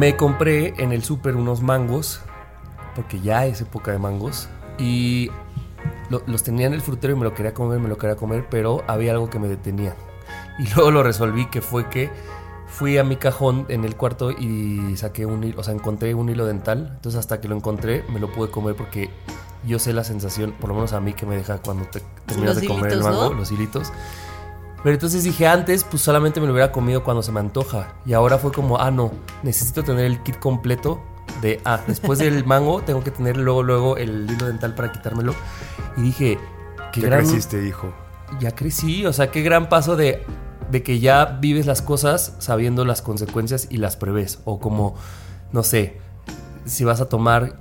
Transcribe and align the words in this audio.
Me 0.00 0.16
compré 0.16 0.72
en 0.78 0.92
el 0.92 1.04
súper 1.04 1.36
unos 1.36 1.60
mangos, 1.60 2.22
porque 2.96 3.20
ya 3.20 3.44
es 3.44 3.60
época 3.60 3.92
de 3.92 3.98
mangos, 3.98 4.48
y 4.78 5.30
lo- 6.08 6.22
los 6.26 6.42
tenía 6.42 6.66
en 6.66 6.72
el 6.72 6.80
frutero 6.80 7.12
y 7.12 7.16
me 7.16 7.24
lo 7.24 7.34
quería 7.34 7.52
comer, 7.52 7.80
me 7.80 7.88
lo 7.90 7.98
quería 7.98 8.16
comer, 8.16 8.46
pero 8.50 8.82
había 8.86 9.12
algo 9.12 9.28
que 9.28 9.38
me 9.38 9.46
detenía. 9.46 9.94
Y 10.58 10.62
luego 10.74 10.90
lo 10.90 11.02
resolví, 11.02 11.50
que 11.50 11.60
fue 11.60 11.90
que 11.90 12.10
fui 12.66 12.96
a 12.96 13.04
mi 13.04 13.16
cajón 13.16 13.66
en 13.68 13.84
el 13.84 13.94
cuarto 13.94 14.30
y 14.30 14.96
saqué 14.96 15.26
un 15.26 15.44
hilo, 15.44 15.60
o 15.60 15.64
sea, 15.64 15.74
encontré 15.74 16.14
un 16.14 16.30
hilo 16.30 16.46
dental. 16.46 16.92
Entonces 16.94 17.18
hasta 17.18 17.42
que 17.42 17.48
lo 17.48 17.54
encontré 17.56 18.02
me 18.08 18.20
lo 18.20 18.32
pude 18.32 18.50
comer 18.50 18.76
porque 18.76 19.10
yo 19.66 19.78
sé 19.78 19.92
la 19.92 20.04
sensación, 20.04 20.52
por 20.52 20.70
lo 20.70 20.76
menos 20.76 20.94
a 20.94 21.00
mí, 21.00 21.12
que 21.12 21.26
me 21.26 21.36
deja 21.36 21.58
cuando 21.58 21.84
te 21.84 22.00
terminas 22.24 22.54
Los 22.54 22.62
de 22.62 22.68
comer 22.68 22.92
el 22.94 23.02
mango, 23.02 23.28
¿no? 23.30 23.34
los 23.34 23.52
hilitos. 23.52 23.92
Pero 24.82 24.94
entonces 24.94 25.24
dije 25.24 25.46
antes, 25.46 25.84
pues 25.84 26.02
solamente 26.02 26.40
me 26.40 26.46
lo 26.46 26.52
hubiera 26.52 26.72
comido 26.72 27.04
cuando 27.04 27.22
se 27.22 27.32
me 27.32 27.40
antoja. 27.40 27.94
Y 28.06 28.14
ahora 28.14 28.38
fue 28.38 28.52
como, 28.52 28.78
ah, 28.78 28.90
no, 28.90 29.12
necesito 29.42 29.82
tener 29.82 30.06
el 30.06 30.22
kit 30.22 30.38
completo 30.38 31.02
de, 31.42 31.60
ah, 31.64 31.80
después 31.86 32.18
del 32.18 32.44
mango 32.46 32.82
tengo 32.82 33.04
que 33.04 33.10
tener 33.10 33.36
luego, 33.36 33.62
luego 33.62 33.96
el 33.96 34.30
hilo 34.30 34.46
dental 34.46 34.74
para 34.74 34.90
quitármelo. 34.92 35.34
Y 35.96 36.02
dije, 36.02 36.38
qué 36.92 37.00
¿Qué 37.00 37.06
gran... 37.06 37.20
creciste, 37.20 37.66
hijo? 37.66 37.92
Ya 38.40 38.54
crecí, 38.54 39.04
o 39.06 39.12
sea, 39.12 39.30
qué 39.30 39.42
gran 39.42 39.68
paso 39.68 39.96
de, 39.96 40.24
de 40.70 40.82
que 40.82 41.00
ya 41.00 41.24
vives 41.40 41.66
las 41.66 41.82
cosas 41.82 42.34
sabiendo 42.38 42.84
las 42.84 43.02
consecuencias 43.02 43.66
y 43.70 43.78
las 43.78 43.96
prevés. 43.96 44.40
O 44.44 44.60
como, 44.60 44.94
no 45.52 45.62
sé, 45.62 45.98
si 46.64 46.84
vas 46.84 47.00
a 47.00 47.08
tomar 47.08 47.58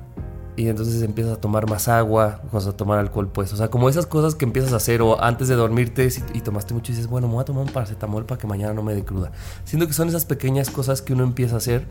y 0.60 0.68
entonces 0.68 1.02
empiezas 1.04 1.38
a 1.38 1.42
tomar 1.42 1.70
más 1.70 1.88
agua, 1.88 2.42
vas 2.52 2.68
a 2.68 2.74
tomar 2.74 3.00
alcohol, 3.00 3.30
pues. 3.32 3.54
O 3.54 3.56
sea, 3.58 3.70
como 3.70 3.88
esas 3.88 4.06
cosas 4.06 4.36
que 4.36 4.44
empiezas 4.44 4.74
a 4.74 4.76
hacer 4.76 5.02
o 5.02 5.22
antes 5.24 5.48
de 5.48 5.56
dormirte 5.56 6.10
si- 6.12 6.22
y 6.34 6.42
tomaste 6.42 6.74
mucho 6.74 6.92
y 6.92 6.96
dices, 6.96 7.10
bueno, 7.10 7.28
me 7.28 7.36
voy 7.36 7.42
a 7.42 7.46
tomar 7.46 7.64
un 7.64 7.72
paracetamol 7.72 8.26
para 8.26 8.40
que 8.40 8.46
mañana 8.48 8.74
no 8.74 8.84
me 8.84 8.94
dé 8.94 9.06
cruda. 9.06 9.32
Siento 9.64 9.88
que 9.88 9.94
son 9.94 10.10
esas 10.10 10.26
pequeñas 10.26 10.70
cosas 10.70 11.02
que 11.02 11.14
uno 11.14 11.24
empieza 11.24 11.56
a 11.56 11.58
hacer 11.60 11.86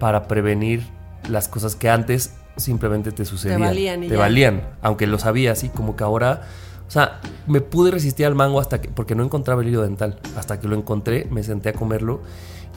para 0.00 0.26
prevenir 0.28 0.82
las 1.28 1.48
cosas 1.48 1.76
que 1.76 1.90
antes 1.90 2.32
simplemente 2.56 3.12
te 3.12 3.26
sucedían. 3.26 3.60
valían 3.60 4.04
y 4.04 4.08
Te 4.08 4.14
ya. 4.14 4.20
valían, 4.20 4.62
aunque 4.80 5.06
lo 5.06 5.18
sabías 5.18 5.62
y 5.64 5.68
como 5.68 5.94
que 5.96 6.02
ahora... 6.04 6.42
O 6.88 6.90
sea, 6.90 7.20
me 7.48 7.60
pude 7.60 7.90
resistir 7.90 8.26
al 8.26 8.36
mango 8.36 8.60
hasta 8.60 8.80
que, 8.80 8.88
porque 8.88 9.16
no 9.16 9.24
encontraba 9.24 9.60
el 9.60 9.66
hilo 9.68 9.82
dental. 9.82 10.20
Hasta 10.36 10.60
que 10.60 10.68
lo 10.68 10.76
encontré, 10.76 11.26
me 11.32 11.42
senté 11.42 11.70
a 11.70 11.72
comerlo 11.72 12.20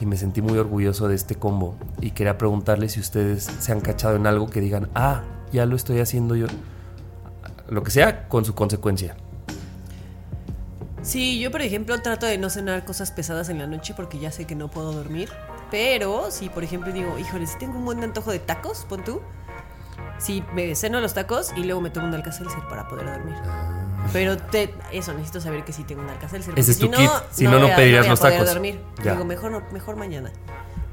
y 0.00 0.06
me 0.06 0.16
sentí 0.16 0.42
muy 0.42 0.58
orgulloso 0.58 1.06
de 1.06 1.14
este 1.14 1.36
combo. 1.36 1.76
Y 2.00 2.10
quería 2.10 2.36
preguntarle 2.36 2.88
si 2.88 2.98
ustedes 2.98 3.44
se 3.44 3.70
han 3.70 3.80
cachado 3.80 4.16
en 4.16 4.26
algo 4.26 4.50
que 4.50 4.60
digan, 4.60 4.88
ah, 4.96 5.22
ya 5.52 5.66
lo 5.66 5.76
estoy 5.76 6.00
haciendo 6.00 6.36
yo. 6.36 6.46
Lo 7.68 7.82
que 7.82 7.90
sea, 7.90 8.28
con 8.28 8.44
su 8.44 8.54
consecuencia. 8.54 9.16
Sí, 11.02 11.40
yo 11.40 11.50
por 11.50 11.62
ejemplo 11.62 12.00
trato 12.02 12.26
de 12.26 12.36
no 12.36 12.50
cenar 12.50 12.84
cosas 12.84 13.10
pesadas 13.10 13.48
en 13.48 13.58
la 13.58 13.66
noche 13.66 13.94
porque 13.96 14.18
ya 14.18 14.30
sé 14.30 14.44
que 14.46 14.54
no 14.54 14.68
puedo 14.70 14.92
dormir. 14.92 15.30
Pero 15.70 16.30
si 16.30 16.48
por 16.48 16.62
ejemplo 16.64 16.92
digo, 16.92 17.18
híjole, 17.18 17.46
si 17.46 17.56
tengo 17.58 17.78
un 17.78 17.84
buen 17.84 18.02
antojo 18.04 18.32
de 18.32 18.38
tacos, 18.38 18.84
pon 18.88 19.02
tú. 19.04 19.20
Si 20.18 20.44
me 20.54 20.74
ceno 20.74 21.00
los 21.00 21.14
tacos 21.14 21.52
y 21.56 21.64
luego 21.64 21.80
me 21.80 21.88
tomo 21.90 22.06
un 22.08 22.14
Alka-Seltzer 22.14 22.68
para 22.68 22.86
poder 22.88 23.06
dormir. 23.06 23.36
Pero 24.12 24.36
te, 24.36 24.74
eso, 24.92 25.12
necesito 25.14 25.40
saber 25.40 25.64
que 25.64 25.72
sí 25.72 25.84
tengo 25.84 26.02
un 26.02 26.10
Alka-Seltzer. 26.10 26.58
Ese 26.58 26.72
es 26.72 26.78
porque 26.78 26.96
tu 26.96 27.00
kit, 27.02 27.10
si 27.30 27.44
no, 27.44 27.52
no 27.52 27.60
voy 27.60 27.70
a- 27.70 27.76
pedirías 27.76 28.06
los 28.08 28.20
tacos. 28.20 28.46
dormir. 28.46 28.80
Ya. 29.02 29.12
Digo, 29.12 29.24
mejor, 29.24 29.50
no- 29.52 29.62
mejor 29.72 29.96
mañana. 29.96 30.30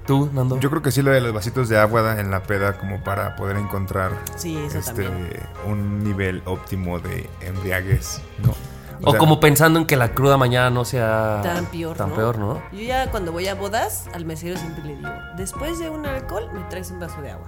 ¿Tú, 0.08 0.30
Nando? 0.34 0.58
Yo 0.60 0.70
creo 0.70 0.82
que 0.82 0.92
sí 0.92 1.02
lo 1.02 1.12
de 1.12 1.20
los 1.22 1.34
vasitos 1.34 1.68
de 1.70 1.78
agua 1.78 2.20
en 2.20 2.32
la 2.32 2.42
peda 2.44 2.78
como 2.78 3.04
para 3.04 3.36
poder 3.36 3.58
encontrar 3.58 4.12
Sí, 4.38 4.58
eso 4.58 4.80
este, 4.80 5.04
también. 5.04 5.30
un 5.66 6.04
nivel 6.04 6.42
óptimo 6.46 7.00
de 7.00 7.30
embriaguez, 7.42 8.22
¿no? 8.40 8.56
o 9.04 9.12
sea, 9.12 9.20
como 9.20 9.40
pensando 9.40 9.78
en 9.80 9.86
que 9.86 9.96
la 9.96 10.14
cruda 10.16 10.38
mañana 10.38 10.70
no 10.72 10.84
sea 10.86 11.42
Tan 11.44 11.66
peor, 11.66 11.96
tan 11.98 12.10
¿no? 12.10 12.16
peor, 12.16 12.40
¿no? 12.40 12.62
Yo 12.72 12.80
ya 12.80 13.12
cuando 13.12 13.32
voy 13.32 13.48
a 13.48 13.54
bodas, 13.54 14.06
al 14.14 14.26
mesero 14.26 14.58
siempre 14.58 14.84
le 14.86 14.96
digo, 14.96 15.10
después 15.36 15.78
de 15.78 15.90
un 15.90 16.06
alcohol, 16.06 16.50
me 16.54 16.62
traes 16.70 16.90
un 16.90 17.00
vaso 17.00 17.22
de 17.22 17.32
agua. 17.32 17.48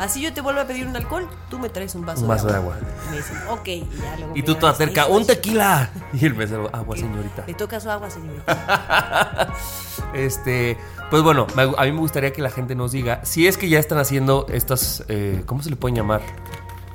Así 0.00 0.22
yo 0.22 0.32
te 0.32 0.40
vuelvo 0.40 0.60
a 0.62 0.64
pedir 0.64 0.86
un 0.86 0.96
alcohol, 0.96 1.28
tú 1.50 1.58
me 1.58 1.68
traes 1.68 1.94
un 1.94 2.06
vaso, 2.06 2.22
Un 2.22 2.28
vaso 2.28 2.46
de 2.46 2.54
agua. 2.56 2.74
Y 3.06 3.10
me 3.10 3.16
dicen, 3.18 3.36
ok, 3.50 3.68
y 3.68 3.80
ya 4.02 4.16
luego 4.16 4.32
Y 4.34 4.42
tú 4.42 4.54
te 4.54 4.62
dan 4.62 4.70
acerca, 4.74 5.04
seis 5.04 5.16
¡un 5.16 5.26
tequila! 5.26 5.90
Y 6.14 6.24
el 6.24 6.34
mesero, 6.34 6.70
agua, 6.72 6.96
señorita. 6.96 7.44
Le 7.46 7.52
toca 7.54 7.78
su 7.80 7.90
agua, 7.90 8.08
señorita. 8.10 9.52
este, 10.14 10.78
pues 11.10 11.22
bueno, 11.22 11.46
a 11.76 11.84
mí 11.84 11.92
me 11.92 11.98
gustaría 12.00 12.32
que 12.32 12.40
la 12.42 12.50
gente 12.50 12.74
nos 12.74 12.92
diga 12.92 13.20
si 13.24 13.46
es 13.46 13.58
que 13.58 13.68
ya 13.68 13.78
están 13.78 13.98
haciendo 13.98 14.46
estas, 14.50 15.04
eh, 15.08 15.42
¿cómo 15.46 15.62
se 15.62 15.68
le 15.70 15.76
pueden 15.76 15.96
llamar? 15.96 16.22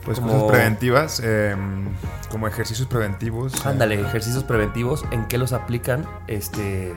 Pues 0.03 0.19
como- 0.19 0.33
cosas 0.33 0.51
preventivas, 0.51 1.21
eh, 1.23 1.55
como 2.31 2.47
ejercicios 2.47 2.87
preventivos. 2.87 3.53
eh, 3.53 3.59
Ándale, 3.69 3.99
ejercicios 4.01 4.43
preventivos, 4.43 5.05
¿en 5.11 5.27
qué 5.27 5.37
los 5.37 5.53
aplican? 5.53 6.05
Este, 6.27 6.95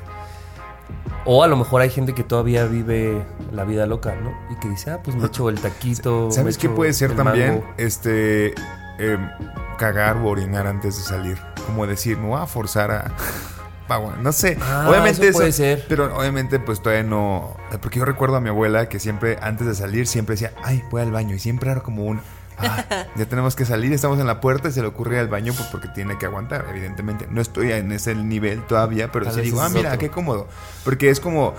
o 1.25 1.43
a 1.43 1.47
lo 1.49 1.57
mejor 1.57 1.83
hay 1.83 1.91
gente 1.91 2.15
que 2.15 2.25
todavía 2.25 2.65
vive 2.65 3.25
la 3.53 3.65
vida 3.65 3.87
loca, 3.87 4.15
¿no? 4.15 4.33
Y 4.51 4.59
que 4.61 4.69
dice, 4.69 4.91
ah, 4.91 5.01
pues 5.03 5.17
me 5.17 5.27
echo 5.27 5.49
el 5.49 5.61
taquito. 5.61 6.31
¿Sabes 6.31 6.59
qué 6.59 6.69
puede 6.69 6.93
ser 6.93 7.15
también? 7.15 7.55
mango". 7.55 7.75
Este, 7.77 8.55
em, 8.99 9.29
cagar 9.79 10.17
o 10.19 10.29
orinar 10.29 10.67
antes 10.67 10.97
de 10.97 11.03
salir. 11.03 11.39
Como 11.67 11.87
decir, 11.87 12.17
me 12.19 12.29
voy 12.29 12.41
a 12.41 12.47
forzar 12.47 12.91
a... 12.91 13.13
no 14.21 14.33
sé, 14.33 14.59
Ah, 14.61 14.87
obviamente 14.89 15.29
eso 15.29 15.39
puede 15.39 15.53
ser. 15.53 15.85
Pero 15.89 16.15
obviamente 16.17 16.59
pues 16.59 16.83
todavía 16.83 17.05
no... 17.05 17.57
Porque 17.81 17.99
yo 17.99 18.05
recuerdo 18.05 18.37
a 18.37 18.41
mi 18.41 18.49
abuela 18.51 18.89
que 18.89 18.99
siempre 18.99 19.39
antes 19.41 19.67
de 19.67 19.75
salir 19.75 20.07
siempre 20.07 20.35
decía, 20.35 20.53
ay, 20.63 20.83
voy 20.91 21.03
al 21.03 21.11
baño. 21.11 21.35
Y 21.35 21.39
siempre 21.39 21.71
era 21.71 21.81
como 21.81 22.05
un... 22.05 22.21
"Ah, 22.59 23.07
ya 23.17 23.27
tenemos 23.27 23.57
que 23.57 23.65
salir, 23.65 23.93
estamos 23.93 24.19
en 24.19 24.27
la 24.27 24.41
puerta 24.41 24.69
y 24.69 24.73
se 24.73 24.81
le 24.83 24.89
ocurre 24.89 25.15
ir 25.15 25.21
al 25.21 25.29
baño 25.29 25.53
pues 25.57 25.69
porque 25.69 25.89
tiene 25.89 26.19
que 26.19 26.27
aguantar, 26.27 26.67
evidentemente. 26.71 27.27
No 27.31 27.41
estoy 27.41 27.73
en 27.73 27.93
ese 27.93 28.15
nivel 28.15 28.63
todavía, 28.67 29.11
pero 29.13 29.27
Tal 29.27 29.35
sí 29.35 29.41
digo, 29.43 29.61
ah, 29.61 29.69
mira, 29.69 29.91
otro. 29.91 30.01
qué 30.01 30.11
cómodo. 30.11 30.49
Porque 30.85 31.11
es 31.11 31.21
como, 31.21 31.55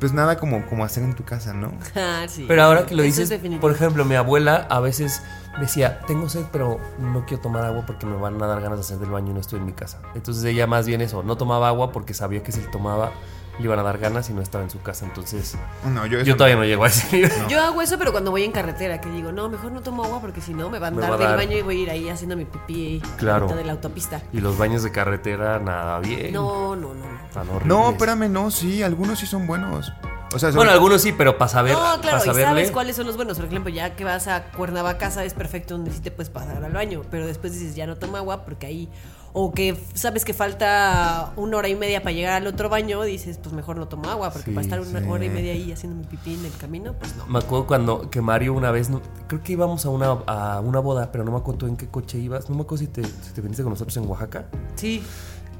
pues 0.00 0.12
nada 0.12 0.36
como, 0.36 0.66
como 0.66 0.84
hacer 0.84 1.02
en 1.02 1.14
tu 1.14 1.24
casa, 1.24 1.54
¿no? 1.54 1.72
Ah, 1.96 2.26
sí. 2.28 2.44
Pero 2.46 2.62
ahora 2.62 2.86
que 2.86 2.94
lo 2.94 3.02
es 3.02 3.16
dices, 3.16 3.40
por 3.60 3.72
ejemplo, 3.72 4.04
mi 4.04 4.14
abuela 4.14 4.66
a 4.70 4.80
veces 4.80 5.22
decía, 5.60 6.00
tengo 6.06 6.28
sed, 6.28 6.44
pero 6.52 6.80
no 6.98 7.24
quiero 7.26 7.42
tomar 7.42 7.64
agua 7.64 7.84
porque 7.86 8.06
me 8.06 8.16
van 8.16 8.42
a 8.42 8.46
dar 8.46 8.60
ganas 8.60 8.78
de 8.78 8.82
hacer 8.82 8.98
del 8.98 9.10
baño 9.10 9.30
y 9.30 9.34
no 9.34 9.40
estoy 9.40 9.60
en 9.60 9.66
mi 9.66 9.72
casa. 9.72 10.00
Entonces 10.14 10.44
ella 10.44 10.66
más 10.66 10.86
bien 10.86 11.00
eso, 11.00 11.22
no 11.22 11.36
tomaba 11.36 11.68
agua 11.68 11.92
porque 11.92 12.14
sabía 12.14 12.42
que 12.42 12.52
si 12.52 12.60
tomaba 12.70 13.12
le 13.58 13.64
iban 13.64 13.78
a 13.78 13.82
dar 13.82 13.98
ganas 13.98 14.28
y 14.30 14.32
no 14.32 14.42
estaba 14.42 14.64
en 14.64 14.70
su 14.70 14.80
casa. 14.82 15.04
Entonces 15.04 15.56
No, 15.86 16.06
yo, 16.06 16.36
todavía 16.36 16.56
no 16.56 16.64
llego 16.64 16.84
a 16.84 16.88
ese 16.88 17.14
nivel. 17.16 17.32
Yo 17.48 17.60
hago 17.60 17.80
eso, 17.82 17.98
pero 17.98 18.12
cuando 18.12 18.30
voy 18.30 18.44
en 18.44 18.52
carretera, 18.52 19.00
que 19.00 19.08
digo, 19.10 19.32
no, 19.32 19.48
mejor 19.48 19.72
no 19.72 19.80
tomo 19.80 20.04
agua 20.04 20.20
porque 20.20 20.40
si 20.40 20.54
no 20.54 20.70
me 20.70 20.78
van 20.78 20.96
a 20.98 21.00
dar 21.02 21.10
del 21.18 21.28
dar. 21.28 21.36
baño 21.36 21.56
y 21.56 21.62
voy 21.62 21.80
a 21.80 21.82
ir 21.82 21.90
ahí 21.90 22.08
haciendo 22.08 22.36
mi 22.36 22.44
pipí 22.44 23.00
Claro. 23.16 23.46
de 23.48 23.64
la 23.64 23.72
autopista. 23.72 24.20
Y 24.32 24.40
los 24.40 24.58
baños 24.58 24.82
de 24.82 24.90
carretera, 24.92 25.58
nada 25.58 26.00
bien. 26.00 26.32
No, 26.32 26.74
no, 26.76 26.94
no. 26.94 27.04
no. 27.04 27.14
Tan. 27.32 27.46
No, 27.68 27.90
espérame, 27.90 28.28
no, 28.30 28.50
sí, 28.50 28.82
algunos 28.82 29.18
sí 29.18 29.26
son 29.26 29.46
buenos. 29.46 29.92
O 30.34 30.38
sea, 30.38 30.50
Bueno, 30.50 30.72
algunos 30.72 31.00
sí, 31.00 31.12
pero 31.12 31.38
para 31.38 31.48
saber, 31.48 31.74
No, 31.74 31.78
para 31.78 32.00
claro, 32.00 32.16
y 32.18 32.20
saberle. 32.22 32.44
sabes 32.44 32.70
cuáles 32.72 32.96
son 32.96 33.06
los 33.06 33.14
buenos. 33.14 33.36
Por 33.36 33.46
ejemplo, 33.46 33.72
ya 33.72 33.94
que 33.94 34.02
vas 34.04 34.26
a 34.26 34.46
Cuernavaca, 34.50 35.12
sabes 35.12 35.32
perfecto 35.32 35.74
donde 35.74 35.92
sí 35.92 36.00
te 36.00 36.10
puedes 36.10 36.28
pasar 36.30 36.64
al 36.64 36.72
baño. 36.72 37.02
Pero 37.08 37.24
después 37.26 37.52
dices, 37.52 37.76
ya 37.76 37.86
no 37.86 37.96
toma 37.96 38.18
agua 38.18 38.44
porque 38.44 38.66
ahí. 38.66 38.88
O 39.36 39.50
que 39.52 39.76
sabes 39.94 40.24
que 40.24 40.32
falta 40.32 41.32
una 41.36 41.56
hora 41.56 41.68
y 41.68 41.74
media 41.74 42.00
para 42.04 42.12
llegar 42.12 42.34
al 42.34 42.46
otro 42.46 42.68
baño, 42.68 43.02
dices, 43.02 43.36
pues 43.42 43.52
mejor 43.52 43.76
no 43.76 43.88
tomo 43.88 44.08
agua 44.08 44.30
porque 44.30 44.50
Sí, 44.50 44.54
para 44.54 44.62
estar 44.64 44.80
una 44.80 45.00
sí. 45.00 45.06
hora 45.08 45.24
y 45.24 45.28
media 45.28 45.52
ahí 45.52 45.72
haciendo 45.72 45.98
mi 45.98 46.04
pipí 46.04 46.34
en 46.34 46.44
el 46.44 46.56
camino, 46.56 46.92
pues 46.92 47.16
no. 47.16 47.26
Me 47.26 47.40
acuerdo 47.40 47.66
cuando 47.66 48.08
que 48.10 48.20
Mario 48.20 48.54
una 48.54 48.70
vez, 48.70 48.90
no- 48.90 49.02
creo 49.26 49.42
que 49.42 49.52
íbamos 49.54 49.84
a 49.86 49.90
una, 49.90 50.06
a 50.28 50.60
una 50.60 50.78
boda, 50.78 51.10
pero 51.10 51.24
no 51.24 51.32
me 51.32 51.38
acuerdo 51.38 51.58
tú 51.58 51.66
en 51.66 51.76
qué 51.76 51.88
coche 51.88 52.16
ibas. 52.18 52.48
No 52.48 52.54
me 52.54 52.62
acuerdo 52.62 52.84
si 52.84 52.92
te, 52.92 53.02
si 53.02 53.32
te 53.34 53.40
viniste 53.40 53.64
con 53.64 53.70
nosotros 53.72 53.96
en 53.96 54.08
Oaxaca. 54.08 54.46
Sí. 54.76 55.02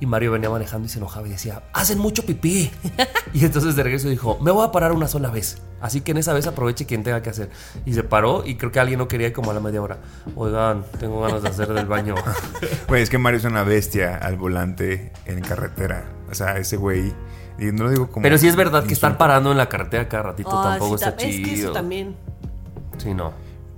Y 0.04 0.06
Mario 0.06 0.32
venía 0.32 0.50
manejando 0.50 0.84
y 0.86 0.90
se 0.90 0.98
enojaba 0.98 1.26
y 1.26 1.30
decía, 1.30 1.62
hacen 1.72 1.98
mucho 1.98 2.26
pipí. 2.26 2.70
y 3.32 3.42
entonces 3.44 3.74
de 3.74 3.82
regreso 3.82 4.10
dijo, 4.10 4.38
me 4.42 4.50
voy 4.50 4.66
a 4.66 4.70
parar 4.70 4.92
una 4.92 5.08
sola 5.08 5.30
vez. 5.30 5.62
Así 5.80 6.02
que 6.02 6.12
en 6.12 6.18
esa 6.18 6.34
vez 6.34 6.46
aproveche 6.46 6.84
quien 6.84 7.02
tenga 7.02 7.22
que 7.22 7.30
hacer. 7.30 7.48
Y 7.86 7.94
se 7.94 8.02
paró 8.02 8.44
y 8.44 8.56
creo 8.56 8.70
que 8.70 8.80
alguien 8.80 8.98
no 8.98 9.08
quería 9.08 9.28
ir 9.28 9.32
como 9.32 9.50
a 9.50 9.54
la 9.54 9.60
media 9.60 9.80
hora. 9.80 9.96
Oigan, 10.36 10.84
tengo 11.00 11.22
ganas 11.22 11.42
de 11.42 11.48
hacer 11.48 11.72
del 11.72 11.86
baño. 11.86 12.14
Güey, 12.88 13.02
es 13.02 13.08
que 13.08 13.16
Mario 13.16 13.38
es 13.38 13.44
una 13.44 13.64
bestia 13.64 14.16
al 14.16 14.36
volante 14.36 15.12
en 15.24 15.40
carretera. 15.40 16.04
O 16.30 16.34
sea, 16.34 16.58
ese 16.58 16.76
güey. 16.76 17.12
Y 17.58 17.66
no 17.66 17.84
lo 17.84 17.90
digo 17.90 18.10
como. 18.10 18.22
Pero 18.24 18.36
sí 18.36 18.46
es 18.46 18.56
verdad 18.56 18.84
que 18.84 18.92
estar 18.92 19.16
parando 19.16 19.52
en 19.52 19.56
la 19.56 19.68
carretera 19.70 20.06
cada 20.08 20.22
ratito 20.24 20.50
tampoco 20.50 20.98
sí, 20.98 21.04
está 21.04 21.16
ta- 21.16 21.24
Es 21.24 21.36
que 21.36 21.42
eso 21.44 21.54
chido. 21.54 21.72
también. 21.72 22.14
Sí, 22.98 23.14
no. 23.14 23.32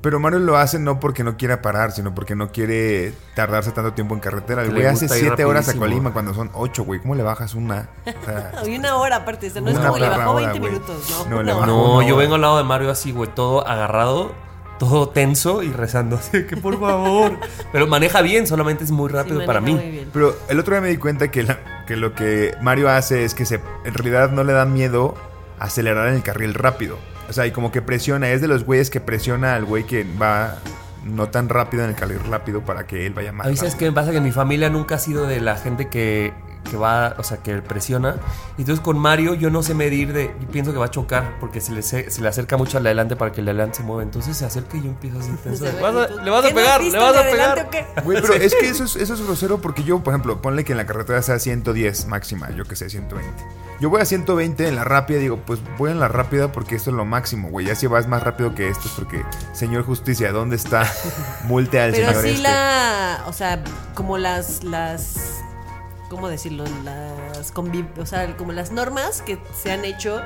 Pero 0.07 0.21
Mario 0.21 0.39
lo 0.39 0.57
hace 0.57 0.79
no 0.79 1.01
porque 1.01 1.25
no 1.25 1.37
quiera 1.37 1.61
parar, 1.63 1.91
sino 1.91 2.15
porque 2.15 2.37
no 2.37 2.53
quiere 2.53 3.13
tardarse 3.35 3.73
tanto 3.73 3.93
tiempo 3.93 4.15
en 4.15 4.21
carretera. 4.21 4.63
El 4.63 4.71
güey 4.71 4.87
hace 4.87 5.09
7 5.09 5.45
horas 5.45 5.69
a. 5.69 5.75
Colima 5.75 6.13
cuando 6.13 6.33
son 6.33 6.49
8, 6.55 6.85
güey. 6.85 7.01
¿Cómo 7.01 7.17
le 7.17 7.25
bajas 7.25 7.55
una? 7.55 7.89
O 8.07 8.25
sea, 8.25 8.53
Y 8.69 8.77
una 8.79 8.95
hora 8.99 9.17
aparte, 9.17 9.49
o 9.49 9.51
sea, 9.51 9.61
no 9.61 9.71
es 9.71 9.77
como 9.77 9.99
le 9.99 10.09
bajó 10.09 10.31
hora, 10.31 10.53
20 10.53 10.59
güey. 10.61 10.71
minutos, 10.71 11.27
¿no? 11.29 11.43
No, 11.43 12.03
yo 12.03 12.15
vengo 12.17 12.37
al 12.37 12.41
lado 12.41 12.57
de 12.59 12.63
Mario 12.63 12.93
así, 12.93 13.11
güey, 13.11 13.29
todo 13.35 13.67
agarrado, 13.67 14.33
todo 14.79 15.09
tenso 15.09 15.65
y 15.65 15.73
rezando. 15.73 16.15
Así 16.23 16.47
que 16.47 16.57
por 16.57 16.79
favor. 16.79 17.33
Pero 17.73 17.89
maneja 17.89 18.23
bien, 18.23 18.47
solamente 18.47 18.85
es 18.85 18.93
muy 18.93 19.11
rápido 19.11 19.45
para 19.45 19.61
mí. 19.61 19.75
muy 19.75 19.91
bien. 19.91 20.11
Pero 20.13 20.37
el 20.49 20.61
otro 20.61 20.73
día 20.75 20.83
me 20.83 20.89
di 20.89 20.99
cuenta 20.99 21.33
que, 21.33 21.43
la- 21.43 21.85
que 21.85 21.97
lo 21.97 22.15
que 22.15 22.55
Mario 22.63 22.89
hace 22.91 23.25
es 23.25 23.35
que 23.35 23.45
se, 23.45 23.61
en 23.85 23.93
realidad 23.93 24.31
no 24.31 24.45
le 24.45 24.53
da 24.53 24.67
miedo 24.67 25.17
acelerar 25.59 26.07
en 26.11 26.15
el 26.15 26.23
carril 26.23 26.55
rápido. 26.55 26.97
O 27.29 27.33
sea, 27.33 27.47
y 27.47 27.51
como 27.51 27.73
que 27.73 27.83
presiona, 27.83 28.31
es 28.31 28.41
de 28.41 28.49
los 28.49 28.65
güeyes 28.65 28.91
que 28.91 29.01
presiona 29.01 29.55
al 29.55 29.65
güey 29.65 29.85
que 29.85 30.07
va 30.21 30.59
no 31.05 31.29
tan 31.29 31.49
rápido 31.49 31.85
en 31.85 31.91
el 31.91 31.97
carril 31.97 32.21
rápido 32.29 32.63
para 32.63 32.87
que 32.87 33.07
él 33.07 33.15
vaya 33.15 33.33
más 33.33 33.47
A 33.47 33.51
mí, 33.51 33.57
¿sabes 33.57 33.75
qué 33.75 33.87
me 33.87 33.93
pasa? 33.93 34.11
Que 34.11 34.21
mi 34.21 34.33
familia 34.33 34.71
nunca 34.71 34.97
ha 34.97 34.99
sido 34.99 35.27
de 35.27 35.41
la 35.41 35.57
gente 35.57 35.89
que, 35.89 36.33
que 36.67 36.77
va, 36.77 37.15
o 37.19 37.23
sea, 37.23 37.39
que 37.39 37.57
presiona. 37.63 38.17
Y 38.59 38.63
Entonces 38.63 38.83
con 38.85 38.99
Mario 38.99 39.35
yo 39.35 39.51
no 39.51 39.63
sé 39.63 39.75
medir 39.75 40.13
de. 40.13 40.35
Yo 40.41 40.49
pienso 40.49 40.73
que 40.73 40.79
va 40.79 40.87
a 40.87 40.91
chocar 40.91 41.37
porque 41.41 41.61
se 41.61 41.73
le, 41.73 41.83
se, 41.83 42.09
le 42.21 42.29
acerca 42.29 42.57
mucho 42.57 42.77
al 42.79 42.83
de 42.85 42.91
adelante 42.91 43.17
para 43.17 43.33
que 43.33 43.41
el 43.41 43.47
de 43.47 43.51
adelante 43.53 43.79
se 43.79 43.83
mueva. 43.83 44.03
Entonces 44.03 44.37
se 44.37 44.45
acerca 44.45 44.77
y 44.77 44.83
yo 44.83 44.91
empiezo 44.91 45.19
así 45.19 45.31
tenso. 45.43 45.65
Se 45.65 45.71
de, 45.73 45.77
ve, 45.77 45.83
"¿Vas 45.83 45.95
a- 45.97 46.13
¿y 46.13 46.17
tú? 46.17 46.25
le 46.25 46.31
vas 46.31 46.45
a 46.45 46.49
¿Qué 46.49 46.55
no 46.55 46.61
pegar, 46.61 46.83
le 46.83 46.99
vas 46.99 47.17
a 47.17 47.23
pegar. 47.23 47.71
Güey, 48.05 48.21
pero 48.23 48.35
es 48.35 48.55
que 48.55 48.69
eso 48.69 48.85
es, 48.85 48.97
eso 48.97 49.15
es 49.15 49.23
grosero 49.23 49.59
porque 49.59 49.83
yo, 49.85 50.01
por 50.01 50.13
ejemplo, 50.15 50.41
ponle 50.43 50.65
que 50.65 50.73
en 50.73 50.79
la 50.79 50.87
carretera 50.87 51.23
sea 51.23 51.39
110 51.39 52.07
máxima, 52.07 52.51
yo 52.51 52.65
que 52.65 52.77
sé, 52.77 52.91
120. 52.91 53.45
Yo 53.79 53.91
voy 53.91 54.01
a 54.01 54.07
120 54.07 54.69
en 54.69 54.75
la 54.77 54.85
rápida, 54.85 55.19
digo, 55.19 55.39
pues 55.45 55.61
voy 55.77 55.91
en 55.91 56.01
la 56.01 56.09
rápida 56.09 56.51
porque 56.51 56.77
esto 56.77 56.89
es 56.91 56.97
lo 56.97 57.05
máximo, 57.05 57.51
güey. 57.51 57.67
Ya 57.67 57.75
si 57.75 57.87
vas 57.87 58.09
más 58.09 58.23
rápido 58.23 58.55
que 58.55 58.69
esto 58.71 58.89
es 58.89 58.95
porque, 58.95 59.23
señor 59.53 59.85
justicia, 59.85 60.33
¿dónde 60.33 60.57
está? 60.57 60.91
Multe 61.45 61.79
al 61.81 61.91
Pero 61.93 62.07
señor 62.09 62.23
sí 62.23 62.31
este. 62.31 62.43
la, 62.43 63.23
o 63.27 63.35
sea, 63.35 63.63
como 63.95 64.17
las, 64.17 64.65
las, 64.65 65.43
¿cómo 66.09 66.29
decirlo? 66.29 66.65
Las, 66.85 67.53
conviv- 67.55 67.99
o 67.99 68.07
sea, 68.07 68.37
como 68.37 68.53
las 68.53 68.71
normas 68.73 69.23
que 69.23 69.39
se 69.61 69.73
han 69.73 69.85
hecho 69.85 70.21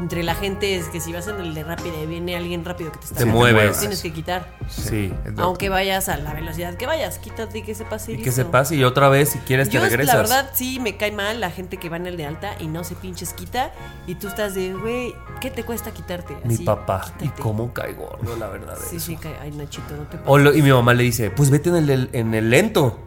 entre 0.00 0.22
la 0.22 0.34
gente 0.34 0.76
es 0.76 0.86
que 0.86 1.00
si 1.00 1.12
vas 1.12 1.26
en 1.26 1.40
el 1.40 1.54
de 1.54 1.64
rápida 1.64 1.94
y 2.02 2.06
viene 2.06 2.36
alguien 2.36 2.64
rápido 2.64 2.92
que 2.92 2.98
te 2.98 3.04
está 3.06 3.16
Te 3.16 3.24
mueves. 3.24 3.80
tienes 3.80 4.00
que 4.00 4.12
quitar. 4.12 4.48
Sí. 4.68 5.12
Aunque 5.38 5.68
vayas 5.70 6.08
a 6.08 6.16
la 6.18 6.34
velocidad 6.34 6.74
que 6.74 6.86
vayas, 6.86 7.18
quítate 7.18 7.58
y 7.58 7.62
que 7.62 7.74
se 7.74 7.84
pase. 7.84 8.12
Y 8.12 8.22
que 8.22 8.30
se 8.30 8.44
pase 8.44 8.76
y 8.76 8.84
otra 8.84 9.08
vez 9.08 9.30
si 9.30 9.38
quieres 9.40 9.68
Yo, 9.70 9.80
te 9.80 9.88
regresas. 9.88 10.14
la 10.14 10.20
verdad, 10.22 10.50
sí 10.54 10.78
me 10.78 10.96
cae 10.96 11.10
mal 11.12 11.40
la 11.40 11.50
gente 11.50 11.78
que 11.78 11.88
va 11.88 11.96
en 11.96 12.06
el 12.06 12.16
de 12.16 12.26
alta 12.26 12.54
y 12.60 12.68
no 12.68 12.84
se 12.84 12.94
pinches 12.94 13.32
quita. 13.32 13.72
Y 14.06 14.14
tú 14.14 14.28
estás 14.28 14.54
de, 14.54 14.72
güey, 14.72 15.14
¿qué 15.40 15.50
te 15.50 15.64
cuesta 15.64 15.90
quitarte? 15.90 16.36
Mi 16.44 16.54
Así, 16.54 16.64
papá. 16.64 17.04
Y 17.18 17.22
quítate. 17.24 17.42
cómo 17.42 17.72
cae 17.74 17.94
gordo, 17.94 18.36
la 18.36 18.46
verdad. 18.48 18.76
Sí, 18.88 18.96
eso. 18.96 19.06
sí, 19.06 19.16
cae. 19.16 19.36
Ay, 19.42 19.50
Nachito, 19.50 19.96
no 19.96 20.02
te 20.04 20.16
pases. 20.18 20.24
O 20.26 20.38
lo- 20.38 20.54
y 20.54 20.62
mi 20.62 20.70
mamá 20.70 20.94
le 20.94 21.02
dice, 21.02 21.30
pues 21.30 21.50
vete 21.50 21.70
en 21.70 21.90
el, 21.90 22.08
en 22.12 22.34
el 22.34 22.50
lento. 22.50 23.00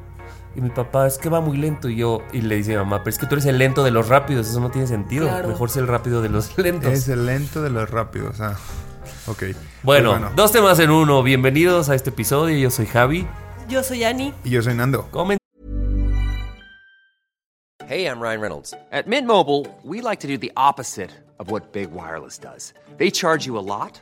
Y 0.56 0.60
mi 0.62 0.70
papá, 0.70 1.08
es 1.08 1.18
que 1.18 1.30
va 1.30 1.40
muy 1.40 1.56
lento. 1.58 1.88
Y 1.88 1.96
yo, 1.98 2.22
y 2.34 2.42
le 2.42 2.56
dice 2.58 2.76
a 2.76 2.80
mi 2.80 2.84
mamá, 2.84 3.00
pero 3.00 3.10
es 3.12 3.18
que 3.18 3.26
tú 3.26 3.36
eres 3.36 3.46
el 3.46 3.58
lento 3.58 3.84
de 3.84 3.92
los 3.92 4.10
rápidos, 4.10 4.50
eso 4.50 4.60
no 4.60 4.70
tiene 4.70 4.88
sentido. 4.88 5.28
Claro. 5.28 5.48
Mejor 5.50 5.70
ser 5.70 5.84
el 5.84 5.88
rápido 5.88 6.22
de 6.22 6.30
los 6.30 6.58
lentos. 6.58 6.92
Es 6.92 7.08
el 7.08 7.26
lento 7.26 7.62
de 7.62 7.70
los 7.70 7.90
rápidos, 7.90 8.42
ah. 8.42 8.58
Ok. 9.28 9.44
Bueno, 9.84 10.18
Pues 10.20 10.36
dos 10.36 10.52
temas 10.52 10.80
en 10.80 10.90
uno. 10.92 11.24
Bienvenidos 11.24 11.90
a 11.90 11.96
este 11.96 12.10
episodio. 12.10 12.58
Yo 12.58 12.70
soy 12.70 12.86
Javi. 12.86 13.28
Yo 13.70 13.82
soy 13.84 14.04
Ani. 14.04 14.34
Y 14.44 14.50
yo 14.50 14.62
soy 14.62 14.74
Nando. 14.76 15.08
Comen- 15.12 15.38
Hey, 17.88 18.06
I'm 18.06 18.22
Ryan 18.22 18.40
Reynolds. 18.42 18.74
At 18.92 19.06
Mint 19.08 19.28
Mobile, 19.28 19.68
we 19.84 20.02
like 20.02 20.22
to 20.22 20.28
do 20.28 20.38
the 20.38 20.52
opposite 20.56 21.12
of 21.40 21.50
what 21.52 21.72
Big 21.74 21.90
Wireless 21.92 22.38
does. 22.40 22.74
They 22.98 23.12
charge 23.12 23.46
you 23.46 23.58
a 23.58 23.62
lot, 23.62 24.02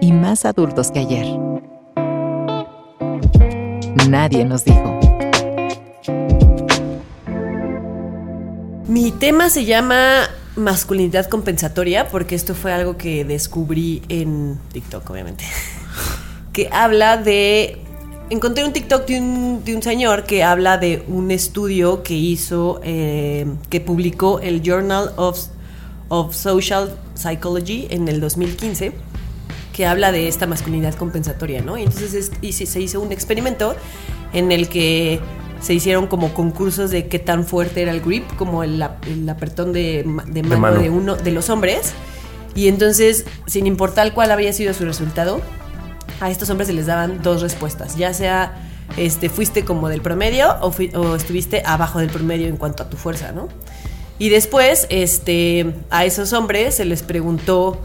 y 0.00 0.12
más 0.12 0.44
adultos 0.44 0.90
que 0.90 1.00
ayer. 1.00 1.26
Nadie 4.08 4.44
nos 4.44 4.64
dijo. 4.64 4.98
Mi 8.86 9.10
tema 9.10 9.50
se 9.50 9.64
llama 9.64 10.30
masculinidad 10.56 11.26
compensatoria 11.26 12.08
porque 12.08 12.34
esto 12.34 12.54
fue 12.54 12.72
algo 12.72 12.96
que 12.96 13.24
descubrí 13.24 14.02
en 14.08 14.58
TikTok, 14.72 15.08
obviamente. 15.10 15.44
que 16.52 16.68
habla 16.72 17.16
de... 17.16 17.82
Encontré 18.30 18.64
un 18.64 18.74
TikTok 18.74 19.06
de 19.06 19.20
un, 19.20 19.82
señor 19.82 20.24
que 20.24 20.42
habla 20.42 20.76
de 20.76 21.02
un 21.08 21.30
estudio 21.30 22.02
que 22.02 22.12
hizo, 22.12 22.78
eh, 22.84 23.46
que 23.70 23.80
publicó 23.80 24.40
el 24.40 24.60
Journal 24.62 25.12
of, 25.16 25.38
of 26.08 26.34
Social 26.34 26.94
Psychology 27.14 27.86
en 27.88 28.06
el 28.06 28.20
2015 28.20 28.92
que 29.78 29.86
habla 29.86 30.10
de 30.10 30.26
esta 30.26 30.48
masculinidad 30.48 30.94
compensatoria, 30.96 31.62
¿no? 31.62 31.78
Y 31.78 31.84
entonces 31.84 32.12
es- 32.12 32.32
y 32.42 32.52
se, 32.52 32.80
hizo 32.80 33.00
un 33.00 33.12
experimento 33.12 33.76
en 34.32 34.50
el 34.50 34.68
que 34.68 35.20
se 35.60 35.72
hicieron 35.72 36.08
como 36.08 36.34
concursos 36.34 36.90
de 36.90 37.06
qué 37.06 37.20
tan 37.20 37.44
fuerte 37.44 37.82
era 37.82 37.92
el 37.92 38.00
grip, 38.00 38.24
como 38.36 38.64
el, 38.64 38.82
ap- 38.82 39.06
el 39.06 39.28
apretón 39.28 39.72
de, 39.72 40.02
ma- 40.04 40.24
de 40.26 40.42
mano, 40.42 40.60
mano. 40.60 40.80
de 40.80 40.90
uno 40.90 41.14
de 41.14 41.30
los 41.30 41.48
hombres. 41.48 41.92
Y 42.56 42.66
entonces, 42.66 43.24
sin 43.46 43.68
importar 43.68 44.12
cuál 44.14 44.32
había 44.32 44.52
sido 44.52 44.74
su 44.74 44.84
resultado, 44.84 45.40
a 46.20 46.28
estos 46.28 46.50
hombres 46.50 46.66
se 46.66 46.74
les 46.74 46.86
daban 46.86 47.22
dos 47.22 47.40
respuestas, 47.40 47.96
ya 47.96 48.12
sea 48.12 48.60
este, 48.96 49.28
fuiste 49.28 49.64
como 49.64 49.88
del 49.88 50.00
promedio 50.00 50.56
o, 50.60 50.72
fui- 50.72 50.90
o 50.96 51.14
estuviste 51.14 51.62
abajo 51.64 52.00
del 52.00 52.08
promedio 52.10 52.48
en 52.48 52.56
cuanto 52.56 52.82
a 52.82 52.90
tu 52.90 52.96
fuerza, 52.96 53.30
¿no? 53.30 53.46
Y 54.18 54.28
después, 54.30 54.88
este, 54.90 55.72
a 55.90 56.04
esos 56.04 56.32
hombres 56.32 56.74
se 56.74 56.84
les 56.84 57.04
preguntó 57.04 57.80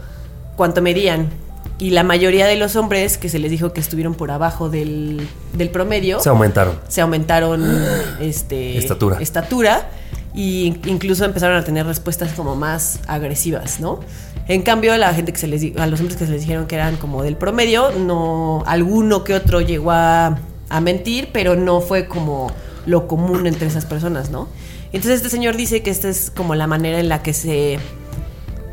cuánto 0.56 0.82
medían. 0.82 1.28
Y 1.78 1.90
la 1.90 2.04
mayoría 2.04 2.46
de 2.46 2.56
los 2.56 2.76
hombres 2.76 3.18
que 3.18 3.28
se 3.28 3.38
les 3.38 3.50
dijo 3.50 3.72
que 3.72 3.80
estuvieron 3.80 4.14
por 4.14 4.30
abajo 4.30 4.70
del, 4.70 5.26
del 5.54 5.70
promedio 5.70 6.20
Se 6.20 6.28
aumentaron. 6.28 6.78
se 6.88 7.00
aumentaron 7.00 7.64
este, 8.20 8.78
Estatura. 8.78 9.18
estatura 9.20 9.88
y 10.34 10.76
incluso 10.86 11.24
empezaron 11.24 11.56
a 11.56 11.64
tener 11.64 11.86
respuestas 11.86 12.32
como 12.32 12.56
más 12.56 13.00
agresivas, 13.06 13.80
¿no? 13.80 14.00
En 14.48 14.62
cambio, 14.62 14.92
a 14.92 14.98
la 14.98 15.14
gente 15.14 15.32
que 15.32 15.38
se 15.38 15.46
les 15.46 15.76
a 15.76 15.86
los 15.86 16.00
hombres 16.00 16.16
que 16.18 16.26
se 16.26 16.32
les 16.32 16.42
dijeron 16.42 16.66
que 16.66 16.74
eran 16.74 16.96
como 16.96 17.22
del 17.22 17.36
promedio, 17.36 17.90
no 17.92 18.62
alguno 18.66 19.24
que 19.24 19.34
otro 19.34 19.60
llegó 19.60 19.92
a, 19.92 20.38
a 20.68 20.80
mentir, 20.80 21.30
pero 21.32 21.56
no 21.56 21.80
fue 21.80 22.06
como 22.06 22.50
lo 22.86 23.06
común 23.06 23.46
entre 23.46 23.66
esas 23.68 23.84
personas, 23.86 24.30
¿no? 24.30 24.48
Entonces 24.92 25.16
este 25.16 25.30
señor 25.30 25.56
dice 25.56 25.82
que 25.82 25.90
esta 25.90 26.08
es 26.08 26.30
como 26.30 26.54
la 26.54 26.66
manera 26.66 26.98
en 27.00 27.08
la 27.08 27.22
que 27.22 27.32
se 27.32 27.78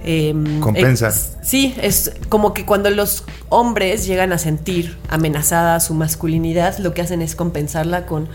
em, 0.03 0.59
Compensa. 0.59 1.11
sí, 1.43 1.75
es 1.81 2.13
como 2.29 2.53
que 2.53 2.65
cuando 2.65 2.89
los 2.89 3.23
hombres 3.49 4.05
llegan 4.05 4.31
a 4.33 4.37
sentir 4.37 4.97
amenazada 5.09 5.79
su 5.79 5.93
masculinidad, 5.93 6.77
lo 6.79 6.93
que 6.93 7.01
hacen 7.01 7.21
es 7.21 7.35
compensarla 7.35 8.05
con 8.05 8.27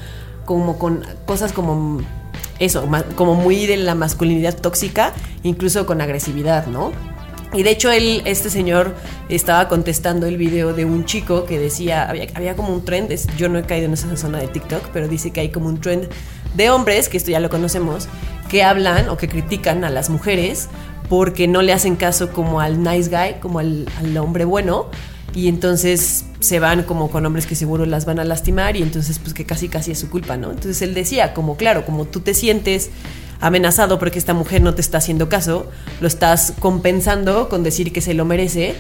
como 0.45 0.79
con 0.79 1.05
cosas 1.27 1.53
como 1.53 2.01
eso, 2.61 2.89
como 3.17 3.35
muy 3.35 3.67
de 3.67 3.77
la 3.77 3.95
masculinidad 3.95 4.57
tóxica, 4.57 5.13
incluso 5.43 5.87
con 5.87 6.01
agresividad, 6.01 6.67
¿no? 6.69 6.93
Y 7.53 7.63
de 7.63 7.71
hecho 7.71 7.91
él, 7.91 8.23
este 8.27 8.51
señor 8.51 8.95
estaba 9.29 9.69
contestando 9.69 10.27
el 10.27 10.37
video 10.37 10.73
de 10.73 10.85
un 10.85 11.05
chico 11.05 11.47
que 11.47 11.59
decía, 11.59 12.09
había, 12.09 12.27
había 12.35 12.55
como 12.57 12.73
un 12.73 12.85
trend, 12.85 13.11
es- 13.13 13.27
yo 13.37 13.49
no 13.49 13.59
he 13.59 13.63
caído 13.63 13.87
en 13.87 13.93
esa 13.95 14.15
zona 14.17 14.39
de 14.39 14.49
TikTok, 14.49 14.89
pero 14.93 15.09
dice 15.09 15.31
que 15.33 15.41
hay 15.41 15.49
como 15.51 15.67
un 15.69 15.81
trend 15.81 16.09
de 16.55 16.71
hombres, 16.71 17.09
que 17.09 17.17
esto 17.17 17.31
ya 17.31 17.41
lo 17.41 17.49
conocemos, 17.51 18.09
que 18.49 18.63
hablan 18.63 19.09
o 19.09 19.17
que 19.17 19.29
critican 19.29 19.85
a 19.85 19.91
las 19.91 20.11
mujeres 20.11 20.69
porque 21.09 21.49
no 21.49 21.63
le 21.63 21.73
hacen 21.73 21.97
caso 21.97 22.33
como 22.33 22.61
al 22.61 22.83
nice 22.83 23.11
guy, 23.11 23.41
como 23.41 23.59
al, 23.59 23.87
al 23.99 24.17
hombre 24.17 24.45
bueno, 24.45 24.87
y 25.35 25.49
entonces 25.49 26.25
se 26.41 26.61
van 26.61 26.83
como 26.83 27.11
con 27.11 27.27
hombres 27.27 27.47
que 27.47 27.55
seguro 27.55 27.87
las 27.87 28.07
van 28.07 28.19
a 28.19 28.25
lastimar 28.25 28.77
y 28.77 28.83
entonces 28.83 29.19
pues 29.19 29.35
que 29.35 29.45
casi 29.45 29.69
casi 29.69 29.93
es 29.93 29.99
su 29.99 30.09
culpa, 30.09 30.37
¿no? 30.37 30.51
Entonces 30.51 30.81
él 30.83 30.95
decía, 30.95 31.35
como 31.35 31.57
claro, 31.57 31.85
como 31.85 32.07
tú 32.07 32.21
te 32.21 32.35
sientes 32.35 32.91
amenazado 33.41 33.99
porque 33.99 34.19
esta 34.19 34.35
mujer 34.35 34.63
no 34.63 34.75
te 34.75 34.81
está 34.81 34.99
haciendo 34.99 35.29
caso, 35.29 35.67
lo 36.01 36.09
estás 36.09 36.55
compensando 36.59 37.49
con 37.49 37.63
decir 37.63 37.93
que 37.93 38.01
se 38.01 38.15
lo 38.15 38.25
merece, 38.25 38.75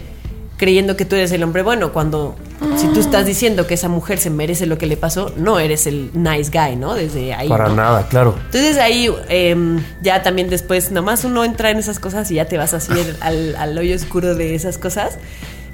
creyendo 0.56 0.96
que 0.96 1.04
tú 1.04 1.16
eres 1.16 1.32
el 1.32 1.42
hombre 1.42 1.62
bueno, 1.62 1.92
cuando 1.92 2.34
si 2.78 2.86
tú 2.88 3.00
estás 3.00 3.26
diciendo 3.26 3.66
que 3.66 3.74
esa 3.74 3.88
mujer 3.88 4.18
se 4.18 4.30
merece 4.30 4.64
lo 4.66 4.78
que 4.78 4.86
le 4.86 4.96
pasó, 4.96 5.32
no 5.36 5.58
eres 5.58 5.86
el 5.86 6.10
nice 6.14 6.50
guy, 6.50 6.76
¿no? 6.76 6.94
Desde 6.94 7.34
ahí. 7.34 7.48
Para 7.48 7.68
¿no? 7.68 7.74
nada, 7.76 8.08
claro. 8.08 8.34
Entonces 8.46 8.78
ahí 8.78 9.10
em, 9.28 9.82
ya 10.02 10.22
también 10.22 10.48
después, 10.48 10.90
nomás 10.90 11.24
uno 11.24 11.44
entra 11.44 11.70
en 11.70 11.76
esas 11.76 11.98
cosas 12.00 12.30
y 12.30 12.36
ya 12.36 12.46
te 12.46 12.56
vas 12.56 12.72
así 12.72 12.92
al, 13.20 13.54
al 13.56 13.76
hoyo 13.76 13.94
oscuro 13.94 14.34
de 14.34 14.54
esas 14.54 14.78
cosas. 14.78 15.18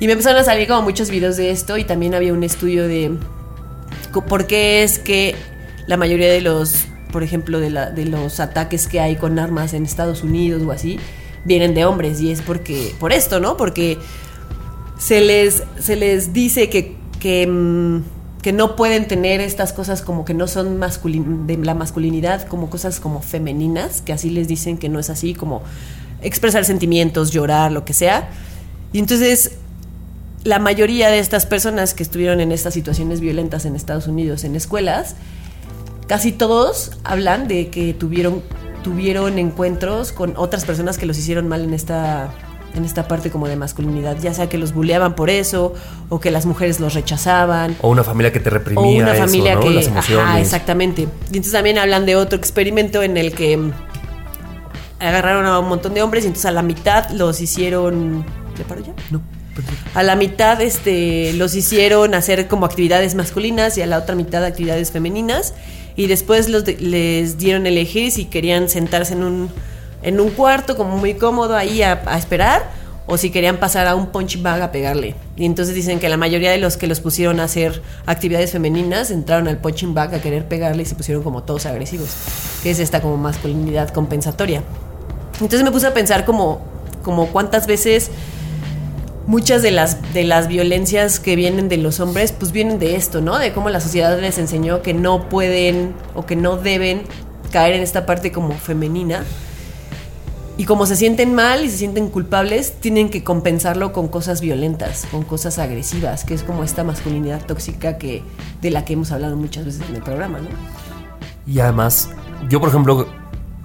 Y 0.01 0.07
me 0.07 0.13
empezaron 0.15 0.41
a 0.41 0.45
salir 0.45 0.67
como 0.67 0.83
muchos 0.83 1.11
videos 1.11 1.37
de 1.37 1.51
esto 1.53 1.77
y 1.79 1.85
también 1.85 2.15
había 2.17 2.33
un 2.33 2.43
estudio 2.43 2.89
de 2.89 3.13
por 4.29 4.47
qué 4.47 4.83
es 4.83 4.99
que 4.99 5.37
la 5.87 5.97
mayoría 5.97 6.31
de 6.31 6.41
los, 6.41 6.85
por 7.13 7.23
ejemplo, 7.23 7.61
de, 7.61 7.71
la- 7.71 7.91
de 7.91 8.05
los 8.07 8.41
ataques 8.41 8.89
que 8.89 9.01
hay 9.01 9.17
con 9.17 9.39
armas 9.39 9.75
en 9.75 9.85
Estados 9.85 10.23
Unidos 10.23 10.63
o 10.67 10.73
así, 10.73 10.99
vienen 11.45 11.75
de 11.75 11.85
hombres. 11.85 12.21
Y 12.21 12.31
es 12.33 12.43
porque, 12.43 12.95
por 12.99 13.13
esto, 13.13 13.41
¿no? 13.41 13.57
Porque 13.57 13.99
se 15.03 15.21
les, 15.21 15.65
se 15.81 15.97
les 15.97 16.33
dice 16.33 16.71
que, 16.71 16.95
que, 17.19 17.45
mm, 17.49 18.05
que 18.41 18.53
no 18.53 18.77
pueden 18.77 19.09
tener 19.09 19.41
estas 19.41 19.73
cosas 19.73 20.01
como 20.01 20.25
que 20.25 20.33
no 20.33 20.47
son 20.47 20.77
masculin 20.77 21.49
de 21.49 21.57
la 21.57 21.75
masculinidad, 21.75 22.47
como 22.47 22.71
cosas 22.71 23.01
como 23.01 23.21
femeninas, 23.21 24.01
que 24.01 24.13
así 24.13 24.31
les 24.31 24.47
dicen 24.47 24.79
que 24.79 24.89
no 24.89 25.01
es 25.01 25.11
así, 25.11 25.35
como 25.35 25.63
expresar 26.21 26.65
sentimientos, 26.65 27.33
llorar, 27.33 27.73
lo 27.73 27.85
que 27.85 27.95
sea. 27.95 28.29
Y 28.93 29.01
entonces 29.01 29.53
la 30.45 30.61
mayoría 30.61 31.09
de 31.09 31.19
estas 31.19 31.47
personas 31.47 31.95
que 31.95 32.05
estuvieron 32.05 32.41
en 32.41 32.53
estas 32.53 32.73
situaciones 32.73 33.19
violentas 33.19 33.65
en 33.65 33.75
Estados 33.75 34.07
Unidos, 34.07 34.45
en 34.45 34.55
escuelas, 34.55 35.17
casi 36.07 36.31
todos 36.31 36.93
hablan 37.03 37.49
de 37.49 37.71
que 37.71 37.93
tuvieron, 37.93 38.41
tuvieron 38.85 39.41
encuentros 39.41 40.13
con 40.13 40.35
otras 40.37 40.65
personas 40.65 40.97
que 40.97 41.07
los 41.07 41.19
hicieron 41.19 41.49
mal 41.49 41.65
en 41.65 41.75
esta, 41.75 42.33
en 42.75 42.85
esta 42.85 43.07
parte 43.09 43.31
como 43.31 43.49
de 43.49 43.57
masculinidad, 43.57 44.17
ya 44.21 44.33
sea 44.35 44.49
que 44.49 44.59
los 44.59 44.73
buleaban 44.73 45.15
por 45.15 45.29
eso, 45.31 45.75
o 46.09 46.21
que 46.21 46.31
las 46.31 46.47
mujeres 46.47 46.81
los 46.81 46.95
rechazaban, 46.95 47.77
O 47.83 47.89
una 47.91 48.05
familia 48.05 48.33
que 48.33 48.41
te 48.41 48.51
reprimía 48.51 48.85
o 48.85 49.03
una 49.03 49.13
eso, 49.15 49.27
familia 49.27 49.55
¿no? 49.57 49.61
que... 49.61 49.71
Las 49.71 49.87
emociones. 49.89 50.27
Ajá, 50.27 50.41
exactamente. 50.41 51.03
Y 51.03 51.07
entonces 51.29 51.53
también 51.53 51.79
hablan 51.79 52.07
de 52.07 52.17
otro 52.17 52.39
experimento 52.39 53.03
en 53.03 53.17
el 53.17 53.33
que 53.35 53.57
mm, 53.57 53.73
agarraron 55.01 55.47
a 55.47 55.59
un 55.59 55.69
montón 55.69 55.95
de 55.95 56.03
hombres 56.03 56.25
y 56.25 56.29
entonces 56.29 56.47
a 56.47 56.53
la 56.53 56.63
mitad 56.63 57.11
los 57.11 57.41
hicieron... 57.41 58.25
¿Le 58.57 58.65
paro 58.65 58.81
ya? 58.83 58.93
No. 59.11 59.21
A 59.95 60.03
la 60.03 60.17
mitad 60.17 60.61
este, 60.63 61.33
los 61.35 61.55
hicieron 61.55 62.15
hacer 62.15 62.49
como 62.49 62.65
actividades 62.65 63.15
masculinas 63.15 63.77
y 63.77 63.83
a 63.83 63.87
la 63.87 63.99
otra 63.99 64.15
mitad 64.15 64.45
actividades 64.45 64.91
femeninas. 64.93 65.55
Y 65.97 66.07
después 66.07 66.49
los 66.49 66.65
de- 66.65 66.79
les 66.79 67.37
dieron 67.37 67.67
elegir 67.67 68.11
si 68.13 68.25
querían 68.27 68.69
sentarse 68.71 69.13
en 69.13 69.23
un, 69.25 69.51
en 70.03 70.21
un 70.21 70.31
cuarto 70.31 70.77
como 70.77 70.97
muy 70.97 71.15
cómodo 71.15 71.57
ahí 71.57 71.83
a, 71.83 72.03
esperar 72.17 72.63
o 73.07 73.19
si 73.19 73.31
querían 73.31 73.59
pasar 73.59 73.87
a 73.87 73.95
un 73.95 74.07
punch 74.09 74.41
bag 74.43 74.63
a 74.63 74.73
pegarle. 74.73 75.15
Y 75.37 75.45
entonces 75.45 75.75
dicen 75.75 75.99
que 75.99 76.09
la 76.09 76.17
mayoría 76.17 76.51
de 76.51 76.59
los 76.59 76.77
que 76.77 76.87
los 76.87 77.01
pusieron 77.01 77.41
a 77.41 77.45
hacer 77.45 77.83
actividades 78.07 78.53
femeninas 78.53 79.11
entraron 79.11 79.49
al 79.49 79.59
punching 79.59 79.95
bag 79.95 80.15
a 80.15 80.21
querer 80.21 80.47
pegarle 80.47 80.83
y 80.85 80.87
se 80.87 80.95
pusieron 80.95 81.23
como 81.23 81.43
todos 81.43 81.67
agresivos, 81.67 82.11
que 82.63 82.71
es 82.71 82.79
esta 82.79 83.01
como 83.01 83.17
masculinidad 83.17 83.91
compensatoria. 83.91 84.63
Entonces 85.35 85.65
me 85.65 85.73
puse 85.73 85.87
a 85.89 85.95
pensar 85.95 86.25
como, 86.25 86.61
como 87.03 87.27
cuántas 87.29 87.67
veces 87.67 88.11
muchas 89.27 89.63
de 89.63 89.71
las, 89.71 90.13
de 90.13 90.25
las 90.25 90.49
violencias 90.49 91.21
que 91.21 91.37
vienen 91.37 91.69
de 91.69 91.77
los 91.77 92.01
hombres, 92.01 92.33
pues 92.33 92.53
vienen 92.53 92.79
de 92.79 92.97
esto, 92.97 93.21
¿no? 93.21 93.39
De 93.39 93.53
cómo 93.53 93.71
la 93.71 93.81
sociedad 93.81 94.19
les 94.21 94.39
enseñó 94.39 94.83
que 94.83 94.95
no 94.95 95.29
pueden 95.29 95.95
o 96.15 96.27
que 96.27 96.37
no 96.37 96.57
deben 96.57 97.03
caer 97.51 97.75
en 97.75 97.83
esta 97.83 98.07
parte 98.07 98.33
como 98.33 98.55
femenina. 98.55 99.25
Y 100.59 100.65
como 100.67 100.85
se 100.85 100.97
sienten 100.97 101.35
mal 101.35 101.65
y 101.65 101.71
se 101.71 101.79
sienten 101.79 102.09
culpables, 102.09 102.75
tienen 102.81 103.09
que 103.09 103.25
compensarlo 103.25 103.93
con 103.93 104.09
cosas 104.09 104.41
violentas, 104.41 105.07
con 105.11 105.23
cosas 105.23 105.59
agresivas, 105.59 106.25
que 106.25 106.35
es 106.35 106.43
como 106.43 106.63
esta 106.63 106.85
masculinidad 106.85 107.45
tóxica 107.47 107.97
que, 107.97 108.23
de 108.61 108.71
la 108.71 108.85
que 108.85 108.93
hemos 108.93 109.13
hablado 109.13 109.35
muchas 109.37 109.65
veces 109.65 109.83
en 109.89 109.97
el 109.97 110.03
programa, 110.03 110.41
¿no? 110.41 110.49
Y 111.47 111.61
además, 111.61 112.11
yo 112.51 112.61
por 112.61 112.69
ejemplo, 112.69 113.09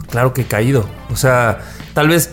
claro 0.09 0.33
que 0.33 0.41
he 0.41 0.45
caído. 0.45 0.85
O 1.11 1.17
sea, 1.17 1.59
tal 1.93 2.07
vez 2.07 2.31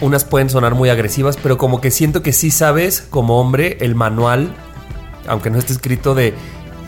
unas 0.00 0.24
pueden 0.24 0.50
sonar 0.50 0.74
muy 0.74 0.88
agresivas, 0.88 1.36
pero 1.40 1.56
como 1.56 1.80
que 1.80 1.92
siento 1.92 2.22
que 2.22 2.32
sí 2.32 2.50
sabes 2.50 3.00
como 3.00 3.40
hombre 3.40 3.78
el 3.80 3.94
manual, 3.94 4.52
aunque 5.28 5.50
no 5.50 5.58
esté 5.58 5.72
escrito, 5.72 6.16
de 6.16 6.34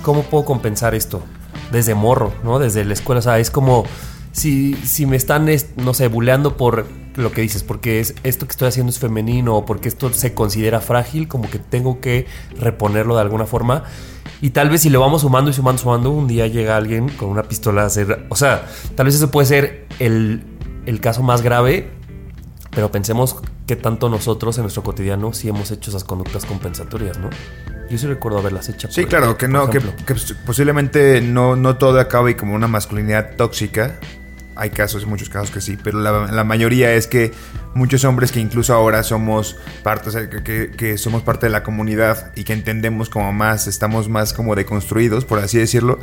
cómo 0.03 0.25
puedo 0.25 0.45
compensar 0.45 0.95
esto. 0.95 1.23
Desde 1.71 1.95
morro, 1.95 2.33
¿no? 2.43 2.59
Desde 2.59 2.85
la 2.85 2.93
escuela. 2.93 3.21
O 3.21 3.23
sea, 3.23 3.39
es 3.39 3.51
como 3.51 3.85
si, 4.35 4.75
si 4.75 5.07
me 5.07 5.17
están, 5.17 5.49
es- 5.49 5.71
no 5.77 5.95
sé, 5.95 6.09
buleando 6.09 6.57
por 6.57 6.87
lo 7.17 7.31
que 7.33 7.41
dices, 7.41 7.63
porque 7.63 8.01
es, 8.01 8.15
esto 8.25 8.47
que 8.47 8.51
estoy 8.51 8.69
haciendo 8.69 8.91
es 8.91 8.99
femenino 8.99 9.55
o 9.55 9.65
porque 9.65 9.89
esto 9.89 10.13
se 10.13 10.35
considera 10.35 10.81
frágil, 10.81 11.29
como 11.29 11.49
que 11.49 11.59
tengo 11.61 12.01
que 12.01 12.27
reponerlo 12.59 13.15
de 13.15 13.21
alguna 13.23 13.47
forma. 13.47 13.85
Y 14.43 14.51
tal 14.51 14.69
vez 14.69 14.83
si 14.83 14.91
lo 14.91 14.99
vamos 15.01 15.23
sumando 15.23 15.51
y 15.51 15.55
sumando, 15.55 15.81
sumando, 15.81 16.11
un 16.11 16.27
día 16.27 16.49
llega 16.49 16.77
alguien 16.77 17.09
con 17.09 17.29
una 17.29 17.45
pistola 17.45 17.83
a 17.83 17.87
hacer... 17.87 18.27
O 18.29 18.37
sea, 18.37 18.67
tal 18.97 19.07
vez 19.07 19.15
eso 19.15 19.31
puede 19.31 19.47
ser 19.47 19.87
el, 20.01 20.43
el 20.87 21.01
caso 21.01 21.23
más 21.23 21.41
grave, 21.41 21.89
pero 22.71 22.91
pensemos 22.91 23.37
que 23.67 23.77
tanto 23.77 24.09
nosotros 24.11 24.59
en 24.59 24.63
nuestro 24.65 24.83
cotidiano 24.83 25.33
sí 25.33 25.49
hemos 25.49 25.71
hecho 25.71 25.91
esas 25.91 26.05
conductas 26.05 26.45
compensatorias, 26.45 27.19
¿no? 27.19 27.31
Yo 27.89 27.97
sí 27.97 28.07
recuerdo 28.07 28.39
haberlas 28.39 28.69
hecho. 28.69 28.89
Sí, 28.91 29.03
por- 29.03 29.11
claro, 29.11 29.39
que 29.39 29.47
no, 29.47 29.71
que, 29.71 29.79
que 29.79 30.15
posiblemente 30.45 31.21
no, 31.21 31.55
no 31.55 31.77
todo 31.77 32.01
acabe 32.01 32.37
como 32.37 32.55
una 32.55 32.67
masculinidad 32.67 33.37
tóxica. 33.37 33.99
Hay 34.57 34.71
casos, 34.71 35.05
muchos 35.07 35.29
casos 35.29 35.51
que 35.51 35.61
sí, 35.61 35.77
pero 35.83 35.99
la, 36.01 36.31
la 36.31 36.45
mayoría 36.45 36.93
es 36.95 37.07
que 37.07 37.33
muchos 37.75 38.05
hombres 38.05 38.31
que 38.33 38.41
incluso 38.41 38.73
ahora 38.75 39.03
somos 39.03 39.57
parte, 39.83 40.29
que- 40.45 40.71
que 40.77 40.97
somos 40.99 41.23
parte 41.23 41.47
de 41.47 41.51
la 41.51 41.63
comunidad 41.63 42.31
y 42.37 42.45
que 42.45 42.53
entendemos 42.53 43.09
como 43.11 43.33
más, 43.33 43.67
estamos 43.67 44.09
más 44.09 44.33
como 44.33 44.55
deconstruidos, 44.55 45.25
por 45.25 45.39
así 45.41 45.59
decirlo, 45.59 45.99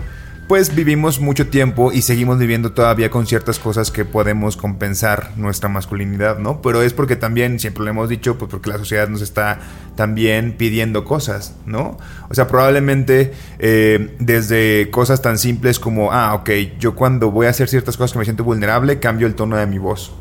pues 0.51 0.75
vivimos 0.75 1.22
mucho 1.22 1.48
tiempo 1.48 1.93
y 1.93 2.01
seguimos 2.01 2.38
viviendo 2.38 2.74
todavía 2.74 3.10
con 3.10 3.25
ciertas 3.25 3.58
cosas 3.58 3.89
que 3.89 4.03
podemos 4.03 4.58
compensar 4.58 5.31
nuestra 5.38 5.70
masculinidad, 5.70 6.39
¿no? 6.39 6.62
Pero 6.62 6.81
es 6.81 6.91
porque 6.91 7.15
también, 7.15 7.58
siempre 7.58 7.86
lo 7.86 7.89
hemos 7.89 8.10
dicho, 8.10 8.38
pues 8.38 8.51
porque 8.51 8.70
la 8.70 8.77
sociedad 8.77 9.08
nos 9.08 9.22
está 9.22 9.60
también 9.96 10.58
pidiendo 10.58 11.05
cosas, 11.05 11.55
¿no? 11.65 11.98
O 12.29 12.34
sea, 12.34 12.50
probablemente 12.50 13.31
eh, 13.60 14.13
desde 14.20 14.89
cosas 14.91 15.22
tan 15.22 15.38
simples 15.38 15.79
como, 15.79 16.12
ah, 16.12 16.34
ok, 16.34 16.50
yo 16.77 16.96
cuando 16.96 17.31
voy 17.31 17.48
a 17.48 17.51
hacer 17.51 17.70
ciertas 17.70 17.96
cosas 17.96 18.12
que 18.12 18.20
me 18.20 18.25
siento 18.25 18.43
vulnerable, 18.43 19.00
cambio 19.00 19.27
el 19.27 19.36
tono 19.36 19.55
de 19.55 19.67
mi 19.67 19.77
voz. 19.77 20.12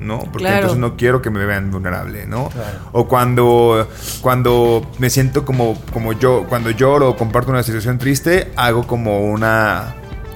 ¿No? 0.00 0.18
Porque 0.20 0.38
Claro. 0.44 0.56
entonces 0.56 0.78
no 0.78 0.96
quiero 0.96 1.20
que 1.22 1.30
me 1.30 1.44
vean 1.44 1.70
vulnerable, 1.70 2.26
¿no? 2.26 2.50
O 2.92 3.08
cuando, 3.08 3.88
cuando 4.20 4.86
me 4.98 5.10
siento 5.10 5.44
como, 5.44 5.76
como 5.92 6.12
yo, 6.12 6.44
cuando 6.48 6.70
lloro 6.70 7.10
o 7.10 7.16
comparto 7.16 7.50
una 7.50 7.62
situación 7.62 7.98
triste, 7.98 8.52
hago 8.56 8.86
como 8.86 9.20
una, 9.20 9.94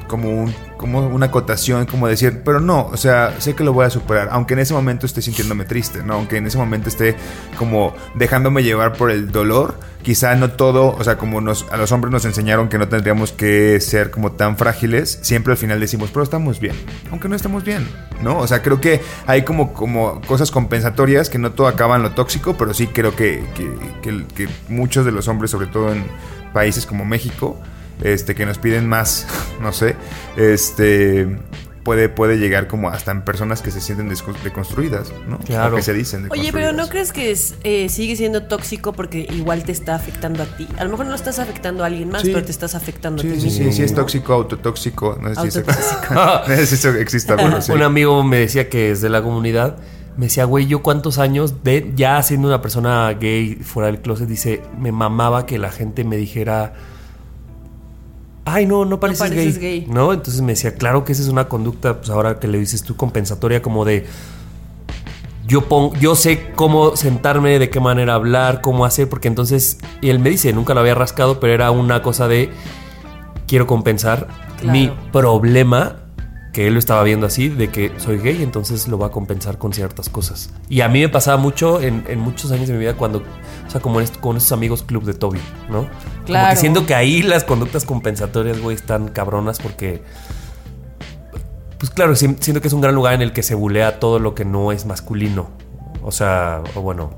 como 0.09 0.31
un, 0.31 0.55
como 0.83 1.07
una 1.07 1.27
acotación, 1.27 1.87
como 1.87 2.07
decir, 2.09 2.43
pero 2.45 2.61
no, 2.61 2.87
o 2.93 2.97
sea, 2.99 3.35
sé 3.41 3.55
que 3.55 3.65
lo 3.65 3.73
voy 3.73 3.87
a 3.87 3.91
superar, 3.91 4.29
aunque 4.33 4.53
en 4.53 4.61
ese 4.61 4.75
momento 4.75 5.07
esté 5.07 5.23
sintiéndome 5.23 5.65
triste, 5.65 6.03
¿no? 6.03 6.15
Aunque 6.15 6.37
en 6.37 6.47
ese 6.47 6.59
momento 6.59 6.91
esté 6.91 7.17
como 7.57 7.95
dejándome 8.17 8.63
llevar 8.63 8.93
por 8.95 9.11
el 9.11 9.31
dolor, 9.33 9.77
quizá 10.03 10.35
no 10.35 10.51
todo, 10.51 10.89
o 10.99 11.05
sea, 11.05 11.17
como 11.17 11.41
nos, 11.41 11.65
a 11.71 11.77
los 11.77 11.93
hombres 11.93 12.11
nos 12.13 12.25
enseñaron 12.25 12.69
que 12.69 12.77
no 12.77 12.89
tendríamos 12.89 13.33
que 13.33 13.81
ser 13.81 14.11
como 14.11 14.33
tan 14.33 14.57
frágiles, 14.59 15.21
siempre 15.23 15.53
al 15.53 15.57
final 15.57 15.79
decimos, 15.81 16.11
pero 16.13 16.25
estamos 16.25 16.59
bien, 16.61 16.75
aunque 17.11 17.29
no 17.29 17.37
estamos 17.37 17.63
bien, 17.65 17.87
¿no? 18.21 18.39
O 18.39 18.47
sea, 18.49 18.61
creo 18.61 18.81
que 18.81 19.01
hay 19.27 19.43
como, 19.43 19.73
como 19.73 20.21
cosas 20.23 20.51
compensatorias 20.51 21.31
que 21.31 21.39
no 21.39 21.53
todo 21.53 21.69
acaba 21.69 21.95
en 21.97 22.03
lo 22.03 22.11
tóxico, 22.11 22.57
pero 22.59 22.75
sí 22.75 22.89
creo 22.89 23.15
que, 23.15 23.45
que, 23.55 23.71
que- 24.03 24.27
que 24.35 24.49
muchos 24.69 25.05
de 25.07 25.13
los 25.13 25.29
hombres, 25.29 25.51
sobre 25.53 25.69
todo 25.69 25.93
en 25.93 26.05
países 26.53 26.85
como 26.87 27.05
México, 27.05 27.57
este, 28.03 28.35
que 28.35 28.47
nos 28.47 28.59
piden 28.59 28.89
más, 28.89 29.27
no 29.61 29.73
sé, 29.73 29.97
este, 30.37 31.39
puede, 31.85 32.09
puede 32.09 32.39
llegar 32.39 32.69
como 32.69 32.89
hasta 32.89 33.11
en 33.11 33.23
personas 33.23 33.61
que 33.63 33.71
se 33.71 33.81
sienten 33.81 34.09
deconstruidas, 34.45 35.13
¿no? 35.29 35.39
Claro. 35.39 35.75
O 35.75 35.77
que 35.77 35.83
se 35.83 35.93
dicen 35.93 36.29
Oye, 36.31 36.53
pero 36.53 36.73
¿no 36.73 36.89
crees 36.89 37.13
que 37.13 37.31
es, 37.31 37.55
eh, 37.65 37.89
sigue 37.89 38.17
siendo 38.17 38.45
tóxico 38.45 38.93
porque 38.93 39.27
igual 39.31 39.65
te 39.65 39.73
está 39.73 39.95
afectando 39.95 40.43
a 40.43 40.47
ti? 40.47 40.69
A 40.79 40.85
lo 40.85 40.91
mejor 40.91 41.07
no 41.07 41.15
estás 41.15 41.39
afectando 41.39 41.83
a 41.83 41.87
alguien 41.87 42.09
más, 42.11 42.23
Sí. 42.23 42.31
pero 42.33 42.45
te 42.45 42.53
estás 42.53 42.75
afectando 42.75 43.21
a 43.21 43.25
Sí, 43.25 43.31
ti 43.31 43.41
sí, 43.41 43.47
mismo. 43.47 43.65
sí, 43.71 43.73
sí, 43.77 43.83
es 43.83 43.95
tóxico, 43.95 44.33
autotóxico, 44.33 45.19
no 45.21 45.35
sé 45.35 45.41
si 45.43 45.49
eso, 45.49 45.59
Autotóxico. 45.61 46.15
no 46.49 46.57
sé 46.57 46.67
si 46.67 46.75
eso 46.77 46.91
exista, 46.95 47.37
pero 47.37 47.61
sí. 47.61 47.73
Un 47.73 47.83
amigo 47.83 48.23
me 48.23 48.39
decía 48.39 48.69
que 48.69 48.91
es 48.93 49.01
de 49.01 49.09
la 49.11 49.23
comunidad. 49.23 49.77
Me 50.17 50.27
decía, 50.27 50.45
güey, 50.45 50.67
yo 50.67 50.83
cuántos 50.83 51.17
años 51.19 51.65
de 51.65 51.91
ya 51.97 52.23
siendo 52.23 52.47
una 52.47 52.61
persona 52.61 53.11
gay 53.15 53.55
fuera 53.57 53.87
del 53.87 54.01
closet, 54.03 54.29
dice, 54.29 54.61
me 54.79 54.93
mamaba 54.93 55.47
que 55.47 55.59
la 55.59 55.73
gente 55.73 56.05
me 56.05 56.17
dijera, 56.19 56.75
ay, 58.45 58.67
no, 58.67 58.85
no 58.85 58.99
pareces, 59.01 59.29
pareces 59.29 59.59
gay. 59.59 59.81
gay. 59.83 59.87
¿No? 59.89 60.13
Entonces 60.13 60.41
me 60.43 60.53
decía, 60.53 60.75
claro 60.75 61.05
que 61.05 61.13
esa 61.13 61.23
es 61.23 61.29
una 61.29 61.49
conducta, 61.49 61.99
pues 61.99 62.11
ahora 62.11 62.39
que 62.39 62.49
le 62.49 62.59
dices 62.59 62.83
tú, 62.83 62.97
compensatoria, 62.97 63.63
como 63.63 63.85
de, 63.85 64.07
yo, 65.47 65.69
pon- 65.69 65.93
yo 66.01 66.15
sé 66.15 66.51
cómo 66.55 66.97
sentarme, 66.97 67.59
de 67.59 67.69
qué 67.71 67.81
manera 67.81 68.15
hablar, 68.15 68.61
cómo 68.61 68.85
hacer, 68.85 69.09
porque 69.09 69.29
entonces, 69.29 69.79
y 70.01 70.11
él 70.11 70.19
me 70.19 70.31
dice, 70.31 70.53
nunca 70.53 70.75
lo 70.75 70.81
había 70.81 70.95
rascado, 70.95 71.41
pero 71.41 71.53
era 71.53 71.71
una 71.71 72.03
cosa 72.03 72.29
de, 72.29 72.51
quiero 73.47 73.67
compensar 73.67 74.29
Claro. 74.59 74.73
mi 74.79 74.93
problema, 75.11 75.97
que 76.53 76.67
él 76.67 76.75
lo 76.75 76.79
estaba 76.79 77.03
viendo 77.03 77.27
así, 77.27 77.49
de 77.49 77.71
que 77.71 77.93
soy 77.97 78.19
gay, 78.19 78.43
entonces 78.43 78.87
lo 78.87 78.99
va 78.99 79.07
a 79.07 79.11
compensar 79.11 79.57
con 79.59 79.73
ciertas 79.73 80.09
cosas. 80.11 80.51
Y 80.69 80.83
a 80.83 80.89
mí 80.89 81.01
me 81.01 81.09
pasaba 81.09 81.39
mucho 81.39 81.81
en, 81.81 82.05
en 82.09 82.21
muchos 82.21 82.53
años 82.53 82.69
de 82.69 82.75
mi 82.75 82.81
vida 82.81 82.95
cuando, 82.95 83.21
o 83.67 83.71
sea, 83.71 83.81
como 83.81 84.01
est- 84.03 84.19
con 84.19 84.37
esos 84.37 84.53
amigos 84.53 84.83
club 84.83 85.05
de 85.05 85.15
Toby, 85.15 85.39
¿no? 85.71 85.85
Como 85.85 86.25
Claro. 86.27 86.51
que 86.51 86.57
siento 86.57 86.85
que 86.87 86.95
ahí 86.95 87.23
las 87.23 87.45
conductas 87.45 87.85
compensatorias, 87.87 88.61
güey, 88.61 88.77
están 88.77 89.09
cabronas 89.09 89.59
porque... 89.61 90.03
Pues 91.79 91.91
claro, 91.91 92.15
si- 92.15 92.37
siento 92.41 92.61
que 92.61 92.69
es 92.69 92.75
un 92.75 92.81
gran 92.81 92.95
lugar 92.95 93.15
en 93.15 93.23
el 93.23 93.33
que 93.33 93.43
se 93.43 93.55
bulea 93.55 93.99
todo 93.99 94.19
lo 94.19 94.35
que 94.35 94.45
no 94.45 94.71
es 94.73 94.87
masculino. 94.87 95.49
O 96.03 96.13
sea, 96.13 96.63
o 96.75 96.81
bueno, 96.83 97.11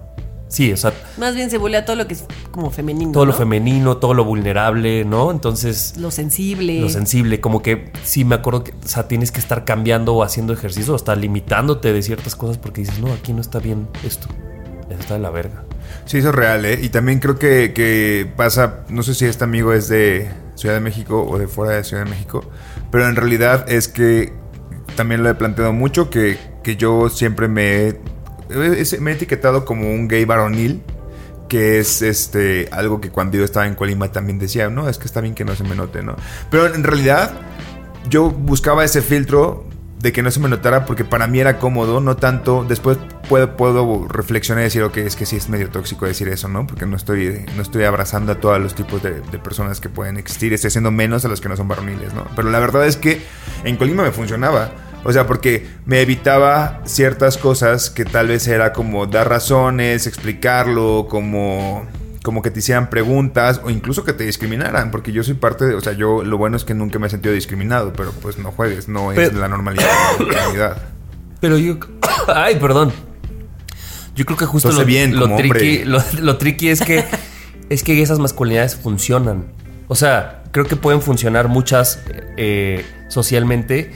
sí, 0.55 0.73
o 0.73 0.77
sea, 0.77 0.93
Más 1.19 1.35
bien 1.35 1.51
se 1.51 1.59
bulea 1.59 1.85
todo 1.85 1.97
lo 1.97 2.07
que 2.07 2.15
es 2.15 2.25
como 2.53 2.71
femenino. 2.71 3.13
todo 3.13 3.27
lo 3.27 3.33
¿no? 3.33 3.39
femenino, 3.39 3.97
todo 3.99 4.15
lo 4.15 4.25
vulnerable, 4.25 5.05
¿no? 5.05 5.31
Entonces, 5.31 5.95
Lo 5.99 6.11
sensible. 6.11 6.81
lo 6.81 6.89
sensible, 6.89 7.41
como 7.41 7.61
que 7.61 7.91
sí 8.05 8.25
me 8.25 8.37
acuerdo 8.37 8.65
que, 8.65 8.71
o 8.73 8.89
sea, 8.89 9.09
tienes 9.09 9.33
que 9.33 9.41
estar 9.41 9.65
cambiando 9.65 10.15
o 10.15 10.23
haciendo 10.23 10.53
ejercicio, 10.53 10.93
o 10.93 10.97
hasta 10.97 11.15
limitándote 11.17 11.93
de 11.93 12.03
ciertas 12.03 12.37
cosas 12.37 12.57
porque 12.59 12.83
dices, 12.83 12.99
no, 13.01 13.13
aquí 13.13 13.33
no 13.33 13.41
está 13.41 13.59
bien 13.59 13.89
esto. 14.05 14.29
Eso 14.89 15.01
está 15.01 15.15
de 15.15 15.21
la 15.21 15.31
verga. 15.31 15.65
Sí, 16.05 16.19
eso 16.19 16.29
es 16.29 16.35
real, 16.35 16.65
¿eh? 16.67 16.79
Y 16.83 16.91
también 16.91 17.19
creo 17.19 17.39
que, 17.39 17.73
que 17.75 18.31
pasa, 18.37 18.85
no 18.89 19.03
sé 19.03 19.15
si 19.15 19.25
este 19.27 19.45
amigo 19.45 19.73
es 19.73 19.89
de 19.89 20.31
Ciudad 20.55 20.75
de 20.75 20.81
México 20.81 21.27
o 21.29 21.39
de 21.39 21.49
fuera 21.49 21.73
de 21.77 21.85
Ciudad 21.85 22.05
de 22.05 22.11
México, 22.11 22.45
pero 22.91 23.09
en 23.09 23.17
realidad 23.17 23.65
es 23.69 23.89
que 23.89 24.33
también 24.97 25.23
lo 25.23 25.31
he 25.31 25.35
planteado 25.35 25.73
mucho, 25.73 26.11
que, 26.11 26.39
que 26.63 26.77
yo 26.77 27.09
siempre 27.09 27.49
me 27.49 27.89
he, 27.89 28.01
es- 28.51 29.01
me 29.01 29.13
he 29.13 29.15
etiquetado 29.15 29.65
como 29.65 29.91
un 29.93 30.09
gay 30.09 30.25
varonil, 30.25 30.83
que 31.49 31.79
es 31.79 32.03
este 32.03 32.69
algo 32.73 33.01
que 33.01 33.11
cuando 33.11 33.37
yo 33.37 33.45
estaba 33.45 33.67
en 33.67 33.75
Colima 33.75 34.11
también 34.11 34.39
decía, 34.39 34.69
no, 34.71 34.89
es 34.89 34.99
que 34.99 35.05
está 35.07 35.21
bien 35.21 35.35
que 35.35 35.45
no 35.45 35.55
se 35.55 35.65
me 35.65 35.75
note, 35.75 36.03
¿no? 36.03 36.17
Pero 36.51 36.73
en 36.75 36.83
realidad 36.85 37.33
yo 38.09 38.31
buscaba 38.31 38.85
ese 38.85 39.03
filtro 39.03 39.65
de 40.01 40.13
que 40.13 40.23
no 40.23 40.31
se 40.31 40.39
me 40.39 40.51
notara 40.51 40.85
porque 40.85 41.03
para 41.05 41.27
mí 41.27 41.41
era 41.41 41.59
cómodo, 41.59 41.99
no 42.01 42.17
tanto. 42.17 42.67
Después 42.69 42.99
puedo, 43.27 43.57
puedo 43.57 44.07
reflexionar 44.07 44.61
y 44.61 44.65
decir, 44.65 44.83
ok, 44.83 44.99
es 44.99 45.17
que 45.17 45.25
sí 45.25 45.37
es 45.37 45.49
medio 45.49 45.71
tóxico 45.71 46.05
decir 46.05 46.29
eso, 46.29 46.47
¿no? 46.49 46.67
Porque 46.67 46.85
no 46.85 46.95
estoy, 46.97 47.47
no 47.57 47.63
estoy 47.63 47.85
abrazando 47.85 48.33
a 48.33 48.35
todos 48.35 48.61
los 48.61 48.75
tipos 48.75 49.03
de, 49.03 49.21
de 49.23 49.39
personas 49.39 49.81
que 49.81 49.89
pueden 49.89 50.19
existir, 50.19 50.53
estoy 50.53 50.69
haciendo 50.69 50.91
menos 50.91 51.25
a 51.25 51.29
los 51.29 51.41
que 51.41 51.49
no 51.49 51.57
son 51.57 51.69
varoniles, 51.69 52.13
¿no? 52.13 52.27
Pero 52.37 52.51
la 52.51 52.59
verdad 52.59 52.87
es 52.87 52.99
que 52.99 53.23
en 53.65 53.77
Colima 53.77 54.03
me 54.03 54.11
funcionaba. 54.13 54.73
O 55.05 55.13
sea, 55.13 55.27
porque 55.27 55.67
me 55.87 56.01
evitaba 56.01 56.81
ciertas 56.85 57.37
cosas 57.39 57.91
que 57.91 58.05
tal 58.05 58.29
vez 58.29 58.49
era 58.49 58.73
como 58.73 59.07
dar 59.07 59.29
razones, 59.29 60.07
explicarlo, 60.07 61.07
como 61.09 61.87
como 62.25 62.41
que 62.41 62.51
te 62.51 62.61
hicieran 62.61 62.89
preguntas 62.89 63.61
o 63.63 63.69
incluso 63.69 64.03
que 64.03 64.15
te 64.15 64.25
discriminaran, 64.25 64.91
porque 64.91 65.13
yo 65.13 65.23
soy 65.23 65.35
parte 65.35 65.67
de, 65.67 65.75
o 65.75 65.81
sea, 65.83 65.93
yo 65.93 66.25
lo 66.25 66.39
bueno 66.39 66.57
es 66.57 66.65
que 66.65 66.73
nunca 66.73 66.99
me 66.99 67.07
he 67.07 67.11
sentido 67.11 67.35
discriminado, 67.35 67.93
pero 67.93 68.13
pues 68.13 68.39
no 68.39 68.51
juegues, 68.51 68.89
no 68.89 69.13
es 69.13 69.35
la 69.35 69.47
normalidad, 69.47 69.87
la 70.19 70.27
normalidad. 70.27 70.83
Pero 71.41 71.59
yo. 71.59 71.77
Ay, 72.35 72.57
perdón. 72.57 72.93
Yo 74.17 74.25
creo 74.25 74.39
que 74.39 74.47
justo 74.47 74.73
lo, 74.73 74.85
bien, 74.87 75.19
lo 75.19 75.37
tricky, 75.37 75.85
lo, 75.85 76.03
lo 76.23 76.39
tricky 76.39 76.69
es 76.69 76.81
que 76.81 77.05
es 77.69 77.83
que 77.83 78.01
esas 78.01 78.19
masculinidades 78.19 78.75
funcionan. 78.75 79.45
O 79.89 79.95
sea, 79.95 80.45
creo 80.51 80.65
que 80.65 80.77
pueden 80.77 81.03
funcionar 81.03 81.49
muchas 81.49 82.03
eh, 82.39 82.87
socialmente 83.09 83.93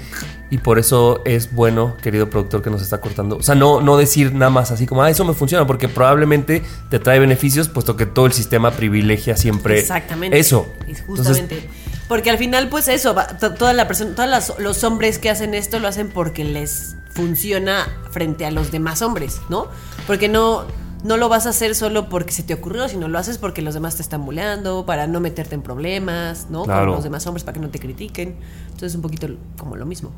y 0.51 0.59
por 0.59 0.79
eso 0.79 1.23
es 1.25 1.53
bueno, 1.53 1.97
querido 2.01 2.31
productor 2.31 2.63
que 2.63 2.71
nos 2.71 2.83
está 2.83 3.01
cortando. 3.01 3.37
O 3.37 3.43
sea, 3.43 3.55
no, 3.55 3.81
no 3.81 3.97
decir 3.97 4.33
nada 4.33 4.51
más 4.51 4.71
así 4.71 4.87
como, 4.87 5.03
ah, 5.03 5.11
eso 5.11 5.25
me 5.25 5.35
funciona, 5.35 5.67
porque 5.67 5.89
probablemente 5.89 6.63
te 6.89 6.99
trae 6.99 7.19
beneficios, 7.19 7.69
puesto 7.69 7.97
que 7.97 8.07
todo 8.07 8.27
el 8.27 8.33
sistema 8.33 8.71
privilegia 8.71 9.37
siempre 9.37 9.79
Exactamente. 9.79 10.39
eso. 10.39 10.69
Es 10.87 11.01
Entonces, 11.01 11.07
Justamente. 11.07 11.69
porque 12.09 12.31
al 12.31 12.39
final, 12.39 12.69
pues 12.69 12.89
eso, 12.89 13.15
toda 13.59 13.73
la 13.73 13.87
persona, 13.87 14.15
todos 14.15 14.55
los 14.59 14.85
hombres 14.85 15.19
que 15.19 15.31
hacen 15.31 15.55
esto 15.55 15.79
lo 15.79 15.89
hacen 15.89 16.09
porque 16.09 16.45
les 16.45 16.97
funciona 17.11 17.89
frente 18.11 18.47
a 18.47 18.51
los 18.51 18.71
demás 18.71 19.03
hombres, 19.03 19.41
¿no? 19.49 19.69
Porque 20.07 20.29
no, 20.29 20.67
no 21.05 21.17
lo 21.17 21.29
vas 21.29 21.47
a 21.47 21.51
hacer 21.51 21.75
solo 21.75 22.09
porque 22.09 22.33
se 22.33 22.43
te 22.43 22.55
ocurrió, 22.55 22.89
sino 22.89 23.09
lo 23.09 23.19
haces 23.19 23.39
porque 23.39 23.63
los 23.63 23.75
demás 23.75 23.97
te 23.97 24.03
están 24.03 24.25
buleando, 24.25 24.85
para 24.87 25.07
no 25.07 25.21
meterte 25.21 25.55
en 25.55 25.63
problemas, 25.63 26.49
¿no? 26.51 26.65
Claro. 26.65 26.87
Con 26.87 26.95
los 26.97 27.05
demás 27.05 27.27
hombres 27.27 27.45
para 27.45 27.55
que 27.55 27.61
no 27.61 27.69
te 27.69 27.79
critiquen. 27.79 28.37
Entonces, 28.67 28.95
un 28.95 29.03
poquito 29.03 29.29
como 29.57 29.77
lo 29.77 29.87
mismo. 29.87 30.11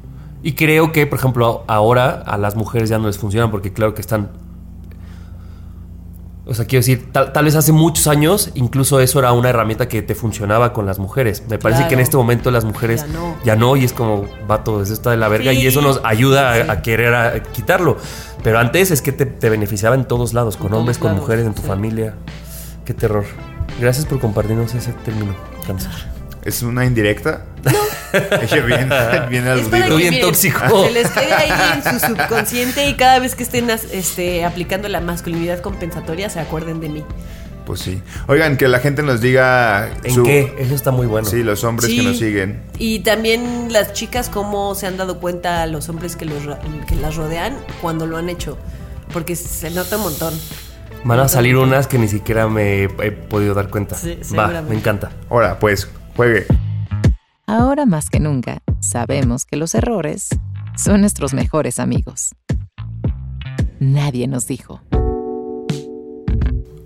Y 0.43 0.53
creo 0.53 0.93
que, 0.93 1.07
por 1.07 1.19
ejemplo, 1.19 1.65
ahora 1.67 2.11
a 2.11 2.39
las 2.39 2.57
mujeres 2.57 2.89
ya 2.89 2.99
no 2.99 3.07
les 3.07 3.19
funciona 3.19 3.51
porque 3.51 3.73
claro 3.73 3.95
que 3.95 4.01
están... 4.01 4.31
O 6.51 6.55
sea, 6.55 6.65
quiero 6.65 6.81
decir, 6.81 7.13
tal, 7.13 7.33
tal 7.33 7.45
vez 7.45 7.55
hace 7.55 7.71
muchos 7.71 8.09
años 8.09 8.51
incluso 8.55 8.99
eso 8.99 9.21
era 9.21 9.31
una 9.33 9.51
herramienta 9.51 9.87
que 9.89 10.03
te 10.03 10.17
funcionaba 10.17 10.73
con 10.73 10.85
las 10.85 10.99
mujeres. 10.99 11.45
Me 11.49 11.59
parece 11.59 11.87
que 11.87 11.95
en 11.95 12.01
este 12.01 12.17
momento 12.17 12.51
las 12.51 12.65
mujeres 12.65 13.03
Ya 13.07 13.07
no. 13.13 13.37
ya 13.45 13.55
no 13.57 13.77
y 13.77 13.85
es 13.85 13.93
como, 13.93 14.27
vato, 14.49 14.83
eso 14.83 14.93
está 14.93 15.13
de 15.13 15.17
la 15.17 15.29
verga 15.29 15.53
Sí. 15.53 15.59
y 15.61 15.67
eso 15.69 15.81
nos 15.81 16.01
ayuda 16.05 16.51
a- 16.53 16.55
Sí. 16.65 16.71
a, 16.71 16.83
querer 16.83 17.15
a- 17.15 17.41
quitarlo. 17.45 17.99
Pero 18.43 18.59
antes 18.59 18.91
es 18.91 19.01
que 19.01 19.13
te, 19.13 19.27
te 19.27 19.49
beneficiaba 19.49 19.95
en 19.95 20.07
todos 20.07 20.35
lados, 20.35 20.57
con 20.57 20.75
hombres, 20.75 20.99
con 20.99 21.15
mujeres, 21.15 21.47
en 21.47 21.55
tu 21.55 21.63
sí. 21.63 21.69
familia. 21.69 22.15
Qué 22.85 22.95
terror. 22.95 23.25
Gracias 23.81 24.05
por 24.07 24.19
compartirnos 24.19 24.75
ese 24.75 24.93
término, 24.93 25.37
cáncer. 25.67 25.93
¿Es 26.45 26.63
una 26.63 26.85
indirecta? 26.85 27.45
Dije 28.41 28.61
bien, 28.63 28.91
bien 29.29 29.47
aludido. 29.47 29.71
que, 29.71 29.97
bien 29.97 30.11
miren, 30.15 30.21
tóxico. 30.21 30.85
Se 30.85 30.91
les 30.91 31.11
quede 31.11 31.33
ahí 31.33 31.51
en 31.77 32.01
su 32.01 32.07
subconsciente 32.07 32.89
y 32.89 32.95
cada 32.95 33.19
vez 33.19 33.35
que 33.35 33.43
estén 33.43 33.69
este, 33.71 34.45
aplicando 34.45 34.89
la 34.89 35.01
masculinidad 35.01 35.61
compensatoria 35.61 36.31
se 36.31 36.41
acuerden 36.41 36.81
de 36.81 36.89
mí. 36.89 37.05
Pues 37.67 37.81
sí. 37.81 38.03
Oigan, 38.27 38.57
que 38.57 38.67
la 38.69 38.81
gente 38.81 39.03
nos 39.03 39.21
diga 39.21 39.91
¿En 40.03 40.15
su- 40.15 40.25
qué? 40.25 40.55
Eso 40.59 40.75
está 40.75 40.91
muy 40.91 41.07
bueno. 41.07 41.29
Sí, 41.29 41.43
los 41.45 41.63
hombres 41.63 41.89
que 41.89 42.03
nos 42.03 42.19
siguen. 42.19 42.63
Y 42.79 43.01
también 43.01 43.73
las 43.73 43.93
chicas 43.93 44.29
cómo 44.29 44.75
se 44.75 44.87
han 44.87 44.97
dado 44.97 45.21
cuenta 45.21 45.65
los 45.67 45.89
hombres 45.89 46.17
que, 46.17 46.25
los, 46.25 46.43
que 46.89 46.97
las 46.97 47.15
rodean 47.17 47.57
cuando 47.81 48.07
lo 48.07 48.17
han 48.17 48.29
hecho. 48.29 48.59
Porque 49.13 49.37
se 49.37 49.71
nota 49.71 49.99
un 49.99 50.03
montón. 50.03 50.35
Van 51.05 51.21
a 51.21 51.29
salir 51.29 51.57
unas 51.57 51.87
que 51.87 51.99
ni 51.99 52.09
siquiera 52.09 52.49
me 52.49 52.85
he, 52.85 52.89
podido 52.89 53.55
dar 53.55 53.69
cuenta. 53.69 53.95
Sí, 53.95 54.17
Va, 54.17 54.25
seguramente. 54.25 54.71
me 54.71 54.77
encanta. 54.77 55.11
Ahora, 55.29 55.59
pues, 55.59 55.89
juegue. 56.17 56.47
Ahora 57.47 57.87
más 57.87 58.09
que 58.11 58.21
nunca, 58.21 58.63
sabemos 58.81 59.45
que 59.45 59.57
los 59.57 59.75
errores 59.75 60.29
son 60.77 61.01
nuestros 61.01 61.35
mejores 61.35 61.79
amigos. 61.79 62.35
Nadie 63.81 64.29
nos 64.29 64.47
dijo. 64.47 64.81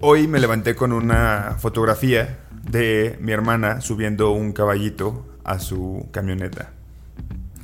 Hoy 0.01 0.29
me 0.29 0.39
levanté 0.39 0.75
con 0.77 0.93
una 0.93 1.57
fotografía 1.59 2.39
de 2.69 3.17
mi 3.21 3.33
hermana 3.33 3.81
subiendo 3.81 4.31
un 4.33 4.53
caballito 4.53 5.27
a 5.45 5.59
su 5.59 6.09
camioneta. 6.13 6.71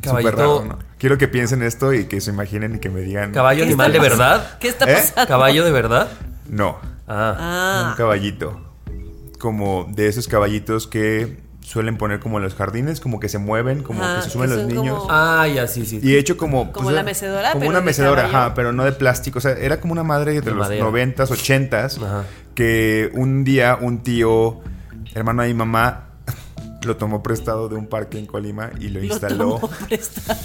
Caballito- 0.03 0.37
raro, 0.37 0.65
¿no? 0.65 0.79
Quiero 0.99 1.17
que 1.19 1.29
piensen 1.29 1.63
esto 1.63 1.93
y 1.95 2.05
que 2.07 2.21
se 2.21 2.31
imaginen 2.31 2.77
y 2.77 2.79
que 2.79 2.89
me 2.91 3.01
digan. 3.01 3.33
¿Caballo 3.33 3.61
¿Qué 3.63 3.69
animal 3.69 3.93
de 3.93 3.99
verdad? 4.01 4.59
¿Qué 4.59 4.69
está 4.69 4.91
¿Eh? 4.91 4.95
pasando? 4.95 5.29
¿Caballo 5.29 5.65
de 5.65 5.71
verdad? 5.73 6.09
No, 6.49 6.79
Ah. 7.07 7.37
Ah, 7.39 7.87
un 7.91 7.97
caballito. 7.97 8.61
Como 9.39 9.89
de 9.91 10.07
esos 10.09 10.29
caballitos 10.29 10.87
que 10.87 11.39
suelen 11.71 11.97
poner 11.97 12.19
como 12.19 12.39
en 12.39 12.43
los 12.43 12.57
jardines, 12.57 12.99
como 12.99 13.21
que 13.21 13.29
se 13.29 13.39
mueven, 13.39 13.85
como 13.85 14.03
Ajá, 14.03 14.17
que 14.17 14.23
se 14.23 14.31
suben 14.31 14.51
que 14.51 14.57
los 14.57 14.67
niños. 14.67 14.99
como- 14.99 15.09
Ah, 15.13 15.47
ya, 15.47 15.69
sí, 15.69 15.87
sí. 15.87 16.01
Y 16.03 16.17
hecho 16.17 16.37
como... 16.37 16.73
Como 16.73 16.87
pues, 16.87 16.97
la 16.97 17.05
mecedora, 17.05 17.51
Como 17.53 17.61
pero 17.61 17.71
una 17.71 17.81
mecedora, 17.81 18.25
ajá, 18.27 18.55
pero 18.55 18.73
no 18.73 18.85
de 18.85 18.91
plástico. 18.91 19.39
O 19.39 19.41
sea, 19.41 19.53
era 19.53 19.81
como 19.81 19.93
una 19.93 20.03
madre 20.03 20.33
de, 20.33 20.41
De 20.41 20.51
los 20.51 20.69
noventas, 20.69 21.31
ochentas, 21.31 22.01
que 22.55 23.11
un 23.15 23.45
día 23.45 23.79
un 23.81 24.03
tío, 24.03 24.61
hermano 25.15 25.43
de 25.43 25.49
mi 25.49 25.55
mamá, 25.55 26.07
lo 26.83 26.97
tomó 26.97 27.23
prestado 27.23 27.69
de 27.69 27.77
un 27.77 27.87
parque 27.87 28.19
en 28.19 28.27
Colima 28.27 28.71
y 28.81 28.89
lo 28.89 28.99
lo 28.99 29.07
instaló. 29.07 29.61
tomó 29.61 29.71
prestado. 29.89 30.41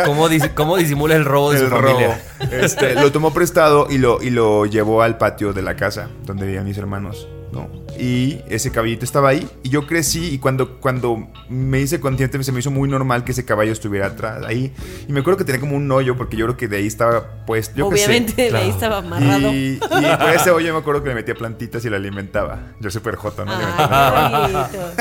¿Cómo, 0.06 0.28
dis- 0.28 0.54
cómo 0.54 0.76
disimula 0.76 1.16
el 1.16 1.24
robo 1.24 1.50
de 1.50 1.58
El 1.58 1.64
su 1.64 1.70
robo. 1.70 1.82
familia? 1.88 2.22
Este, 2.52 2.94
lo 2.94 3.10
tomó 3.10 3.32
prestado 3.32 3.88
y 3.90 3.98
lo, 3.98 4.22
y 4.22 4.30
lo 4.30 4.66
llevó 4.66 5.02
al 5.02 5.18
patio 5.18 5.52
de 5.52 5.62
la 5.62 5.74
casa 5.74 6.08
donde 6.26 6.46
vivían 6.46 6.64
mis 6.64 6.78
hermanos. 6.78 7.26
¿No? 7.52 7.68
Y 7.98 8.40
ese 8.48 8.70
caballito 8.70 9.04
estaba 9.04 9.28
ahí 9.30 9.46
y 9.62 9.68
yo 9.68 9.86
crecí 9.86 10.34
y 10.34 10.38
cuando, 10.38 10.78
cuando 10.80 11.26
me 11.48 11.80
hice 11.80 12.00
consciente 12.00 12.42
se 12.42 12.52
me 12.52 12.60
hizo 12.60 12.70
muy 12.70 12.88
normal 12.88 13.24
que 13.24 13.32
ese 13.32 13.44
caballo 13.44 13.72
estuviera 13.72 14.06
atrás 14.06 14.44
ahí. 14.46 14.72
Y 15.08 15.12
me 15.12 15.20
acuerdo 15.20 15.38
que 15.38 15.44
tenía 15.44 15.60
como 15.60 15.76
un 15.76 15.90
hoyo 15.92 16.16
porque 16.16 16.36
yo 16.36 16.46
creo 16.46 16.56
que 16.56 16.68
de 16.68 16.78
ahí 16.78 16.86
estaba 16.86 17.44
pues 17.46 17.74
yo 17.74 17.88
sé. 17.90 17.94
Obviamente 17.94 18.42
de 18.42 18.48
claro. 18.48 18.64
ahí 18.64 18.70
estaba 18.70 18.98
amarrado. 18.98 19.52
Y, 19.52 19.78
y 19.80 20.16
por 20.18 20.30
ese 20.30 20.50
hoyo 20.50 20.72
me 20.72 20.78
acuerdo 20.78 21.02
que 21.02 21.08
le 21.10 21.14
metía 21.16 21.34
plantitas 21.34 21.84
y 21.84 21.90
lo 21.90 21.96
alimentaba. 21.96 22.60
Yo 22.80 22.90
súper 22.90 23.16
joto, 23.16 23.44
¿no? 23.44 23.52
Bonito. 23.52 24.92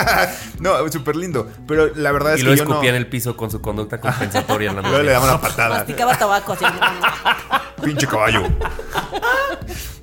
no, 0.60 0.92
súper 0.92 1.16
lindo. 1.16 1.48
Pero 1.68 1.94
la 1.96 2.12
verdad 2.12 2.34
es 2.34 2.40
Y 2.42 2.44
que 2.44 2.50
lo 2.50 2.56
yo 2.56 2.66
no... 2.66 2.72
escupía 2.72 2.90
en 2.90 2.96
el 2.98 3.08
piso 3.08 3.38
con 3.38 3.50
su 3.52 3.62
conducta 3.62 4.00
compensatoria 4.02 4.72
en 4.72 4.76
la 4.78 4.82
Luego 4.90 4.98
le 4.98 5.04
noche. 5.04 5.14
daba 5.14 5.26
una 5.26 5.42
patada. 5.42 5.78
Masticaba 5.78 6.18
tabaco 6.18 6.54
así. 6.54 6.66
Pinche 7.84 8.08
caballo. 8.08 8.44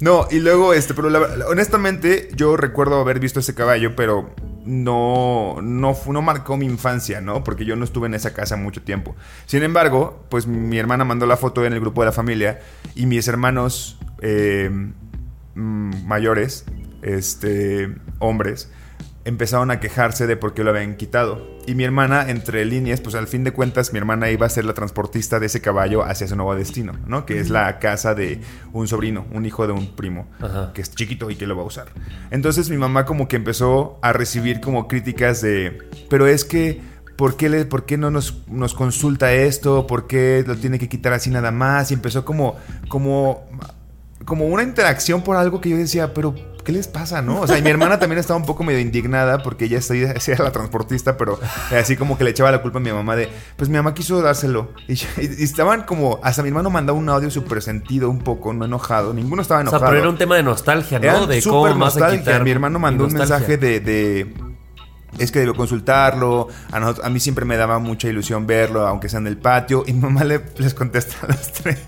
No, 0.00 0.26
y 0.30 0.40
luego, 0.40 0.74
este, 0.74 0.92
pero 0.94 1.08
la- 1.10 1.46
honestamente, 1.48 2.28
yo 2.34 2.56
recuerdo 2.56 3.00
haber 3.00 3.18
visto 3.18 3.40
ese 3.40 3.54
caballo, 3.54 3.96
pero 3.96 4.30
no, 4.64 5.56
no, 5.62 5.96
no 6.06 6.22
marcó 6.22 6.56
mi 6.56 6.66
infancia, 6.66 7.20
¿no? 7.20 7.42
Porque 7.44 7.64
yo 7.64 7.76
no 7.76 7.84
estuve 7.84 8.06
en 8.06 8.14
esa 8.14 8.34
casa 8.34 8.56
mucho 8.56 8.82
tiempo. 8.82 9.16
Sin 9.46 9.62
embargo, 9.62 10.24
pues 10.28 10.46
mi 10.46 10.78
hermana 10.78 11.04
mandó 11.04 11.26
la 11.26 11.36
foto 11.36 11.64
en 11.64 11.72
el 11.72 11.80
grupo 11.80 12.02
de 12.02 12.06
la 12.06 12.12
familia 12.12 12.60
y 12.94 13.06
mis 13.06 13.26
hermanos 13.28 13.98
eh, 14.20 14.70
mayores, 15.54 16.64
este, 17.02 17.94
hombres, 18.18 18.70
empezaron 19.26 19.72
a 19.72 19.80
quejarse 19.80 20.28
de 20.28 20.36
por 20.36 20.54
qué 20.54 20.62
lo 20.62 20.70
habían 20.70 20.96
quitado. 20.96 21.58
Y 21.66 21.74
mi 21.74 21.82
hermana, 21.82 22.30
entre 22.30 22.64
líneas, 22.64 23.00
pues 23.00 23.16
al 23.16 23.26
fin 23.26 23.42
de 23.42 23.50
cuentas, 23.52 23.92
mi 23.92 23.98
hermana 23.98 24.30
iba 24.30 24.46
a 24.46 24.48
ser 24.48 24.64
la 24.64 24.72
transportista 24.72 25.40
de 25.40 25.46
ese 25.46 25.60
caballo 25.60 26.04
hacia 26.04 26.28
su 26.28 26.36
nuevo 26.36 26.54
destino, 26.54 26.92
¿no? 27.08 27.26
Que 27.26 27.40
es 27.40 27.50
la 27.50 27.80
casa 27.80 28.14
de 28.14 28.40
un 28.72 28.86
sobrino, 28.86 29.26
un 29.32 29.44
hijo 29.44 29.66
de 29.66 29.72
un 29.72 29.96
primo, 29.96 30.28
Ajá. 30.40 30.72
que 30.72 30.80
es 30.80 30.94
chiquito 30.94 31.28
y 31.28 31.34
que 31.34 31.48
lo 31.48 31.56
va 31.56 31.62
a 31.62 31.66
usar. 31.66 31.88
Entonces 32.30 32.70
mi 32.70 32.76
mamá 32.76 33.04
como 33.04 33.26
que 33.26 33.34
empezó 33.34 33.98
a 34.00 34.12
recibir 34.12 34.60
como 34.60 34.86
críticas 34.86 35.42
de, 35.42 35.76
pero 36.08 36.28
es 36.28 36.44
que, 36.44 36.80
¿por 37.16 37.36
qué, 37.36 37.48
le, 37.48 37.64
por 37.64 37.84
qué 37.84 37.98
no 37.98 38.12
nos, 38.12 38.46
nos 38.46 38.74
consulta 38.74 39.32
esto? 39.32 39.88
¿Por 39.88 40.06
qué 40.06 40.44
lo 40.46 40.54
tiene 40.54 40.78
que 40.78 40.88
quitar 40.88 41.12
así 41.12 41.30
nada 41.30 41.50
más? 41.50 41.90
Y 41.90 41.94
empezó 41.94 42.24
como, 42.24 42.54
como, 42.88 43.44
como 44.24 44.46
una 44.46 44.62
interacción 44.62 45.22
por 45.22 45.36
algo 45.36 45.60
que 45.60 45.70
yo 45.70 45.76
decía, 45.76 46.14
pero 46.14 46.32
¿qué 46.66 46.72
les 46.72 46.88
pasa, 46.88 47.22
no? 47.22 47.40
O 47.40 47.46
sea, 47.46 47.56
y 47.56 47.62
mi 47.62 47.70
hermana 47.70 47.98
también 48.00 48.18
estaba 48.18 48.38
un 48.38 48.44
poco 48.44 48.64
medio 48.64 48.80
indignada 48.80 49.38
porque 49.42 49.66
ella 49.66 49.78
era 50.26 50.44
la 50.44 50.50
transportista, 50.52 51.16
pero 51.16 51.38
así 51.70 51.96
como 51.96 52.18
que 52.18 52.24
le 52.24 52.30
echaba 52.30 52.50
la 52.50 52.60
culpa 52.60 52.78
a 52.78 52.82
mi 52.82 52.90
mamá 52.92 53.14
de, 53.16 53.28
pues 53.56 53.70
mi 53.70 53.76
mamá 53.76 53.94
quiso 53.94 54.20
dárselo. 54.20 54.72
Y, 54.88 54.94
y 54.94 55.42
estaban 55.44 55.84
como, 55.84 56.18
hasta 56.24 56.42
mi 56.42 56.48
hermano 56.48 56.68
mandaba 56.68 56.98
un 56.98 57.08
audio 57.08 57.30
súper 57.30 57.62
sentido, 57.62 58.10
un 58.10 58.18
poco, 58.18 58.52
no 58.52 58.64
enojado. 58.64 59.14
Ninguno 59.14 59.40
estaba 59.42 59.60
O 59.60 59.62
sea, 59.62 59.70
enojado. 59.70 59.90
pero 59.90 60.00
era 60.00 60.10
un 60.10 60.18
tema 60.18 60.34
de 60.36 60.42
nostalgia, 60.42 60.98
¿no? 60.98 61.04
Era 61.06 61.26
de 61.26 61.40
cómo 61.42 61.62
vas 61.62 61.72
a 61.72 61.76
nostalgia. 61.76 62.18
quitar 62.18 62.42
Mi 62.44 62.50
hermano 62.50 62.78
mandó 62.80 63.04
un 63.04 63.12
nostalgia. 63.14 63.36
mensaje 63.38 63.56
de, 63.58 63.80
de- 63.80 64.34
es 65.18 65.32
que 65.32 65.38
debo 65.38 65.54
consultarlo. 65.54 66.48
A, 66.72 66.80
nosotros- 66.80 67.06
a 67.06 67.08
mí 67.10 67.20
siempre 67.20 67.44
me 67.46 67.56
daba 67.56 67.78
mucha 67.78 68.06
ilusión 68.08 68.46
verlo, 68.46 68.86
aunque 68.86 69.08
sea 69.08 69.18
en 69.20 69.26
el 69.28 69.38
patio. 69.38 69.84
Y 69.86 69.92
mi 69.94 70.00
mamá 70.00 70.24
le- 70.24 70.42
les 70.58 70.74
contesta 70.74 71.14
a 71.22 71.28
las 71.28 71.52
tres. 71.52 71.78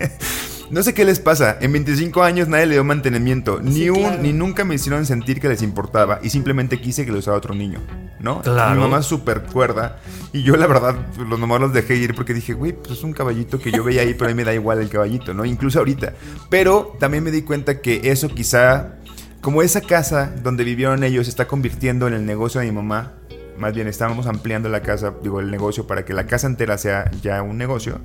No 0.71 0.83
sé 0.83 0.93
qué 0.93 1.03
les 1.05 1.19
pasa. 1.19 1.57
En 1.61 1.71
25 1.71 2.21
años 2.21 2.47
nadie 2.47 2.67
le 2.67 2.73
dio 2.75 2.83
mantenimiento. 2.83 3.59
Ni, 3.61 3.73
Sí, 3.73 3.89
un, 3.89 3.97
claro. 3.99 4.21
ni 4.21 4.33
nunca 4.33 4.63
me 4.65 4.75
hicieron 4.75 5.05
sentir 5.05 5.39
que 5.39 5.49
les 5.49 5.61
importaba. 5.61 6.19
Y 6.21 6.29
simplemente 6.29 6.79
quise 6.79 7.05
que 7.05 7.11
lo 7.11 7.17
usara 7.19 7.37
otro 7.37 7.55
niño. 7.55 7.79
¿No? 8.19 8.41
Claro. 8.41 8.75
Mi 8.75 8.81
mamá 8.81 8.99
es 8.99 9.05
súper 9.05 9.43
cuerda. 9.43 9.99
Y 10.33 10.43
yo, 10.43 10.57
la 10.57 10.67
verdad, 10.67 10.95
los 11.17 11.39
nomás 11.39 11.61
los 11.61 11.73
dejé 11.73 11.95
ir 11.95 12.13
porque 12.13 12.33
dije, 12.33 12.53
güey, 12.53 12.73
pues 12.73 12.97
es 12.99 13.03
un 13.03 13.13
caballito 13.13 13.59
que 13.59 13.71
yo 13.71 13.83
veía 13.83 14.01
ahí, 14.01 14.13
pero 14.13 14.25
a 14.25 14.27
mí 14.29 14.33
me 14.35 14.43
da 14.43 14.53
igual 14.53 14.79
el 14.79 14.89
caballito, 14.89 15.33
¿no? 15.33 15.45
Incluso 15.45 15.79
ahorita. 15.79 16.13
Pero 16.49 16.95
también 16.99 17.23
me 17.23 17.31
di 17.31 17.41
cuenta 17.43 17.81
que 17.81 18.01
eso 18.11 18.27
quizá 18.29 18.95
como 19.41 19.61
esa 19.61 19.81
casa 19.81 20.33
donde 20.43 20.63
vivieron 20.65 21.03
ellos 21.03 21.25
se 21.27 21.29
está 21.29 21.47
convirtiendo 21.47 22.07
en 22.07 22.13
el 22.13 22.25
negocio 22.25 22.59
de 22.59 22.67
mi 22.67 22.73
mamá, 22.73 23.13
más 23.59 23.73
bien 23.75 23.87
estábamos 23.87 24.25
ampliando 24.27 24.69
la 24.69 24.81
casa, 24.81 25.13
digo, 25.21 25.39
el 25.39 25.51
negocio 25.51 25.85
para 25.85 26.05
que 26.05 26.13
la 26.13 26.25
casa 26.25 26.47
entera 26.47 26.77
sea 26.77 27.11
ya 27.21 27.41
un 27.43 27.57
negocio, 27.57 27.99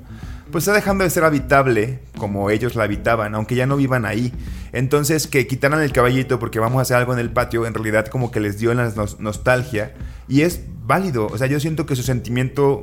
pues 0.51 0.63
está 0.63 0.73
dejando 0.73 1.03
de 1.03 1.09
ser 1.09 1.23
habitable 1.23 1.99
como 2.17 2.49
ellos 2.49 2.75
la 2.75 2.83
habitaban, 2.83 3.33
aunque 3.35 3.55
ya 3.55 3.65
no 3.65 3.77
vivan 3.77 4.05
ahí. 4.05 4.31
Entonces, 4.73 5.27
que 5.27 5.47
quitaran 5.47 5.81
el 5.81 5.91
caballito 5.91 6.37
porque 6.39 6.59
vamos 6.59 6.79
a 6.79 6.81
hacer 6.83 6.97
algo 6.97 7.13
en 7.13 7.19
el 7.19 7.31
patio, 7.31 7.65
en 7.65 7.73
realidad 7.73 8.05
como 8.07 8.29
que 8.31 8.39
les 8.39 8.59
dio 8.59 8.73
la 8.73 8.89
nos- 8.89 9.19
nostalgia 9.19 9.93
y 10.27 10.41
es 10.41 10.61
válido. 10.85 11.27
O 11.27 11.37
sea, 11.37 11.47
yo 11.47 11.59
siento 11.59 11.85
que 11.85 11.95
su 11.95 12.03
sentimiento, 12.03 12.81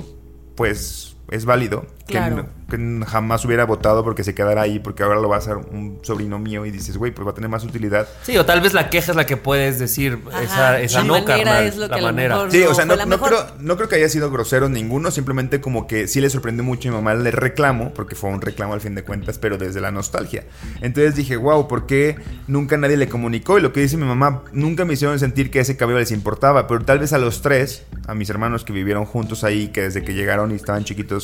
pues, 0.57 1.12
es 1.33 1.45
válido. 1.45 1.87
Que 2.07 2.15
Claro. 2.15 2.37
no- 2.37 2.47
que 2.73 3.07
jamás 3.07 3.45
hubiera 3.45 3.65
votado 3.67 4.03
porque 4.03 4.25
se 4.25 4.35
quedara 4.35 4.63
ahí, 4.63 4.79
porque 4.79 5.03
ahora 5.03 5.21
lo 5.21 5.29
va 5.29 5.37
a 5.37 5.39
hacer 5.39 5.57
un 5.57 5.99
sobrino 6.03 6.39
mío 6.39 6.65
y 6.65 6.71
dices, 6.71 6.97
güey, 6.97 7.13
pues 7.13 7.27
va 7.27 7.33
a 7.33 7.35
tener 7.35 7.51
más 7.51 7.65
utilidad. 7.65 8.09
Sí, 8.23 8.37
o 8.39 8.47
tal 8.47 8.61
vez 8.63 8.73
la 8.73 8.89
queja 8.89 9.13
es 9.13 9.17
la 9.17 9.27
que 9.27 9.37
puedes 9.37 9.79
decir. 9.79 10.19
Ajá, 10.31 10.43
esa 10.43 10.81
esa 10.81 10.99
la 11.01 11.05
no, 11.05 11.13
manera 11.15 11.35
carnal. 11.45 11.65
es 11.67 11.77
lo 11.77 11.83
la 11.83 11.89
que 11.89 11.95
a 11.95 11.99
lo 11.99 12.05
manera. 12.07 12.35
mejor- 12.37 12.51
Sí, 12.51 12.63
o 12.63 12.75
sea, 12.75 12.85
no, 12.87 12.97
no 12.97 13.07
mejor. 13.07 13.29
creo, 13.29 13.47
no 13.61 13.77
creo 13.77 13.89
que 13.91 13.97
haya 13.97 14.09
sido 14.09 14.31
grosero 14.31 14.69
ninguno, 14.71 15.11
simplemente 15.11 15.61
como 15.61 15.87
que 15.87 16.09
sí 16.09 16.21
le 16.23 16.31
sorprendió 16.31 16.65
mucho 16.65 16.89
a 16.89 16.93
mi 16.93 16.97
mamá 16.99 17.13
el 17.13 17.31
reclamo, 17.33 17.93
porque 17.95 18.15
fue 18.15 18.31
un 18.31 18.41
reclamo 18.41 18.73
al 18.75 18.81
fin 18.81 18.95
de 18.95 19.05
cuentas, 19.05 19.39
pero 19.39 19.59
desde 19.59 19.81
la 19.83 19.91
nostalgia. 19.91 20.45
Entonces 20.81 21.15
dije, 21.15 21.37
wow, 21.37 21.69
¿por 21.69 21.87
qué 21.87 22.17
nunca 22.47 22.77
nadie 22.79 22.97
le 22.97 23.09
comunicó? 23.09 23.59
Y 23.59 23.63
lo 23.63 23.73
que 23.73 23.81
dice 23.81 23.97
mi 23.99 24.05
mamá, 24.07 24.43
nunca 24.53 24.85
me 24.87 24.95
hicieron 24.95 25.19
sentir 25.19 25.51
que 25.51 25.61
ese 25.61 25.77
cabello 25.77 25.99
les 25.99 26.11
importaba, 26.11 26.67
pero 26.67 26.85
tal 26.85 26.99
vez 27.01 27.13
a 27.13 27.19
los 27.19 27.43
tres, 27.43 27.85
a 28.07 28.15
mis 28.15 28.31
hermanos 28.31 28.65
que 28.65 28.73
vivieron 28.73 29.05
juntos 29.05 29.45
ahí, 29.45 29.69
que 29.69 29.83
desde 29.83 30.03
que 30.03 30.15
llegaron 30.15 30.51
y 30.53 30.55
estaban 30.55 30.85
chiquitos, 30.85 31.22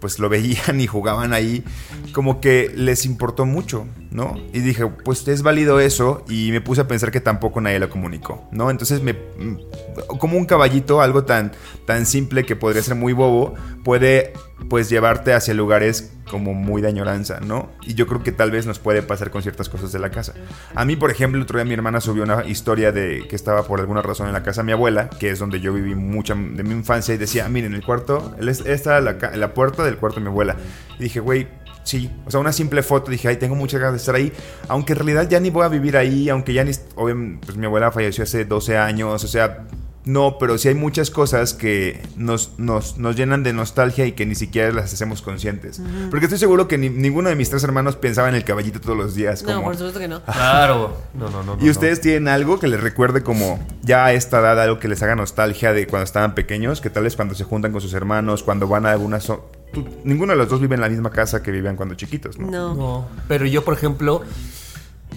pues 0.00 0.18
lo 0.18 0.28
veían 0.28 0.80
y 0.80 0.86
jugaban 0.86 1.32
ahí, 1.32 1.64
como 2.12 2.40
que 2.40 2.72
les 2.74 3.04
importó 3.04 3.46
mucho, 3.46 3.86
¿no? 4.12 4.34
Y 4.52 4.60
dije, 4.60 4.86
pues 4.86 5.26
es 5.26 5.42
válido 5.42 5.80
eso, 5.80 6.24
y 6.28 6.52
me 6.52 6.60
puse 6.60 6.82
a 6.82 6.88
pensar 6.88 7.10
que 7.10 7.20
tampoco 7.20 7.60
nadie 7.60 7.78
lo 7.78 7.88
comunicó, 7.88 8.46
¿no? 8.52 8.70
Entonces 8.70 9.02
me 9.02 9.16
como 10.06 10.36
un 10.36 10.44
caballito, 10.44 11.00
algo 11.00 11.24
tan, 11.24 11.52
tan 11.86 12.06
simple 12.06 12.44
que 12.44 12.56
podría 12.56 12.82
ser 12.82 12.94
muy 12.94 13.12
bobo, 13.12 13.54
puede 13.84 14.32
pues 14.68 14.88
llevarte 14.88 15.34
hacia 15.34 15.54
lugares 15.54 16.12
como 16.30 16.54
muy 16.54 16.80
de 16.82 16.88
añoranza, 16.88 17.40
¿no? 17.40 17.70
Y 17.82 17.94
yo 17.94 18.06
creo 18.06 18.22
que 18.22 18.32
tal 18.32 18.50
vez 18.50 18.66
nos 18.66 18.78
puede 18.78 19.02
pasar 19.02 19.30
con 19.30 19.42
ciertas 19.42 19.68
cosas 19.68 19.92
de 19.92 19.98
la 19.98 20.10
casa. 20.10 20.34
A 20.74 20.84
mí, 20.84 20.94
por 20.96 21.10
ejemplo, 21.10 21.36
el 21.36 21.42
otro 21.42 21.58
día 21.58 21.64
mi 21.64 21.74
hermana 21.74 22.00
subió 22.00 22.22
una 22.22 22.44
historia 22.44 22.92
de 22.92 23.26
que 23.28 23.36
estaba 23.36 23.64
por 23.64 23.80
alguna 23.80 24.02
razón 24.02 24.28
en 24.28 24.32
la 24.32 24.42
casa 24.42 24.62
de 24.62 24.66
mi 24.66 24.72
abuela, 24.72 25.10
que 25.10 25.30
es 25.30 25.38
donde 25.38 25.60
yo 25.60 25.72
viví 25.72 25.94
mucha 25.94 26.34
de 26.34 26.62
mi 26.62 26.72
infancia, 26.72 27.14
y 27.14 27.18
decía, 27.18 27.48
miren, 27.48 27.74
el 27.74 27.84
cuarto, 27.84 28.36
esta 28.64 29.00
la, 29.00 29.16
la 29.34 29.54
puerta 29.54 29.84
del 29.84 29.96
cuarto 29.96 30.20
de 30.20 30.24
mi 30.24 30.28
abuela. 30.28 30.56
Dije, 30.98 31.20
güey, 31.20 31.48
Sí, 31.84 32.10
o 32.26 32.30
sea, 32.30 32.40
una 32.40 32.52
simple 32.52 32.82
foto, 32.82 33.10
dije, 33.10 33.28
ay, 33.28 33.36
tengo 33.36 33.54
muchas 33.56 33.80
ganas 33.80 33.94
de 33.94 33.98
estar 33.98 34.14
ahí, 34.14 34.32
aunque 34.68 34.92
en 34.92 34.98
realidad 35.00 35.28
ya 35.28 35.40
ni 35.40 35.50
voy 35.50 35.64
a 35.64 35.68
vivir 35.68 35.96
ahí, 35.96 36.28
aunque 36.28 36.52
ya 36.54 36.62
ni, 36.64 36.70
obviamente, 36.94 37.44
pues 37.46 37.58
mi 37.58 37.66
abuela 37.66 37.90
falleció 37.90 38.22
hace 38.24 38.44
12 38.44 38.78
años, 38.78 39.24
o 39.24 39.28
sea, 39.28 39.64
no, 40.04 40.36
pero 40.38 40.58
sí 40.58 40.66
hay 40.66 40.74
muchas 40.74 41.10
cosas 41.10 41.54
que 41.54 42.00
nos, 42.16 42.58
nos, 42.58 42.98
nos 42.98 43.14
llenan 43.14 43.44
de 43.44 43.52
nostalgia 43.52 44.04
y 44.04 44.12
que 44.12 44.26
ni 44.26 44.34
siquiera 44.34 44.72
las 44.72 44.92
hacemos 44.92 45.22
conscientes. 45.22 45.80
Porque 46.10 46.26
estoy 46.26 46.38
seguro 46.40 46.66
que 46.66 46.76
ni- 46.76 46.88
ninguno 46.88 47.28
de 47.28 47.36
mis 47.36 47.50
tres 47.50 47.62
hermanos 47.62 47.94
pensaba 47.94 48.28
en 48.28 48.34
el 48.34 48.42
caballito 48.42 48.80
todos 48.80 48.96
los 48.98 49.14
días. 49.14 49.44
No, 49.44 49.54
como- 49.54 49.66
por 49.66 49.76
supuesto 49.76 50.00
que 50.00 50.08
no. 50.08 50.20
Claro. 50.24 50.96
No, 51.14 51.30
no, 51.30 51.44
no. 51.44 51.54
no, 51.56 51.64
¿Y 51.64 51.70
ustedes 51.70 52.00
tienen 52.00 52.26
algo 52.26 52.58
que 52.58 52.66
les 52.66 52.80
recuerde 52.80 53.22
como 53.22 53.60
ya 53.82 54.06
a 54.06 54.12
esta 54.12 54.40
edad, 54.40 54.60
algo 54.60 54.80
que 54.80 54.88
les 54.88 55.00
haga 55.04 55.14
nostalgia 55.14 55.72
de 55.72 55.86
cuando 55.86 56.02
estaban 56.04 56.34
pequeños? 56.34 56.80
Que 56.80 56.90
tal 56.90 57.04
vez 57.04 57.14
cuando 57.14 57.36
se 57.36 57.44
juntan 57.44 57.70
con 57.70 57.80
sus 57.80 57.94
hermanos, 57.94 58.42
cuando 58.42 58.66
van 58.66 58.86
a 58.86 58.90
alguna... 58.92 59.18
zo- 59.18 59.42
tú- 59.72 59.86
ninguno 60.04 60.32
de 60.32 60.38
los 60.38 60.48
dos 60.48 60.60
vive 60.60 60.74
en 60.74 60.80
la 60.80 60.88
misma 60.88 61.10
casa 61.10 61.42
que 61.42 61.50
vivían 61.50 61.76
cuando 61.76 61.94
chiquitos, 61.94 62.38
¿no? 62.38 62.50
No. 62.50 62.74
No, 62.74 63.06
pero 63.28 63.46
yo, 63.46 63.64
por 63.64 63.74
ejemplo, 63.74 64.22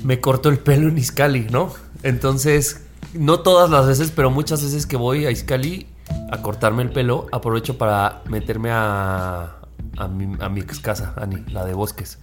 me 0.03 0.19
corto 0.19 0.49
el 0.49 0.57
pelo 0.59 0.87
en 0.89 0.97
Iscali, 0.97 1.47
¿no? 1.51 1.73
Entonces, 2.03 2.81
no 3.13 3.39
todas 3.41 3.69
las 3.69 3.87
veces, 3.87 4.11
pero 4.15 4.29
muchas 4.29 4.63
veces 4.63 4.85
que 4.85 4.97
voy 4.97 5.25
a 5.25 5.31
Iscali 5.31 5.87
a 6.31 6.41
cortarme 6.41 6.83
el 6.83 6.91
pelo, 6.91 7.27
aprovecho 7.31 7.77
para 7.77 8.21
meterme 8.29 8.69
a, 8.71 9.55
a, 9.97 10.07
mi, 10.07 10.35
a 10.39 10.49
mi 10.49 10.59
ex 10.61 10.79
casa, 10.79 11.13
Ani, 11.17 11.43
la 11.51 11.65
de 11.65 11.73
bosques. 11.73 12.19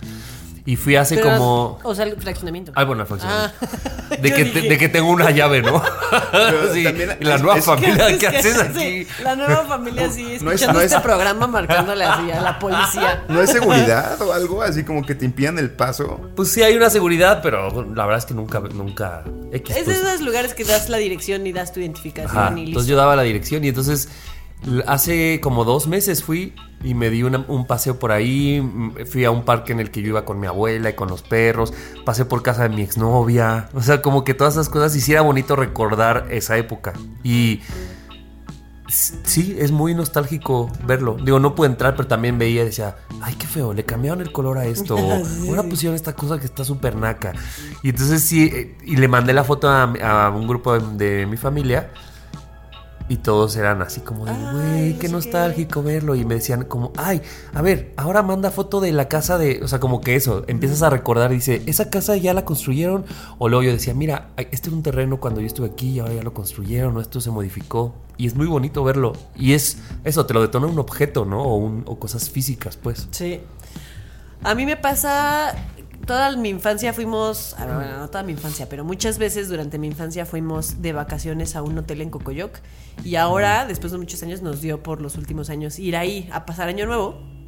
Y 0.64 0.76
fui 0.76 0.94
hace 0.94 1.16
Pero, 1.16 1.30
como... 1.30 1.78
O 1.82 1.92
sea, 1.94 2.04
el 2.04 2.16
fraccionamiento. 2.20 2.70
Ay, 2.76 2.84
bueno, 2.84 3.04
fraccionamiento. 3.04 3.56
Ah. 3.62 3.66
De, 4.22 4.30
que, 4.32 4.44
de 4.44 4.76
que 4.78 4.88
tengo 4.90 5.10
una 5.10 5.30
llave, 5.30 5.62
¿no? 5.62 5.82
sí, 6.74 6.84
también 6.84 7.16
y 7.18 7.24
la 7.24 7.36
es- 7.36 7.42
nueva 7.42 7.58
es- 7.58 7.64
familia, 7.64 8.08
Es 8.08 8.18
¿qué 8.18 8.18
que 8.18 8.36
haces 8.36 8.54
sí, 8.56 8.60
aquí? 8.60 9.06
La 9.24 9.34
nueva 9.34 9.64
familia 9.64 10.10
sí, 10.10 10.22
No 10.22 10.28
es- 10.52 10.60
escuchando 10.60 10.72
no 10.74 10.80
es- 10.80 10.92
este 10.92 11.00
programa 11.02 11.46
marcándole 11.46 12.04
así 12.04 12.30
a 12.30 12.42
la 12.42 12.58
policía. 12.60 13.24
¿No 13.28 13.40
es 13.40 13.50
seguridad 13.50 14.20
o 14.20 14.32
algo 14.34 14.62
así 14.62 14.84
como 14.84 15.02
que 15.04 15.14
te 15.14 15.24
impidan 15.24 15.58
el 15.58 15.70
paso? 15.70 16.20
Pues 16.36 16.50
sí 16.52 16.62
hay 16.62 16.76
una 16.76 16.90
seguridad, 16.90 17.40
pero 17.42 17.70
la 17.94 18.04
verdad 18.04 18.18
es 18.18 18.26
que 18.26 18.34
nunca, 18.34 18.60
nunca... 18.60 19.24
X, 19.50 19.76
Es 19.76 19.84
pues, 19.84 20.00
de 20.02 20.08
esos 20.08 20.20
lugares 20.20 20.52
que 20.54 20.64
das 20.64 20.88
la 20.90 20.98
dirección 20.98 21.46
y 21.46 21.52
das 21.52 21.72
tu 21.72 21.80
identificación 21.80 22.36
Ajá, 22.38 22.50
y 22.52 22.56
listo. 22.56 22.68
entonces 22.70 22.88
yo 22.90 22.96
daba 22.96 23.16
la 23.16 23.22
dirección 23.22 23.64
y 23.64 23.68
entonces 23.68 24.10
hace 24.86 25.40
como 25.40 25.64
dos 25.64 25.86
meses 25.86 26.22
fui 26.22 26.54
y 26.84 26.94
me 26.94 27.10
di 27.10 27.22
una- 27.22 27.44
un 27.48 27.66
paseo 27.66 27.98
por 27.98 28.10
ahí, 28.12 28.62
fui 29.10 29.24
a 29.24 29.30
un 29.30 29.44
parque 29.44 29.72
en 29.72 29.80
el 29.80 29.90
que 29.90 30.02
yo 30.02 30.08
iba 30.08 30.24
con 30.24 30.40
mi 30.40 30.46
abuela 30.46 30.90
y 30.90 30.94
con 30.94 31.08
los 31.08 31.22
perros, 31.22 31.72
pasé 32.04 32.24
por 32.24 32.42
casa 32.42 32.64
de 32.64 32.68
mi 32.70 32.82
exnovia, 32.82 33.68
o 33.74 33.80
sea, 33.82 34.02
como 34.02 34.24
que 34.24 34.34
todas 34.34 34.54
esas 34.54 34.68
cosas 34.68 34.94
hiciera 34.96 35.20
bonito 35.22 35.54
recordar 35.56 36.26
esa 36.30 36.56
época 36.58 36.92
y 37.22 37.60
sí, 38.88 39.56
es 39.58 39.70
muy 39.70 39.94
nostálgico 39.94 40.70
verlo. 40.86 41.16
Digo, 41.22 41.38
no 41.38 41.54
pude 41.54 41.68
entrar, 41.68 41.96
pero 41.96 42.08
también 42.08 42.38
veía 42.38 42.62
y 42.62 42.66
decía, 42.66 42.96
ay, 43.22 43.34
qué 43.36 43.46
feo, 43.46 43.72
le 43.72 43.84
cambiaron 43.84 44.20
el 44.20 44.32
color 44.32 44.58
a 44.58 44.66
esto. 44.66 44.96
Ahora 45.48 45.62
pusieron 45.62 45.96
esta 45.96 46.12
cosa 46.14 46.38
que 46.38 46.44
está 46.46 46.64
súper 46.64 46.96
naca. 46.96 47.32
Y 47.82 47.90
entonces 47.90 48.22
sí, 48.22 48.44
eh, 48.52 48.76
y 48.84 48.96
le 48.96 49.08
mandé 49.08 49.32
la 49.32 49.44
foto 49.44 49.68
a, 49.70 50.30
un 50.34 50.46
grupo 50.46 50.78
de, 50.78 51.18
de 51.20 51.26
mi 51.26 51.36
familia. 51.36 51.90
Y 53.12 53.18
todos 53.18 53.56
eran 53.56 53.82
así 53.82 54.00
como 54.00 54.24
de, 54.24 54.32
güey, 54.32 54.98
qué 54.98 55.10
nostálgico 55.10 55.82
verlo. 55.82 56.14
Y 56.14 56.24
me 56.24 56.36
decían 56.36 56.64
como, 56.64 56.92
ay, 56.96 57.20
a 57.52 57.60
ver, 57.60 57.92
ahora 57.98 58.22
manda 58.22 58.50
foto 58.50 58.80
de 58.80 58.90
la 58.90 59.06
casa 59.06 59.36
de, 59.36 59.60
o 59.62 59.68
sea, 59.68 59.80
como 59.80 60.00
que 60.00 60.16
eso, 60.16 60.44
empiezas 60.46 60.80
a 60.80 60.88
recordar, 60.88 61.30
dice, 61.30 61.62
esa 61.66 61.90
casa 61.90 62.16
ya 62.16 62.32
la 62.32 62.46
construyeron. 62.46 63.04
O 63.36 63.50
luego 63.50 63.64
yo 63.64 63.70
decía, 63.70 63.92
mira, 63.92 64.28
este 64.50 64.68
era 64.70 64.76
un 64.78 64.82
terreno 64.82 65.20
cuando 65.20 65.42
yo 65.42 65.46
estuve 65.46 65.66
aquí 65.66 65.90
y 65.90 65.98
ahora 65.98 66.14
ya 66.14 66.22
lo 66.22 66.32
construyeron, 66.32 66.96
o 66.96 67.02
esto 67.02 67.20
se 67.20 67.30
modificó. 67.30 67.92
Y 68.16 68.26
es 68.26 68.34
muy 68.34 68.46
bonito 68.46 68.82
verlo. 68.82 69.12
Y 69.36 69.52
es 69.52 69.76
eso, 70.04 70.24
te 70.24 70.32
lo 70.32 70.40
detona 70.40 70.66
un 70.66 70.78
objeto, 70.78 71.26
¿no? 71.26 71.42
O, 71.42 71.56
un- 71.56 71.82
o 71.86 71.98
cosas 71.98 72.30
físicas, 72.30 72.78
pues. 72.78 73.08
Sí. 73.10 73.42
A 74.42 74.54
mí 74.54 74.64
me 74.64 74.78
pasa. 74.78 75.54
Toda 76.06 76.36
mi 76.36 76.48
infancia 76.48 76.92
fuimos. 76.92 77.54
a 77.58 77.66
ver, 77.66 77.74
bueno, 77.76 77.98
no 77.98 78.08
toda 78.08 78.24
mi 78.24 78.32
infancia, 78.32 78.68
pero 78.68 78.84
muchas 78.84 79.18
veces 79.18 79.48
durante 79.48 79.78
mi 79.78 79.86
infancia 79.86 80.26
fuimos 80.26 80.82
de 80.82 80.92
vacaciones 80.92 81.54
a 81.54 81.62
un 81.62 81.78
hotel 81.78 82.00
en 82.00 82.10
Cocoyoc. 82.10 82.58
Y 83.04 83.14
ahora, 83.16 83.66
después 83.66 83.92
de 83.92 83.98
muchos 83.98 84.22
años, 84.22 84.42
nos 84.42 84.60
dio 84.60 84.82
por 84.82 85.00
los 85.00 85.16
últimos 85.16 85.48
años 85.48 85.78
ir 85.78 85.96
ahí 85.96 86.28
a 86.32 86.44
pasar 86.44 86.68
Año 86.68 86.86
Nuevo. 86.86 87.41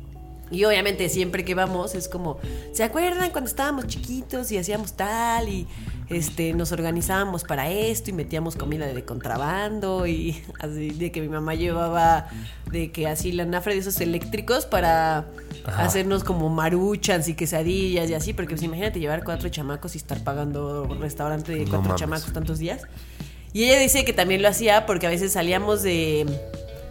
Y 0.50 0.64
obviamente 0.64 1.08
siempre 1.08 1.44
que 1.44 1.54
vamos 1.54 1.94
es 1.94 2.08
como, 2.08 2.38
¿se 2.72 2.84
acuerdan 2.84 3.30
cuando 3.30 3.48
estábamos 3.48 3.86
chiquitos 3.86 4.52
y 4.52 4.58
hacíamos 4.58 4.92
tal 4.92 5.48
y 5.48 5.66
este 6.08 6.52
nos 6.52 6.70
organizábamos 6.70 7.44
para 7.44 7.70
esto 7.70 8.10
y 8.10 8.12
metíamos 8.12 8.56
comida 8.56 8.86
de 8.86 9.04
contrabando 9.04 10.06
y 10.06 10.42
así 10.60 10.90
de 10.90 11.10
que 11.10 11.22
mi 11.22 11.28
mamá 11.28 11.54
llevaba 11.54 12.28
de 12.70 12.92
que 12.92 13.06
así 13.06 13.32
la 13.32 13.46
nafra 13.46 13.72
de 13.72 13.78
esos 13.78 14.00
eléctricos 14.00 14.66
para 14.66 15.26
hacernos 15.66 16.24
como 16.24 16.50
maruchans 16.50 17.28
y 17.28 17.34
quesadillas 17.34 18.10
y 18.10 18.14
así, 18.14 18.34
porque 18.34 18.54
pues 18.54 18.62
imagínate 18.62 19.00
llevar 19.00 19.24
cuatro 19.24 19.48
chamacos 19.48 19.94
y 19.94 19.98
estar 19.98 20.22
pagando 20.22 20.86
un 20.90 21.00
restaurante 21.00 21.52
de 21.52 21.64
cuatro 21.66 21.94
chamacos 21.96 22.32
tantos 22.32 22.58
días. 22.58 22.82
Y 23.52 23.64
ella 23.64 23.78
dice 23.78 24.04
que 24.04 24.12
también 24.12 24.42
lo 24.42 24.48
hacía 24.48 24.84
porque 24.84 25.06
a 25.06 25.10
veces 25.10 25.32
salíamos 25.32 25.82
de 25.82 26.26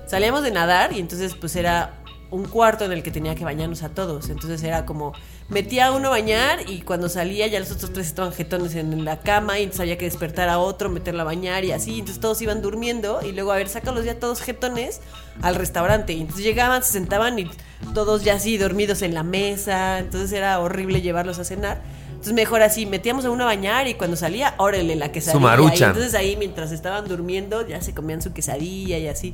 salíamos 0.08 0.44
de 0.44 0.52
nadar 0.52 0.94
y 0.94 1.00
entonces 1.00 1.36
pues 1.36 1.56
era 1.56 2.03
un 2.34 2.46
cuarto 2.46 2.84
en 2.84 2.92
el 2.92 3.04
que 3.04 3.12
tenía 3.12 3.36
que 3.36 3.46
bañarnos 3.46 3.84
a 3.84 3.90
todos. 3.90 4.30
Entonces 4.30 4.64
era 4.64 4.86
como 4.86 5.14
metía 5.50 5.88
a 5.88 5.92
uno 5.92 6.08
a 6.08 6.12
bañar 6.12 6.68
y 6.68 6.82
cuando 6.82 7.08
salía 7.08 7.46
ya 7.48 7.60
los 7.60 7.72
otros 7.72 7.94
tres 7.94 8.08
estaban 8.08 8.34
jetones 8.34 8.74
en 8.76 9.06
la 9.06 9.20
cama 9.20 9.60
y 9.60 9.64
entonces 9.64 9.82
había 9.82 9.98
que 10.00 10.06
despertar 10.06 10.50
a 10.50 10.58
otro, 10.58 10.90
meterlo 10.90 11.22
a 11.22 11.26
bañar 11.26 11.64
y 11.64 11.72
así. 11.72 12.00
Entonces 12.00 12.20
todos 12.20 12.42
iban 12.42 12.62
durmiendo 12.62 13.20
y 13.24 13.34
luego 13.34 13.52
a 13.52 13.58
ver, 13.58 13.70
sácalos 13.70 14.04
ya 14.04 14.20
todos 14.20 14.42
jetones 14.42 15.00
al 15.44 15.56
restaurante. 15.56 16.14
Y 16.14 16.22
entonces 16.22 16.44
llegaban, 16.44 16.84
se 16.84 16.94
sentaban 16.94 17.38
y 17.38 17.50
todos 17.94 18.24
ya 18.24 18.34
así 18.34 18.58
dormidos 18.58 19.04
en 19.04 19.14
la 19.14 19.24
mesa. 19.24 20.00
Entonces 20.00 20.32
era 20.32 20.60
horrible 20.60 21.02
llevarlos 21.02 21.38
a 21.38 21.44
cenar. 21.44 21.82
Entonces 22.10 22.34
mejor 22.34 22.62
así, 22.64 22.86
metíamos 22.86 23.26
a 23.26 23.32
uno 23.32 23.44
a 23.44 23.48
bañar 23.48 23.88
y 23.88 23.96
cuando 23.96 24.16
salía, 24.16 24.56
órale, 24.58 24.96
la 24.96 25.12
quesadilla. 25.12 25.34
Su 25.34 25.40
maruchan. 25.42 25.90
Y 25.90 25.92
entonces 25.92 26.16
ahí 26.16 26.36
mientras 26.38 26.72
estaban 26.72 27.06
durmiendo 27.08 27.68
ya 27.68 27.82
se 27.82 27.94
comían 27.94 28.22
su 28.22 28.34
quesadilla 28.34 28.98
y 28.98 29.08
así. 29.08 29.34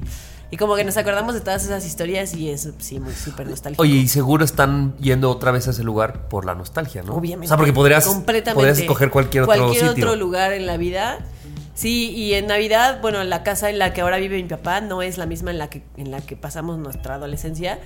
Y 0.51 0.57
como 0.57 0.75
que 0.75 0.83
nos 0.83 0.97
acordamos 0.97 1.35
de 1.35 1.41
todas 1.41 1.63
esas 1.63 1.85
historias 1.85 2.33
y 2.33 2.49
es 2.49 2.67
sí, 2.79 2.99
muy 2.99 3.13
súper 3.13 3.47
nostálgico. 3.47 3.83
Oye, 3.83 3.95
y 3.95 4.07
seguro 4.07 4.43
están 4.43 4.95
yendo 4.97 5.29
otra 5.29 5.51
vez 5.51 5.67
a 5.67 5.71
ese 5.71 5.83
lugar 5.83 6.27
por 6.27 6.45
la 6.45 6.55
nostalgia, 6.55 7.03
¿no? 7.03 7.13
Obviamente. 7.13 7.45
O 7.45 7.49
sea, 7.49 7.57
porque 7.57 7.73
podrías, 7.73 8.05
Completamente. 8.05 8.55
podrías 8.55 8.79
escoger 8.79 9.11
cualquier 9.11 9.43
otro 9.43 9.55
Cualquier 9.55 9.89
sitio. 9.89 10.05
otro 10.05 10.15
lugar 10.15 10.53
en 10.53 10.65
la 10.65 10.77
vida. 10.77 11.19
Sí, 11.75 12.09
y 12.11 12.33
en 12.33 12.47
Navidad, 12.47 12.99
bueno, 13.01 13.23
la 13.23 13.43
casa 13.43 13.69
en 13.69 13.79
la 13.79 13.93
que 13.93 14.01
ahora 14.01 14.17
vive 14.17 14.41
mi 14.41 14.49
papá 14.49 14.81
no 14.81 15.01
es 15.01 15.17
la 15.17 15.25
misma 15.25 15.51
en 15.51 15.59
la 15.59 15.69
que, 15.69 15.83
en 15.97 16.11
la 16.11 16.19
que 16.19 16.35
pasamos 16.35 16.77
nuestra 16.77 17.15
adolescencia. 17.15 17.79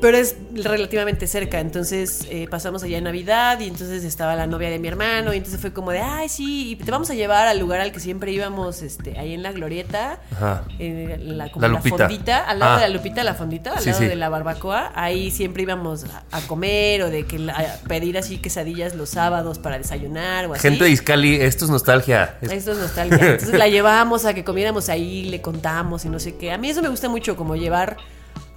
Pero 0.00 0.16
es 0.16 0.34
relativamente 0.54 1.26
cerca, 1.26 1.60
entonces 1.60 2.26
eh, 2.30 2.46
pasamos 2.50 2.82
allá 2.82 2.96
en 2.98 3.04
Navidad 3.04 3.60
y 3.60 3.64
entonces 3.68 4.02
estaba 4.04 4.34
la 4.34 4.46
novia 4.46 4.70
de 4.70 4.78
mi 4.78 4.88
hermano 4.88 5.34
y 5.34 5.36
entonces 5.36 5.60
fue 5.60 5.72
como 5.74 5.90
de, 5.90 6.00
ay, 6.00 6.28
sí, 6.30 6.70
y 6.70 6.76
te 6.76 6.90
vamos 6.90 7.10
a 7.10 7.14
llevar 7.14 7.46
al 7.48 7.58
lugar 7.58 7.80
al 7.80 7.92
que 7.92 8.00
siempre 8.00 8.32
íbamos, 8.32 8.80
este, 8.82 9.18
ahí 9.18 9.34
en 9.34 9.42
la 9.42 9.52
Glorieta, 9.52 10.18
Ajá. 10.32 10.64
en 10.78 11.36
la, 11.36 11.50
como 11.52 11.68
La 11.68 11.82
fondita, 11.82 12.38
al 12.38 12.58
lado 12.60 12.72
Ah. 12.72 12.80
de 12.80 12.88
la 12.88 12.94
Lupita, 12.94 13.22
la 13.24 13.34
fondita, 13.34 13.72
al 13.72 13.80
Sí, 13.80 13.90
lado 13.90 14.00
sí. 14.00 14.06
de 14.08 14.16
la 14.16 14.28
barbacoa, 14.30 14.90
ahí 14.94 15.30
siempre 15.30 15.64
íbamos 15.64 16.04
a, 16.04 16.24
a 16.32 16.40
comer 16.46 17.02
o 17.02 17.10
de 17.10 17.26
que 17.26 17.36
a 17.50 17.76
pedir 17.86 18.16
así 18.16 18.38
quesadillas 18.38 18.94
los 18.94 19.10
sábados 19.10 19.58
para 19.58 19.76
desayunar 19.76 20.46
o 20.46 20.54
así. 20.54 20.62
Gente 20.62 20.84
de 20.84 20.90
Iscali, 20.90 21.34
esto 21.36 21.66
es 21.66 21.70
nostalgia. 21.70 22.36
Es- 22.40 22.50
Esto 22.52 22.72
es 22.72 22.78
nostalgia. 22.78 23.18
Entonces 23.32 23.58
la 23.58 23.68
llevábamos 23.68 24.24
a 24.24 24.32
que 24.32 24.44
comiéramos 24.44 24.88
ahí, 24.88 25.24
le 25.24 25.42
contamos 25.42 26.04
y 26.06 26.08
no 26.08 26.18
sé 26.18 26.36
qué. 26.36 26.52
A 26.52 26.58
mí 26.58 26.70
eso 26.70 26.80
me 26.80 26.88
gusta 26.88 27.08
mucho, 27.10 27.36
como 27.36 27.54
llevar 27.56 27.98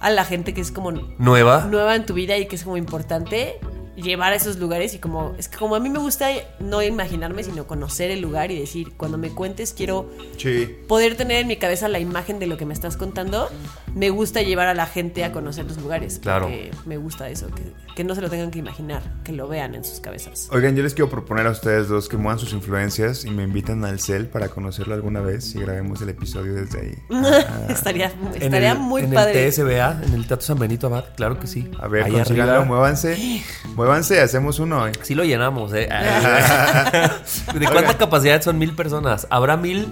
a 0.04 0.10
la 0.10 0.24
gente 0.24 0.52
que 0.54 0.60
es 0.60 0.70
como 0.70 0.92
nueva. 1.18 1.66
nueva 1.70 1.96
en 1.96 2.04
tu 2.06 2.14
vida 2.14 2.36
y 2.36 2.46
que 2.46 2.56
es 2.56 2.62
como 2.64 2.76
importante 2.76 3.58
llevar 3.96 4.32
a 4.32 4.36
esos 4.36 4.58
lugares 4.58 4.92
y 4.94 4.98
como 4.98 5.34
es 5.38 5.48
que 5.48 5.56
como 5.56 5.76
a 5.76 5.80
mí 5.80 5.88
me 5.88 6.00
gusta 6.00 6.28
no 6.58 6.82
imaginarme 6.82 7.44
sino 7.44 7.66
conocer 7.68 8.10
el 8.10 8.20
lugar 8.20 8.50
y 8.50 8.58
decir 8.58 8.92
cuando 8.96 9.18
me 9.18 9.30
cuentes 9.30 9.72
quiero 9.72 10.10
Sí. 10.36 10.68
poder 10.88 11.16
tener 11.16 11.38
en 11.38 11.46
mi 11.46 11.56
cabeza 11.56 11.86
la 11.88 12.00
imagen 12.00 12.40
de 12.40 12.48
lo 12.48 12.56
que 12.56 12.66
me 12.66 12.74
estás 12.74 12.96
contando 12.96 13.48
me 13.94 14.10
gusta 14.10 14.42
llevar 14.42 14.66
a 14.66 14.74
la 14.74 14.86
gente 14.86 15.24
a 15.24 15.32
conocer 15.32 15.64
los 15.66 15.76
lugares 15.78 16.18
Claro. 16.20 16.50
me 16.84 16.96
gusta 16.96 17.28
eso 17.28 17.46
que, 17.48 17.62
que 17.94 18.02
no 18.04 18.14
se 18.14 18.20
lo 18.20 18.28
tengan 18.30 18.50
que 18.50 18.58
imaginar 18.58 19.02
que 19.24 19.32
lo 19.32 19.46
vean 19.48 19.74
en 19.74 19.84
sus 19.84 20.00
cabezas 20.00 20.48
Oigan, 20.52 20.74
yo 20.76 20.82
les 20.82 20.94
quiero 20.94 21.08
proponer 21.10 21.46
a 21.46 21.50
ustedes 21.50 21.88
dos 21.88 22.08
que 22.08 22.16
muevan 22.16 22.38
sus 22.38 22.52
influencias 22.52 23.24
y 23.24 23.30
me 23.30 23.42
invitan 23.44 23.84
al 23.84 24.00
CEL 24.00 24.26
para 24.26 24.48
conocerlo 24.48 24.94
alguna 24.94 25.20
vez 25.20 25.54
y 25.54 25.60
grabemos 25.60 26.02
el 26.02 26.08
episodio 26.08 26.54
desde 26.54 26.80
ahí. 26.80 26.94
estaría 27.68 28.06
En 28.34 28.42
estaría 28.42 28.72
el- 28.72 28.78
muy 28.78 29.02
en 29.02 29.12
padre 29.12 29.46
el 29.46 29.52
TSBA, 29.52 30.00
en 30.06 30.14
el 30.14 30.26
Teatro 30.26 30.46
San 30.46 30.58
Benito 30.58 30.86
Abad, 30.88 31.04
claro 31.16 31.38
que 31.38 31.46
sí. 31.46 31.70
A 31.80 31.86
ver, 31.88 32.04
Ahí 32.04 32.12
consíganlo, 32.12 32.52
arriba. 32.52 32.64
muévanse. 32.66 33.42
Muévanse, 33.76 34.20
hacemos 34.20 34.58
uno. 34.58 34.86
¿eh? 34.88 34.92
Sí 35.02 35.14
lo 35.14 35.24
llenamos, 35.24 35.72
¿eh? 35.74 35.88
¿De 37.54 37.60
cuánta 37.66 37.78
Oigan. 37.80 37.96
capacidad 37.96 38.42
son 38.42 38.58
mil 38.58 38.74
personas? 38.74 39.26
¿Habrá 39.30 39.56
mil, 39.56 39.86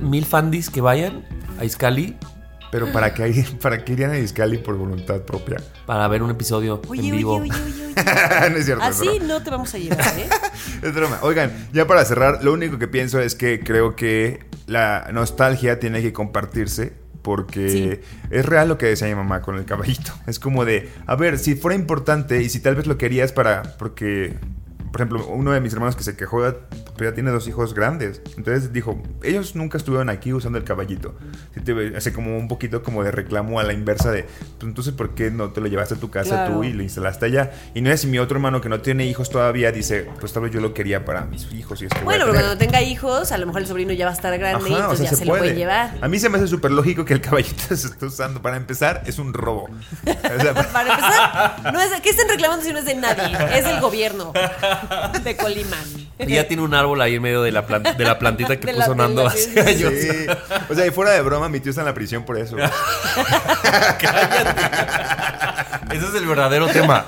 mil 0.00 0.24
fandis 0.24 0.70
que 0.70 0.80
vayan 0.80 1.24
a 1.60 1.64
Iscali 1.64 2.16
Pero 2.70 2.92
¿para 2.92 3.14
qué, 3.14 3.46
¿para 3.62 3.84
qué 3.84 3.92
irían 3.92 4.10
a 4.10 4.14
Discali 4.14 4.58
por 4.58 4.76
voluntad 4.76 5.22
propia? 5.22 5.56
para 5.86 6.06
ver 6.08 6.22
un 6.22 6.30
episodio 6.30 6.82
oye 6.88 7.08
en 7.08 7.16
vivo? 7.16 7.36
oye 7.36 7.50
oye, 7.50 7.86
oye. 7.86 7.94
no 8.50 8.56
es 8.56 8.66
cierto. 8.66 8.84
así 8.84 9.06
broma. 9.06 9.24
no 9.26 9.42
te 9.42 9.50
vamos 9.50 9.74
a 9.74 9.78
llevar 9.78 10.18
¿eh? 10.18 10.28
Es 10.82 10.94
broma. 10.94 11.18
Oigan, 11.22 11.52
ya 11.72 11.86
para 11.86 12.04
cerrar, 12.04 12.44
lo 12.44 12.52
único 12.52 12.78
que 12.78 12.88
pienso 12.88 13.20
es 13.20 13.34
que 13.34 13.60
creo 13.60 13.96
que 13.96 14.46
la 14.66 15.08
nostalgia 15.12 15.78
tiene 15.80 16.02
que 16.02 16.12
compartirse. 16.12 16.92
Porque 17.20 18.00
es 18.30 18.46
real 18.46 18.68
lo 18.68 18.78
que 18.78 18.86
decía 18.86 19.06
mi 19.08 19.14
mamá 19.14 19.42
con 19.42 19.56
el 19.56 19.66
caballito. 19.66 20.12
Es 20.26 20.38
como 20.38 20.64
de, 20.64 20.88
a 21.04 21.14
ver, 21.14 21.38
si 21.38 21.56
fuera 21.56 21.74
importante 21.74 22.42
y 22.42 22.48
si 22.48 22.60
tal 22.60 22.76
vez 22.76 22.86
lo 22.86 22.96
querías 22.96 23.32
para. 23.32 23.76
Porque, 23.76 24.36
por 25.06 25.18
ejemplo, 25.18 25.34
uno 25.34 25.52
de 25.52 25.60
mis 25.60 25.72
hermanos 25.72 25.94
que 25.96 26.02
se 26.02 26.16
quejó, 26.16 26.42
ya 26.44 27.14
tiene 27.14 27.30
dos 27.30 27.46
hijos 27.48 27.74
grandes. 27.74 28.20
Entonces 28.36 28.72
dijo, 28.72 29.00
ellos 29.22 29.54
nunca 29.54 29.78
estuvieron 29.78 30.08
aquí 30.10 30.32
usando 30.32 30.58
el 30.58 30.64
caballito. 30.64 31.14
Sí 31.54 31.60
te- 31.60 31.96
hace 31.96 32.12
como 32.12 32.36
un 32.36 32.48
poquito 32.48 32.82
como 32.82 33.04
de 33.04 33.10
reclamo 33.10 33.60
a 33.60 33.62
la 33.62 33.72
inversa 33.72 34.10
de, 34.10 34.24
pues 34.24 34.62
entonces, 34.62 34.92
¿por 34.94 35.14
qué 35.14 35.30
no 35.30 35.50
te 35.50 35.60
lo 35.60 35.68
llevaste 35.68 35.94
a 35.94 35.98
tu 35.98 36.10
casa 36.10 36.30
Claro. 36.30 36.54
tú 36.54 36.64
y 36.64 36.72
lo 36.72 36.82
instalaste 36.82 37.26
allá? 37.26 37.52
Y 37.74 37.80
no 37.80 37.90
es 37.90 38.00
si 38.00 38.06
mi 38.08 38.18
otro 38.18 38.36
hermano 38.36 38.60
que 38.60 38.68
no 38.68 38.80
tiene 38.80 39.06
hijos 39.06 39.30
todavía 39.30 39.70
dice, 39.72 40.08
pues 40.20 40.32
tal 40.32 40.42
vez 40.42 40.52
yo 40.52 40.60
lo 40.60 40.74
quería 40.74 41.04
para 41.04 41.24
mis 41.24 41.50
hijos 41.52 41.80
y 41.82 41.86
es 41.86 41.92
que 41.92 42.02
bueno 42.04 42.24
pero 42.24 42.32
tener". 42.32 42.46
cuando 42.46 42.58
tenga 42.58 42.82
hijos 42.82 43.30
a 43.32 43.38
lo 43.38 43.46
mejor 43.46 43.62
el 43.62 43.68
sobrino 43.68 43.92
ya 43.92 44.06
va 44.06 44.10
a 44.12 44.14
estar 44.14 44.36
grande 44.38 44.68
y 44.70 44.72
Ajá, 44.72 44.88
o 44.88 44.92
entonces 44.92 44.98
sea, 44.98 45.10
ya 45.10 45.10
se, 45.10 45.16
se, 45.16 45.24
lo 45.26 45.36
pueden 45.36 45.56
llevar 45.56 45.94
A 46.00 46.08
mí 46.08 46.18
se 46.18 46.28
me 46.28 46.38
hace 46.38 46.46
súper 46.48 46.70
lógico 46.70 47.04
que 47.04 47.14
el 47.14 47.20
caballito 47.20 47.62
se 47.76 47.86
esté 47.88 48.06
usando. 48.06 48.42
Para 48.42 48.56
empezar, 48.56 49.02
es 49.06 49.18
un 49.18 49.32
robo. 49.32 49.64
O 49.64 50.40
sea, 50.42 50.54
Para 50.72 50.90
empezar, 50.90 51.72
no 51.72 51.80
es, 51.80 51.90
¿qué 52.00 52.10
están 52.10 52.28
reclamando 52.28 52.64
si 52.64 52.72
no 52.72 52.78
es 52.80 52.84
de 52.84 52.94
nadie? 52.94 53.36
Es 53.56 53.64
del 53.64 53.80
gobierno 53.80 54.32
de 55.24 55.36
Colima. 55.36 55.76
Y 56.18 56.32
ya 56.34 56.48
tiene 56.48 56.62
un 56.62 56.74
árbol 56.74 57.00
ahí 57.00 57.14
en 57.14 57.22
medio 57.22 57.42
de 57.42 57.52
la, 57.52 57.66
plan- 57.66 57.82
de 57.82 58.04
la 58.04 58.18
plantita 58.18 58.56
que 58.58 58.66
De 58.66 58.74
puso 58.74 58.94
Nando 58.94 59.26
hace 59.26 59.60
años. 59.60 59.92
sí. 60.00 60.26
O 60.68 60.74
sea, 60.74 60.86
y 60.86 60.90
fuera 60.90 61.12
de 61.12 61.22
broma, 61.22 61.48
mi 61.48 61.60
tío 61.60 61.70
está 61.70 61.82
en 61.82 61.86
la 61.86 61.94
prisión 61.94 62.24
por 62.24 62.36
eso. 62.38 62.56
Ese 65.90 66.06
es 66.06 66.14
el 66.14 66.26
verdadero 66.26 66.66
tema. 66.68 67.06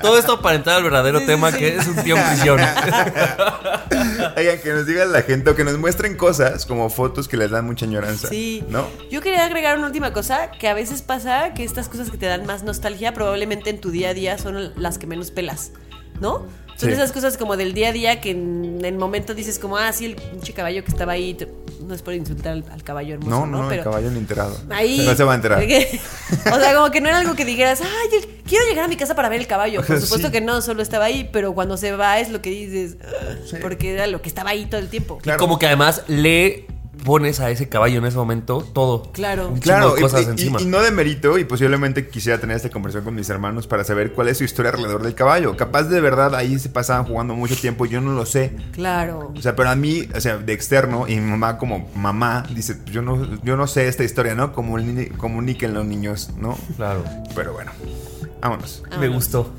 Todo 0.00 0.18
esto 0.18 0.40
para 0.40 0.56
entrar 0.56 0.76
al 0.76 0.82
verdadero 0.84 1.20
tema 1.26 1.52
que 1.52 1.76
es 1.76 1.86
un 1.86 1.96
tío 1.96 2.16
en 2.16 2.24
prisión. 2.26 2.58
Oigan, 4.36 4.58
que 4.58 4.72
nos 4.72 4.86
digan 4.86 5.12
la 5.12 5.22
gente 5.22 5.50
o 5.50 5.54
que 5.54 5.64
nos 5.64 5.76
muestren 5.78 6.16
cosas 6.16 6.64
como 6.66 6.88
fotos 6.90 7.28
que 7.28 7.36
les 7.36 7.50
dan 7.50 7.66
mucha 7.66 7.84
añoranza. 7.86 8.28
Sí. 8.28 8.64
¿No? 8.68 8.86
Yo 9.10 9.20
quería 9.20 9.44
agregar 9.44 9.76
una 9.78 9.86
última 9.88 10.12
cosa, 10.12 10.50
que 10.50 10.68
a 10.68 10.74
veces 10.74 11.02
pasa 11.02 11.52
que 11.54 11.64
estas 11.64 11.88
cosas 11.88 12.10
que 12.10 12.16
te 12.16 12.26
dan 12.26 12.46
más 12.46 12.62
nostalgia 12.62 13.12
probablemente 13.12 13.70
en 13.70 13.80
tu 13.80 13.90
día 13.90 14.10
a 14.10 14.14
día 14.14 14.38
son 14.38 14.72
las 14.80 14.98
que 14.98 15.06
menos 15.06 15.30
pelas, 15.30 15.72
¿no? 16.20 16.46
Son 16.76 16.88
Sí. 16.90 16.94
esas 16.94 17.10
cosas 17.12 17.36
como 17.38 17.56
del 17.56 17.72
día 17.72 17.88
a 17.88 17.92
día 17.92 18.20
que 18.20 18.30
en 18.32 18.84
el 18.84 18.96
momento 18.98 19.34
dices 19.34 19.58
como, 19.58 19.78
ah, 19.78 19.92
sí, 19.92 20.04
el 20.06 20.16
pinche 20.16 20.52
caballo 20.52 20.84
que 20.84 20.90
estaba 20.90 21.12
ahí, 21.12 21.36
no 21.86 21.94
es 21.94 22.02
por 22.02 22.12
insultar 22.14 22.52
al, 22.52 22.64
al 22.70 22.82
caballo 22.82 23.14
hermoso, 23.14 23.30
No, 23.30 23.46
¿no? 23.46 23.62
no, 23.62 23.70
el 23.72 23.82
caballo 23.82 24.10
ni 24.10 24.18
enterado. 24.18 24.56
Ahí. 24.70 25.00
No 25.06 25.14
se 25.14 25.24
va 25.24 25.32
a 25.32 25.36
enterar. 25.36 25.62
o 26.52 26.58
sea, 26.60 26.74
como 26.74 26.90
que 26.90 27.00
no 27.00 27.08
era 27.08 27.18
algo 27.20 27.34
que 27.34 27.44
dijeras, 27.46 27.80
ay, 27.80 28.18
el- 28.18 28.26
quiero 28.46 28.66
llegar 28.68 28.84
a 28.84 28.88
mi 28.88 28.96
casa 28.96 29.14
para 29.14 29.28
ver 29.30 29.40
el 29.40 29.46
caballo. 29.46 29.82
Por 29.84 30.00
supuesto 30.00 30.28
Sí. 30.28 30.32
que 30.32 30.40
no, 30.42 30.60
solo 30.60 30.82
estaba 30.82 31.06
ahí, 31.06 31.28
pero 31.32 31.54
cuando 31.54 31.76
se 31.78 31.92
va 31.92 32.20
es 32.20 32.30
lo 32.30 32.42
que 32.42 32.50
dices, 32.50 32.96
porque 33.62 33.92
era 33.94 34.06
lo 34.06 34.20
que 34.20 34.28
estaba 34.28 34.50
ahí 34.50 34.66
todo 34.66 34.80
el 34.80 34.88
tiempo. 34.88 35.18
Claro. 35.18 35.38
Como 35.38 35.58
que 35.58 35.66
además 35.66 36.02
le 36.08 36.66
pones 37.06 37.40
a 37.40 37.50
ese 37.50 37.68
caballo 37.70 37.98
en 37.98 38.04
ese 38.04 38.16
momento 38.18 38.60
todo. 38.74 39.10
Claro. 39.12 39.48
Un 39.48 39.60
Claro, 39.60 39.94
de 39.94 40.00
y- 40.00 40.02
cosas 40.02 40.22
y, 40.22 40.24
encima. 40.24 40.60
y 40.60 40.66
no 40.66 40.82
de 40.82 40.90
mérito, 40.90 41.38
y 41.38 41.44
posiblemente 41.44 42.08
quisiera 42.08 42.38
tener 42.38 42.56
esta 42.56 42.68
conversación 42.68 43.04
con 43.04 43.14
mis 43.14 43.30
hermanos 43.30 43.66
para 43.66 43.84
saber 43.84 44.12
cuál 44.12 44.28
es 44.28 44.36
su 44.38 44.44
historia 44.44 44.72
alrededor 44.72 45.02
del 45.02 45.14
caballo. 45.14 45.56
Capaz 45.56 45.84
de 45.84 46.00
verdad 46.02 46.34
ahí 46.34 46.58
se 46.58 46.68
pasaban 46.68 47.06
jugando 47.06 47.34
mucho 47.34 47.56
tiempo, 47.56 47.86
yo 47.86 48.00
no 48.02 48.12
lo 48.12 48.26
sé. 48.26 48.54
Claro. 48.72 49.32
O 49.34 49.40
sea, 49.40 49.56
pero 49.56 49.70
a 49.70 49.76
mí, 49.76 50.06
o 50.14 50.20
sea, 50.20 50.36
de 50.36 50.52
externo, 50.52 51.06
y 51.08 51.14
mi 51.16 51.30
mamá 51.30 51.56
como 51.56 51.88
mamá, 51.94 52.44
dice, 52.52 52.76
yo 52.86 53.00
no, 53.00 53.40
yo 53.42 53.56
no 53.56 53.66
sé 53.66 53.88
esta 53.88 54.04
historia, 54.04 54.34
¿no? 54.34 54.52
Comuni- 54.54 55.16
Comuniquen 55.16 55.72
los 55.72 55.86
niños, 55.86 56.30
¿no? 56.36 56.58
Claro. 56.76 57.04
Pero 57.34 57.52
bueno, 57.52 57.70
vámonos. 58.42 58.82
Me 58.98 59.08
gustó. 59.08 59.50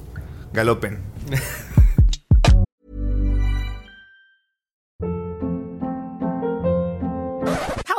Galopen. 0.54 1.00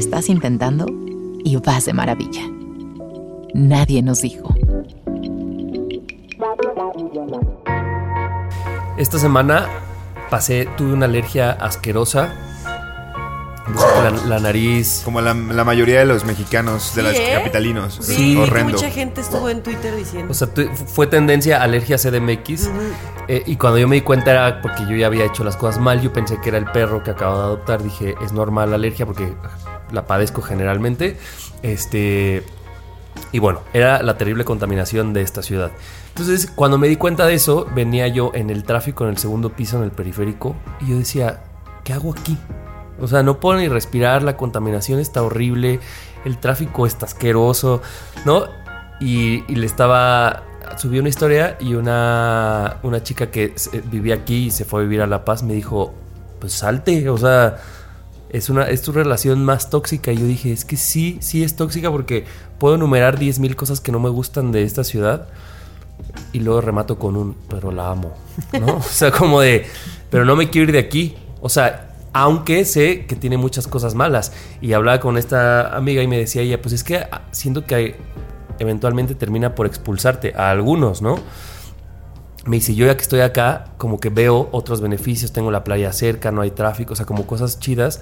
estás 0.00 0.28
intentando 0.28 0.86
y 1.44 1.56
vas 1.56 1.84
de 1.84 1.92
maravilla. 1.92 2.42
Nadie 3.54 4.02
nos 4.02 4.22
dijo. 4.22 4.54
Esta 8.96 9.18
semana 9.18 9.66
pasé, 10.30 10.68
tuve 10.76 10.92
una 10.92 11.06
alergia 11.06 11.52
asquerosa. 11.52 12.32
La, 14.02 14.10
la 14.26 14.38
nariz. 14.40 15.02
Como 15.04 15.20
la, 15.20 15.32
la 15.32 15.62
mayoría 15.64 16.00
de 16.00 16.04
los 16.04 16.24
mexicanos, 16.24 16.92
de 16.96 17.02
Sí, 17.02 17.08
los 17.08 17.16
¿eh? 17.16 17.30
capitalinos. 17.34 17.98
Sí, 18.00 18.36
horrendo. 18.36 18.72
mucha 18.72 18.90
gente 18.90 19.20
estuvo 19.20 19.48
en 19.48 19.62
Twitter 19.62 19.94
diciendo. 19.94 20.32
O 20.32 20.34
sea, 20.34 20.48
fue 20.86 21.06
tendencia 21.06 21.62
alergia 21.62 21.96
CDMX. 21.96 22.68
eh, 23.28 23.42
y 23.46 23.56
cuando 23.56 23.78
yo 23.78 23.86
me 23.86 23.94
di 23.96 24.00
cuenta 24.02 24.32
era 24.32 24.60
porque 24.60 24.82
yo 24.88 24.96
ya 24.96 25.06
había 25.06 25.24
hecho 25.24 25.44
las 25.44 25.56
cosas 25.56 25.80
mal. 25.80 26.00
Yo 26.00 26.12
pensé 26.12 26.40
que 26.40 26.48
era 26.48 26.58
el 26.58 26.64
perro 26.64 27.04
que 27.04 27.12
acabo 27.12 27.36
de 27.36 27.42
adoptar. 27.44 27.80
Dije, 27.82 28.16
es 28.24 28.32
normal 28.32 28.70
la 28.70 28.76
alergia 28.76 29.06
porque 29.06 29.32
la 29.92 30.06
padezco 30.06 30.42
generalmente. 30.42 31.16
Este. 31.62 32.44
Y 33.32 33.38
bueno, 33.38 33.60
era 33.72 34.02
la 34.02 34.16
terrible 34.16 34.44
contaminación 34.44 35.12
de 35.12 35.22
esta 35.22 35.42
ciudad. 35.42 35.70
Entonces, 36.10 36.50
cuando 36.54 36.78
me 36.78 36.88
di 36.88 36.96
cuenta 36.96 37.26
de 37.26 37.34
eso, 37.34 37.66
venía 37.74 38.08
yo 38.08 38.32
en 38.34 38.50
el 38.50 38.64
tráfico 38.64 39.04
en 39.04 39.10
el 39.10 39.18
segundo 39.18 39.50
piso, 39.50 39.78
en 39.78 39.84
el 39.84 39.90
periférico, 39.90 40.56
y 40.80 40.90
yo 40.90 40.98
decía, 40.98 41.40
¿qué 41.84 41.92
hago 41.92 42.12
aquí? 42.12 42.36
O 43.00 43.06
sea, 43.06 43.22
no 43.22 43.40
puedo 43.40 43.58
ni 43.58 43.68
respirar, 43.68 44.22
la 44.22 44.36
contaminación 44.36 45.00
está 45.00 45.22
horrible, 45.22 45.80
el 46.24 46.38
tráfico 46.38 46.86
está 46.86 47.06
asqueroso, 47.06 47.80
¿no? 48.24 48.44
Y, 49.00 49.42
le 49.54 49.66
estaba... 49.66 50.44
Subí 50.76 50.98
una 50.98 51.08
historia 51.08 51.56
y 51.58 51.74
una, 51.74 52.76
una 52.82 53.02
chica 53.02 53.30
que 53.30 53.54
vivía 53.90 54.14
aquí 54.14 54.46
y 54.46 54.50
se 54.50 54.64
fue 54.64 54.80
a 54.80 54.82
vivir 54.84 55.00
a 55.02 55.06
La 55.06 55.24
Paz 55.24 55.42
me 55.42 55.54
dijo, 55.54 55.94
pues 56.38 56.52
salte, 56.52 57.08
o 57.08 57.18
sea, 57.18 57.56
es, 58.30 58.50
una, 58.50 58.64
es 58.64 58.82
tu 58.82 58.92
relación 58.92 59.44
más 59.44 59.70
tóxica. 59.70 60.12
Y 60.12 60.18
yo 60.18 60.26
dije, 60.26 60.52
es 60.52 60.64
que 60.64 60.76
sí, 60.76 61.18
sí 61.20 61.42
es 61.42 61.56
tóxica 61.56 61.90
porque 61.90 62.24
puedo 62.58 62.76
enumerar 62.76 63.18
10.000 63.18 63.54
cosas 63.54 63.80
que 63.80 63.92
no 63.92 64.00
me 64.00 64.08
gustan 64.08 64.52
de 64.52 64.62
esta 64.62 64.84
ciudad. 64.84 65.28
Y 66.32 66.40
luego 66.40 66.60
remato 66.60 66.98
con 66.98 67.16
un, 67.16 67.36
pero 67.48 67.70
la 67.70 67.90
amo, 67.90 68.14
¿no? 68.58 68.76
o 68.78 68.82
sea, 68.82 69.10
como 69.10 69.40
de, 69.40 69.66
pero 70.10 70.24
no 70.24 70.36
me 70.36 70.50
quiero 70.50 70.68
ir 70.68 70.72
de 70.72 70.78
aquí. 70.78 71.16
O 71.40 71.48
sea, 71.48 71.94
aunque 72.12 72.64
sé 72.64 73.06
que 73.06 73.16
tiene 73.16 73.36
muchas 73.36 73.66
cosas 73.66 73.94
malas. 73.94 74.32
Y 74.60 74.72
hablaba 74.72 75.00
con 75.00 75.18
esta 75.18 75.76
amiga 75.76 76.02
y 76.02 76.06
me 76.06 76.18
decía 76.18 76.42
ella, 76.42 76.60
pues 76.60 76.74
es 76.74 76.84
que 76.84 77.06
siento 77.32 77.64
que 77.64 77.96
eventualmente 78.58 79.14
termina 79.14 79.54
por 79.54 79.66
expulsarte 79.66 80.34
a 80.36 80.50
algunos, 80.50 81.02
¿no? 81.02 81.18
Me 82.46 82.56
dice, 82.56 82.74
yo 82.74 82.86
ya 82.86 82.96
que 82.96 83.02
estoy 83.02 83.20
acá, 83.20 83.66
como 83.76 84.00
que 84.00 84.08
veo 84.08 84.48
otros 84.52 84.80
beneficios, 84.80 85.32
tengo 85.32 85.50
la 85.50 85.62
playa 85.62 85.92
cerca, 85.92 86.30
no 86.32 86.40
hay 86.40 86.50
tráfico, 86.50 86.94
o 86.94 86.96
sea, 86.96 87.04
como 87.06 87.26
cosas 87.26 87.58
chidas, 87.60 88.00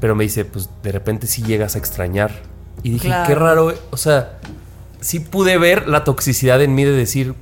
pero 0.00 0.14
me 0.14 0.24
dice, 0.24 0.44
pues 0.44 0.70
de 0.82 0.90
repente 0.92 1.26
sí 1.26 1.42
llegas 1.42 1.74
a 1.74 1.78
extrañar. 1.78 2.30
Y 2.82 2.90
dije, 2.90 3.08
Claro. 3.08 3.26
qué 3.28 3.34
raro, 3.34 3.74
o 3.90 3.96
sea, 3.96 4.38
sí 5.00 5.20
pude 5.20 5.58
ver 5.58 5.86
la 5.88 6.04
toxicidad 6.04 6.62
en 6.62 6.74
mí 6.74 6.84
de 6.84 6.92
decir, 6.92 7.34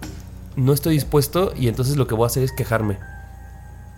no 0.57 0.73
estoy 0.73 0.95
dispuesto 0.95 1.53
y 1.57 1.69
entonces 1.69 1.97
lo 1.97 2.07
que 2.07 2.15
voy 2.15 2.25
a 2.25 2.27
hacer 2.27 2.43
es 2.43 2.51
quejarme. 2.53 2.99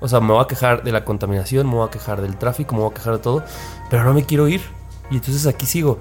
O 0.00 0.08
sea, 0.08 0.20
me 0.20 0.32
voy 0.32 0.42
a 0.44 0.46
quejar 0.46 0.84
de 0.84 0.92
la 0.92 1.04
contaminación, 1.04 1.66
me 1.66 1.74
voy 1.76 1.88
a 1.88 1.90
quejar 1.90 2.20
del 2.20 2.36
tráfico, 2.36 2.74
me 2.74 2.82
voy 2.82 2.90
a 2.90 2.94
quejar 2.94 3.14
de 3.14 3.18
todo, 3.20 3.42
pero 3.90 4.04
no 4.04 4.12
me 4.12 4.24
quiero 4.24 4.46
ir. 4.48 4.60
Y 5.10 5.14
entonces 5.16 5.46
aquí 5.46 5.66
sigo. 5.66 5.98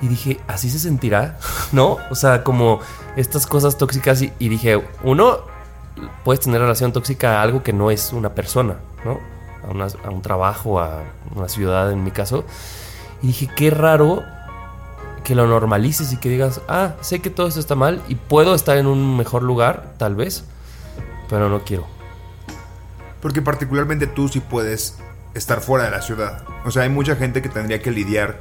Y 0.00 0.08
dije, 0.08 0.38
¿así 0.48 0.68
se 0.70 0.78
sentirá? 0.78 1.38
¿No? 1.72 1.96
O 2.10 2.14
sea, 2.14 2.44
como 2.44 2.80
estas 3.16 3.46
cosas 3.46 3.78
tóxicas. 3.78 4.20
Y, 4.22 4.32
y 4.38 4.48
dije, 4.48 4.80
uno, 5.02 5.38
puedes 6.24 6.40
tener 6.40 6.60
relación 6.60 6.92
tóxica 6.92 7.38
a 7.38 7.42
algo 7.42 7.62
que 7.62 7.72
no 7.72 7.90
es 7.90 8.12
una 8.12 8.34
persona, 8.34 8.76
¿no? 9.04 9.18
A, 9.66 9.70
una- 9.70 9.86
a 10.04 10.10
un 10.10 10.22
trabajo, 10.22 10.80
a 10.80 11.00
una 11.34 11.48
ciudad 11.48 11.92
en 11.92 12.02
mi 12.04 12.10
caso. 12.10 12.44
Y 13.22 13.28
dije, 13.28 13.48
qué 13.54 13.70
raro 13.70 14.22
que 15.24 15.34
lo 15.36 15.46
normalices 15.46 16.12
y 16.12 16.16
que 16.16 16.28
digas, 16.28 16.60
ah, 16.68 16.94
sé 17.00 17.20
que 17.20 17.30
todo 17.30 17.46
esto 17.46 17.60
está 17.60 17.74
mal 17.76 18.02
y 18.08 18.16
puedo 18.16 18.54
estar 18.54 18.76
en 18.76 18.86
un 18.88 19.16
mejor 19.16 19.42
lugar, 19.44 19.92
tal 19.96 20.16
vez, 20.16 20.44
pero 21.28 21.48
no 21.48 21.60
quiero. 21.62 21.86
Porque 23.20 23.40
particularmente 23.40 24.08
tú 24.08 24.28
sí 24.28 24.40
puedes 24.40 24.98
estar 25.34 25.60
fuera 25.60 25.84
de 25.84 25.92
la 25.92 26.02
ciudad. 26.02 26.42
O 26.64 26.72
sea, 26.72 26.82
hay 26.82 26.88
mucha 26.88 27.14
gente 27.14 27.40
que 27.40 27.48
tendría 27.48 27.80
que 27.80 27.92
lidiar 27.92 28.40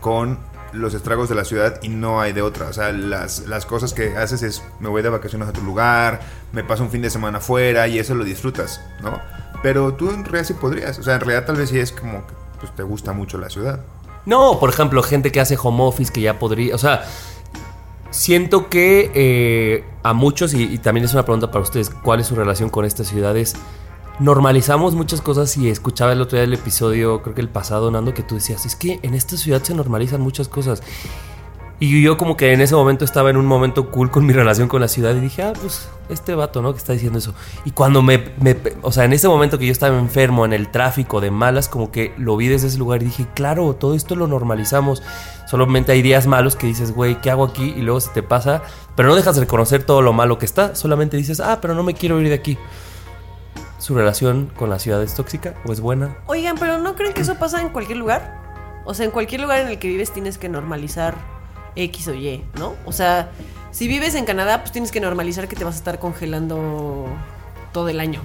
con 0.00 0.38
los 0.72 0.94
estragos 0.94 1.28
de 1.28 1.34
la 1.34 1.44
ciudad 1.44 1.80
y 1.82 1.88
no 1.88 2.20
hay 2.20 2.32
de 2.32 2.42
otra. 2.42 2.66
O 2.66 2.72
sea, 2.72 2.92
las, 2.92 3.46
las 3.46 3.66
cosas 3.66 3.94
que 3.94 4.16
haces 4.16 4.42
es 4.42 4.62
me 4.80 4.88
voy 4.88 5.02
de 5.02 5.08
vacaciones 5.08 5.48
a 5.48 5.50
otro 5.50 5.62
lugar, 5.62 6.20
me 6.52 6.64
paso 6.64 6.82
un 6.82 6.90
fin 6.90 7.02
de 7.02 7.10
semana 7.10 7.40
fuera 7.40 7.88
y 7.88 7.98
eso 7.98 8.14
lo 8.14 8.24
disfrutas, 8.24 8.80
¿no? 9.02 9.20
Pero 9.62 9.94
tú 9.94 10.10
en 10.10 10.24
realidad 10.24 10.44
sí 10.44 10.54
podrías. 10.54 10.98
O 10.98 11.02
sea, 11.02 11.14
en 11.14 11.20
realidad 11.20 11.46
tal 11.46 11.56
vez 11.56 11.70
sí 11.70 11.78
es 11.78 11.92
como 11.92 12.26
que 12.26 12.34
pues, 12.60 12.74
te 12.74 12.82
gusta 12.82 13.12
mucho 13.12 13.38
la 13.38 13.50
ciudad. 13.50 13.80
No, 14.26 14.58
por 14.60 14.70
ejemplo, 14.70 15.02
gente 15.02 15.32
que 15.32 15.40
hace 15.40 15.56
home 15.60 15.82
office 15.82 16.12
que 16.12 16.20
ya 16.20 16.38
podría, 16.38 16.74
o 16.74 16.78
sea, 16.78 17.04
siento 18.10 18.68
que 18.68 19.10
eh, 19.14 19.84
a 20.02 20.12
muchos, 20.12 20.52
y 20.54 20.78
también 20.78 21.04
es 21.04 21.14
una 21.14 21.24
pregunta 21.24 21.50
para 21.50 21.62
ustedes, 21.62 21.88
¿cuál 21.90 22.20
es 22.20 22.26
su 22.26 22.34
relación 22.34 22.68
con 22.68 22.84
estas 22.84 23.08
ciudades? 23.08 23.54
Normalizamos 24.20 24.96
muchas 24.96 25.20
cosas 25.20 25.56
y 25.56 25.70
escuchaba 25.70 26.12
el 26.12 26.20
otro 26.20 26.36
día 26.36 26.44
el 26.44 26.52
episodio, 26.52 27.22
creo 27.22 27.36
que 27.36 27.40
el 27.40 27.48
pasado, 27.48 27.88
Nando, 27.90 28.14
que 28.14 28.24
tú 28.24 28.34
decías, 28.34 28.66
es 28.66 28.74
que 28.74 28.98
en 29.02 29.14
esta 29.14 29.36
ciudad 29.36 29.62
se 29.62 29.74
normalizan 29.74 30.20
muchas 30.20 30.48
cosas. 30.48 30.82
Y 31.80 32.02
yo 32.02 32.16
como 32.16 32.36
que 32.36 32.52
en 32.52 32.60
ese 32.60 32.74
momento 32.74 33.04
estaba 33.04 33.30
en 33.30 33.36
un 33.36 33.46
momento 33.46 33.92
cool 33.92 34.10
con 34.10 34.26
mi 34.26 34.32
relación 34.32 34.66
con 34.66 34.80
la 34.80 34.88
ciudad 34.88 35.14
y 35.14 35.20
dije, 35.20 35.42
ah, 35.42 35.52
pues 35.60 35.88
este 36.08 36.34
vato, 36.34 36.60
¿no? 36.60 36.72
Que 36.72 36.78
está 36.78 36.92
diciendo 36.92 37.20
eso. 37.20 37.32
Y 37.64 37.70
cuando 37.70 38.02
me, 38.02 38.24
o 38.82 38.90
sea, 38.90 39.04
en 39.04 39.12
ese 39.12 39.28
momento 39.28 39.60
que 39.60 39.66
yo 39.66 39.70
estaba 39.70 39.96
enfermo, 39.96 40.44
en 40.44 40.52
el 40.52 40.72
tráfico, 40.72 41.20
de 41.20 41.30
malas, 41.30 41.68
como 41.68 41.92
que 41.92 42.12
lo 42.18 42.36
vi 42.36 42.48
desde 42.48 42.66
ese 42.66 42.78
lugar 42.78 43.02
y 43.02 43.06
dije, 43.06 43.28
claro, 43.32 43.72
todo 43.74 43.94
esto 43.94 44.16
lo 44.16 44.26
normalizamos. 44.26 45.04
Solamente 45.46 45.92
hay 45.92 46.02
días 46.02 46.26
malos 46.26 46.56
que 46.56 46.66
dices, 46.66 46.92
güey, 46.92 47.20
¿qué 47.20 47.30
hago 47.30 47.44
aquí? 47.44 47.72
Y 47.76 47.82
luego 47.82 48.00
se 48.00 48.10
te 48.10 48.24
pasa, 48.24 48.62
pero 48.96 49.10
no 49.10 49.14
dejas 49.14 49.36
de 49.36 49.42
reconocer 49.42 49.84
todo 49.84 50.02
lo 50.02 50.12
malo 50.12 50.38
que 50.38 50.46
está, 50.46 50.74
solamente 50.74 51.16
dices, 51.16 51.38
ah, 51.38 51.60
pero 51.62 51.76
no 51.76 51.84
me 51.84 51.94
quiero 51.94 52.20
ir 52.20 52.26
de 52.26 52.34
aquí. 52.34 52.58
¿Su 53.78 53.94
relación 53.94 54.50
con 54.56 54.70
la 54.70 54.78
ciudad 54.78 55.02
es 55.02 55.14
tóxica 55.14 55.54
o 55.64 55.72
es 55.72 55.80
buena? 55.80 56.18
Oigan, 56.26 56.56
pero 56.58 56.78
¿no 56.78 56.96
creen 56.96 57.12
que 57.12 57.22
eso 57.22 57.36
pasa 57.36 57.62
en 57.62 57.68
cualquier 57.68 57.98
lugar? 57.98 58.82
O 58.84 58.92
sea, 58.92 59.04
en 59.04 59.12
cualquier 59.12 59.40
lugar 59.40 59.60
en 59.60 59.68
el 59.68 59.78
que 59.78 59.86
vives 59.86 60.12
tienes 60.12 60.36
que 60.36 60.48
normalizar 60.48 61.14
X 61.76 62.08
o 62.08 62.14
Y, 62.14 62.44
¿no? 62.58 62.74
O 62.86 62.92
sea, 62.92 63.30
si 63.70 63.86
vives 63.86 64.16
en 64.16 64.24
Canadá, 64.24 64.60
pues 64.60 64.72
tienes 64.72 64.90
que 64.90 65.00
normalizar 65.00 65.46
que 65.46 65.54
te 65.54 65.62
vas 65.62 65.76
a 65.76 65.78
estar 65.78 65.98
congelando 66.00 67.06
todo 67.72 67.88
el 67.88 68.00
año. 68.00 68.20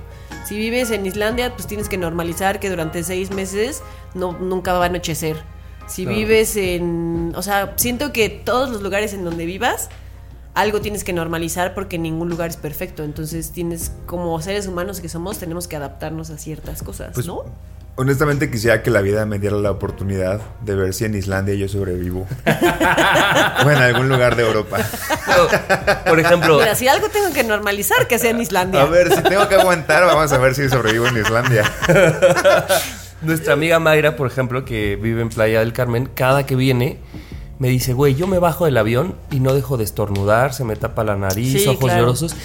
Si 0.46 0.58
vives 0.58 0.90
en 0.90 1.06
Islandia, 1.06 1.54
pues 1.54 1.68
tienes 1.68 1.88
que 1.88 1.98
normalizar 1.98 2.60
que 2.60 2.70
durante 2.70 3.04
seis 3.04 3.32
meses 3.32 3.84
no, 4.16 4.32
nunca 4.34 4.74
va 4.74 4.84
a 4.84 4.88
anochecer. 4.88 5.38
Si 5.86 6.06
vives 6.06 6.56
en... 6.56 7.34
O 7.36 7.42
sea, 7.42 7.74
siento 7.76 8.12
que 8.12 8.30
todos 8.30 8.70
los 8.70 8.82
lugares 8.82 9.14
en 9.14 9.24
donde 9.24 9.46
vivas, 9.46 9.90
algo 10.54 10.82
tienes 10.82 11.04
que 11.04 11.14
normalizar 11.14 11.74
porque 11.74 11.98
ningún 11.98 12.30
lugar 12.30 12.50
es 12.50 12.58
perfecto. 12.58 13.04
Entonces 13.04 13.52
tienes, 13.52 13.92
como 14.06 14.40
seres 14.42 14.68
humanos 14.68 15.02
que 15.02 15.10
somos, 15.10 15.40
tenemos 15.40 15.68
que 15.68 15.76
adaptarnos 15.76 16.30
a 16.30 16.38
ciertas 16.38 16.84
cosas, 16.84 17.12
Pues, 17.14 17.28
¿no? 17.28 17.44
Honestamente 17.96 18.50
quisiera 18.50 18.82
que 18.82 18.90
la 18.90 19.02
vida 19.02 19.24
me 19.28 19.38
diera 19.38 19.56
la 19.56 19.70
oportunidad 19.70 20.42
de 20.62 20.74
ver 20.74 20.96
si 20.96 21.06
en 21.06 21.14
Islandia 21.14 21.54
yo 21.54 21.68
sobrevivo. 21.68 22.26
o 23.66 23.70
en 23.70 23.78
algún 23.78 24.10
lugar 24.10 24.36
de 24.36 24.42
Europa. 24.48 24.80
Por 26.08 26.20
ejemplo, 26.20 26.58
Mira, 26.58 26.74
si 26.74 26.88
algo 26.88 27.10
tengo 27.10 27.32
que 27.32 27.44
normalizar, 27.44 28.08
que 28.08 28.18
sea 28.18 28.32
en 28.32 28.42
Islandia. 28.42 28.82
A 28.82 28.86
ver, 28.86 29.14
si 29.14 29.22
tengo 29.22 29.48
que 29.48 29.56
aguantar, 29.56 30.04
vamos 30.06 30.32
a 30.32 30.40
ver 30.40 30.56
si 30.56 30.68
sobrevivo 30.70 31.06
en 31.06 31.18
Islandia. 31.18 31.72
Nuestra 33.22 33.54
amiga 33.54 33.78
Mayra, 33.80 34.16
por 34.16 34.26
ejemplo, 34.26 34.66
que 34.66 34.96
vive 34.96 35.22
en 35.22 35.30
Playa 35.30 35.60
del 35.60 35.72
Carmen, 35.72 36.10
cada 36.16 36.48
que 36.48 36.56
viene 36.56 36.98
me 37.64 37.70
dice, 37.70 37.94
güey, 37.94 38.14
yo 38.14 38.28
me 38.28 38.40
bajo 38.40 38.66
del 38.66 38.76
avión 38.76 39.16
y 39.32 39.40
no 39.40 39.54
dejo 39.54 39.78
de 39.78 39.86
estornudar, 39.86 40.54
se 40.54 40.66
me 40.66 40.76
tapa 40.76 41.06
la 41.06 41.16
nariz, 41.16 41.64
Sí, 41.64 41.66
ojos 41.70 41.80
claro. 41.86 42.02
llorosos, 42.02 42.36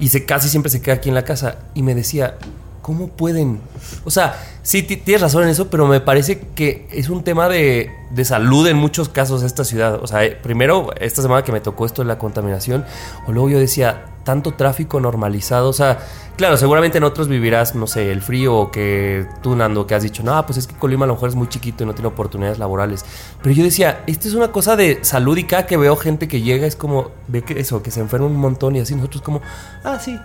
y 0.00 0.08
se, 0.08 0.24
casi 0.24 0.48
siempre 0.48 0.68
se 0.68 0.82
queda 0.82 0.96
aquí 0.96 1.10
en 1.10 1.14
la 1.14 1.22
casa. 1.24 1.58
Y 1.74 1.84
me 1.84 1.94
decía, 1.94 2.34
¿cómo 2.82 3.06
pueden? 3.06 3.60
O 4.04 4.10
sea, 4.10 4.34
sí, 4.64 4.82
ti- 4.82 4.96
tienes 4.96 5.22
razón 5.22 5.44
en 5.44 5.50
eso, 5.50 5.68
pero 5.70 5.86
me 5.86 6.00
parece 6.00 6.40
que 6.56 6.88
es 6.90 7.08
un 7.08 7.22
tema 7.22 7.48
de, 7.48 7.88
de 8.10 8.24
salud 8.24 8.66
en 8.66 8.76
muchos 8.76 9.08
casos 9.08 9.44
esta 9.44 9.62
ciudad. 9.62 10.00
O 10.02 10.08
sea, 10.08 10.24
eh, 10.24 10.32
primero, 10.42 10.90
esta 10.98 11.22
semana 11.22 11.44
que 11.44 11.52
me 11.52 11.60
tocó 11.60 11.86
esto 11.86 12.02
de 12.02 12.08
la 12.08 12.18
contaminación, 12.18 12.84
o 13.28 13.32
luego 13.32 13.48
yo 13.50 13.60
decía, 13.60 14.06
tanto 14.24 14.52
tráfico 14.54 14.98
normalizado, 15.00 15.68
o 15.68 15.72
sea, 15.72 15.98
claro, 16.36 16.56
seguramente 16.56 16.98
en 16.98 17.04
otros 17.04 17.28
vivirás, 17.28 17.74
no 17.74 17.86
sé, 17.86 18.10
el 18.10 18.22
frío 18.22 18.56
o 18.56 18.70
que 18.70 19.26
tú, 19.42 19.54
Nando, 19.54 19.86
que 19.86 19.94
has 19.94 20.02
dicho, 20.02 20.22
no, 20.22 20.44
pues 20.46 20.58
es 20.58 20.66
que 20.66 20.74
Colima 20.74 21.04
a 21.04 21.08
lo 21.08 21.14
mejor 21.14 21.28
es 21.28 21.34
muy 21.34 21.48
chiquito 21.48 21.84
y 21.84 21.86
no 21.86 21.94
tiene 21.94 22.08
oportunidades 22.08 22.58
laborales. 22.58 23.04
Pero 23.42 23.54
yo 23.54 23.62
decía, 23.62 24.02
esto 24.06 24.26
es 24.28 24.34
una 24.34 24.50
cosa 24.50 24.76
de 24.76 24.98
salud 25.04 25.36
y 25.36 25.44
cada 25.44 25.66
que 25.66 25.76
veo 25.76 25.94
gente 25.96 26.26
que 26.26 26.40
llega 26.40 26.66
es 26.66 26.74
como, 26.74 27.10
ve 27.28 27.42
que 27.42 27.60
eso, 27.60 27.82
que 27.82 27.90
se 27.90 28.00
enferma 28.00 28.26
un 28.26 28.36
montón 28.36 28.74
y 28.76 28.80
así 28.80 28.94
nosotros 28.94 29.22
como, 29.22 29.40
ah, 29.84 29.98
sí. 30.00 30.18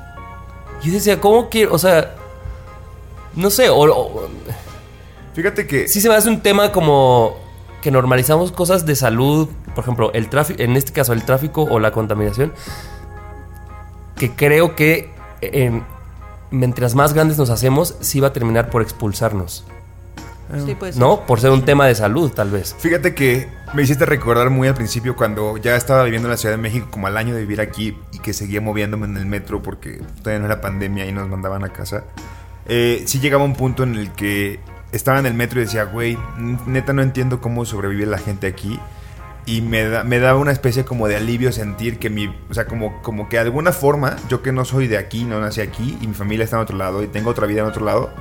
Yo 0.81 0.93
decía, 0.93 1.19
¿cómo 1.19 1.49
quiero? 1.49 1.73
O 1.73 1.77
sea, 1.77 2.15
no 3.35 3.49
sé, 3.49 3.69
o, 3.69 3.79
o- 3.81 4.27
Fíjate 5.33 5.67
que 5.67 5.87
sí 5.87 6.01
se 6.01 6.09
me 6.09 6.15
hace 6.15 6.29
un 6.29 6.41
tema 6.41 6.71
como 6.71 7.35
que 7.81 7.91
normalizamos 7.91 8.51
cosas 8.51 8.85
de 8.85 8.95
salud 8.95 9.47
por 9.75 9.83
ejemplo, 9.83 10.11
el 10.13 10.29
tráfico, 10.29 10.61
en 10.61 10.75
este 10.75 10.91
caso 10.91 11.13
el 11.13 11.23
tráfico 11.23 11.63
o 11.63 11.79
la 11.79 11.91
contaminación, 11.91 12.51
que 14.19 14.31
creo 14.31 14.75
que 14.75 15.09
eh, 15.41 15.81
mientras 16.51 16.93
más 16.93 17.13
grandes 17.13 17.39
nos 17.39 17.49
hacemos, 17.49 17.95
sí 18.01 18.19
va 18.19 18.27
a 18.27 18.33
terminar 18.33 18.69
por 18.69 18.83
expulsarnos. 18.83 19.65
Sí, 20.65 20.75
pues. 20.77 20.97
¿No? 20.97 21.25
Por 21.27 21.39
ser 21.39 21.51
un 21.51 21.63
tema 21.63 21.85
de 21.85 21.93
salud, 21.93 22.31
tal 22.31 22.49
vez. 22.49 22.75
Fíjate 22.79 23.13
que 23.13 23.47
me 23.73 23.83
hiciste 23.83 24.05
recordar 24.05 24.49
muy 24.49 24.67
al 24.67 24.73
principio 24.73 25.15
cuando 25.15 25.57
ya 25.57 25.75
estaba 25.75 26.03
viviendo 26.03 26.27
en 26.27 26.31
la 26.31 26.37
Ciudad 26.37 26.55
de 26.55 26.61
México 26.61 26.87
como 26.89 27.05
al 27.05 27.17
año 27.17 27.35
de 27.35 27.41
vivir 27.41 27.61
aquí 27.61 27.95
y 28.11 28.19
que 28.19 28.33
seguía 28.33 28.59
moviéndome 28.59 29.05
en 29.05 29.17
el 29.17 29.27
metro 29.27 29.61
porque 29.61 30.01
todavía 30.23 30.39
no 30.39 30.45
era 30.47 30.59
pandemia 30.59 31.05
y 31.05 31.11
nos 31.11 31.29
mandaban 31.29 31.63
a 31.63 31.69
casa. 31.69 32.03
Eh, 32.65 33.03
sí 33.05 33.19
llegaba 33.19 33.43
un 33.43 33.55
punto 33.55 33.83
en 33.83 33.95
el 33.95 34.11
que 34.11 34.59
estaba 34.91 35.19
en 35.19 35.27
el 35.27 35.35
metro 35.35 35.61
y 35.61 35.65
decía, 35.65 35.83
güey, 35.83 36.17
neta 36.65 36.93
no 36.93 37.03
entiendo 37.03 37.41
cómo 37.41 37.63
sobrevive 37.63 38.07
la 38.07 38.17
gente 38.17 38.47
aquí. 38.47 38.79
Y 39.49 39.61
me, 39.61 40.03
me 40.03 40.19
daba 40.19 40.37
una 40.37 40.51
especie 40.51 40.85
como 40.85 41.07
de 41.07 41.15
alivio 41.15 41.51
sentir 41.51 41.97
que 41.97 42.11
mi, 42.11 42.27
o 42.27 42.53
sea, 42.53 42.67
como, 42.67 43.01
como 43.01 43.27
que 43.29 43.37
de 43.37 43.41
alguna 43.41 43.71
forma, 43.71 44.15
yo 44.29 44.43
que 44.43 44.51
no 44.51 44.63
soy 44.63 44.85
de 44.85 44.99
aquí, 44.99 45.23
no 45.23 45.41
nací 45.41 45.59
aquí 45.59 45.97
y 45.99 46.05
mi 46.05 46.13
familia 46.13 46.43
está 46.43 46.57
en 46.57 46.61
otro 46.61 46.77
lado 46.77 47.01
y 47.01 47.07
tengo 47.07 47.31
otra 47.31 47.47
vida 47.47 47.61
en 47.61 47.65
otro 47.65 47.83
lado, 47.83 48.13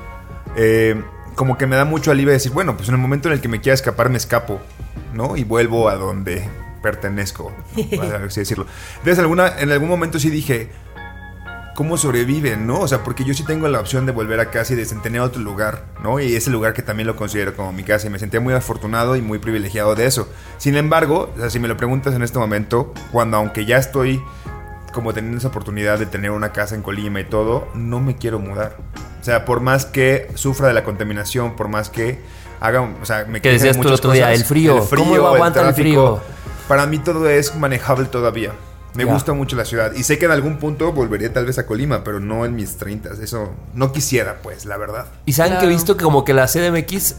eh, 0.56 0.98
como 1.34 1.58
que 1.58 1.66
me 1.66 1.76
da 1.76 1.84
mucho 1.84 2.12
alivio 2.12 2.32
decir, 2.32 2.52
bueno, 2.52 2.78
pues 2.78 2.88
en 2.88 2.94
el 2.94 3.00
momento 3.02 3.28
en 3.28 3.34
el 3.34 3.42
que 3.42 3.48
me 3.48 3.60
quiera 3.60 3.74
escapar, 3.74 4.08
me 4.08 4.16
escapo, 4.16 4.58
¿no? 5.12 5.36
Y 5.36 5.44
vuelvo 5.44 5.90
a 5.90 5.96
donde 5.96 6.48
pertenezco, 6.80 7.52
por 7.94 8.06
así 8.06 8.40
decirlo. 8.40 8.66
Entonces, 8.96 9.18
alguna, 9.18 9.58
en 9.58 9.70
algún 9.70 9.90
momento 9.90 10.18
sí 10.18 10.30
dije, 10.30 10.70
¿cómo 11.78 11.96
sobreviven, 11.96 12.66
no? 12.66 12.80
O 12.80 12.88
sea, 12.88 13.04
porque 13.04 13.22
yo 13.22 13.34
sí 13.34 13.44
tengo 13.44 13.68
la 13.68 13.78
opción 13.78 14.04
de 14.04 14.10
volver 14.10 14.40
a 14.40 14.50
casa 14.50 14.72
y 14.72 14.76
de 14.76 14.84
tener 14.84 15.20
otro 15.20 15.40
lugar, 15.40 15.84
¿no? 16.02 16.18
Y 16.18 16.34
ese 16.34 16.50
lugar 16.50 16.72
que 16.74 16.82
también 16.82 17.06
lo 17.06 17.14
considero 17.14 17.54
como 17.54 17.72
mi 17.72 17.84
casa 17.84 18.08
y 18.08 18.10
me 18.10 18.18
sentía 18.18 18.40
muy 18.40 18.52
afortunado 18.52 19.14
y 19.14 19.22
muy 19.22 19.38
privilegiado 19.38 19.94
de 19.94 20.06
eso. 20.06 20.28
Sin 20.56 20.76
embargo, 20.76 21.30
o 21.36 21.38
sea, 21.38 21.50
si 21.50 21.60
me 21.60 21.68
lo 21.68 21.76
preguntas 21.76 22.16
en 22.16 22.24
este 22.24 22.36
momento, 22.36 22.92
cuando 23.12 23.36
aunque 23.36 23.64
ya 23.64 23.76
estoy 23.76 24.20
como 24.92 25.14
teniendo 25.14 25.38
esa 25.38 25.46
oportunidad 25.46 26.00
de 26.00 26.06
tener 26.06 26.32
una 26.32 26.50
casa 26.50 26.74
en 26.74 26.82
Colima 26.82 27.20
y 27.20 27.24
todo, 27.26 27.68
no 27.76 28.00
me 28.00 28.16
quiero 28.16 28.40
mudar. 28.40 28.78
O 29.20 29.24
sea, 29.24 29.44
por 29.44 29.60
más 29.60 29.86
que 29.86 30.32
sufra 30.34 30.66
de 30.66 30.74
la 30.74 30.82
contaminación, 30.82 31.54
por 31.54 31.68
más 31.68 31.90
que 31.90 32.18
haga, 32.58 32.80
o 32.80 33.04
sea, 33.04 33.24
me 33.26 33.40
Que 33.40 33.52
decías 33.52 33.78
tú 33.78 33.86
el 33.86 33.94
otro 33.94 34.10
día, 34.10 34.32
el 34.32 34.42
frío. 34.42 34.84
¿Cómo 34.96 35.16
lo 35.16 35.28
aguanta 35.28 35.60
el 35.60 35.66
tráfico, 35.66 36.16
frío? 36.16 36.20
Para 36.66 36.86
mí 36.86 36.98
todo 36.98 37.30
es 37.30 37.54
manejable 37.54 38.06
todavía. 38.06 38.50
Me 38.94 39.04
gusta 39.04 39.32
mucho 39.32 39.54
la 39.56 39.64
ciudad 39.64 39.92
y 39.94 40.02
sé 40.02 40.18
que 40.18 40.24
en 40.24 40.32
algún 40.32 40.58
punto 40.58 40.92
volvería 40.92 41.32
tal 41.32 41.46
vez 41.46 41.58
a 41.58 41.66
Colima, 41.66 42.02
pero 42.02 42.20
no 42.20 42.44
en 42.44 42.56
mis 42.56 42.76
30. 42.76 43.10
Eso 43.22 43.50
no 43.74 43.92
quisiera, 43.92 44.38
pues, 44.42 44.64
la 44.64 44.76
verdad. 44.76 45.06
Y 45.26 45.34
saben 45.34 45.58
que 45.58 45.66
he 45.66 45.68
visto 45.68 45.96
que 45.96 46.04
como 46.04 46.24
que 46.24 46.34
la 46.34 46.46
CDMX 46.46 47.16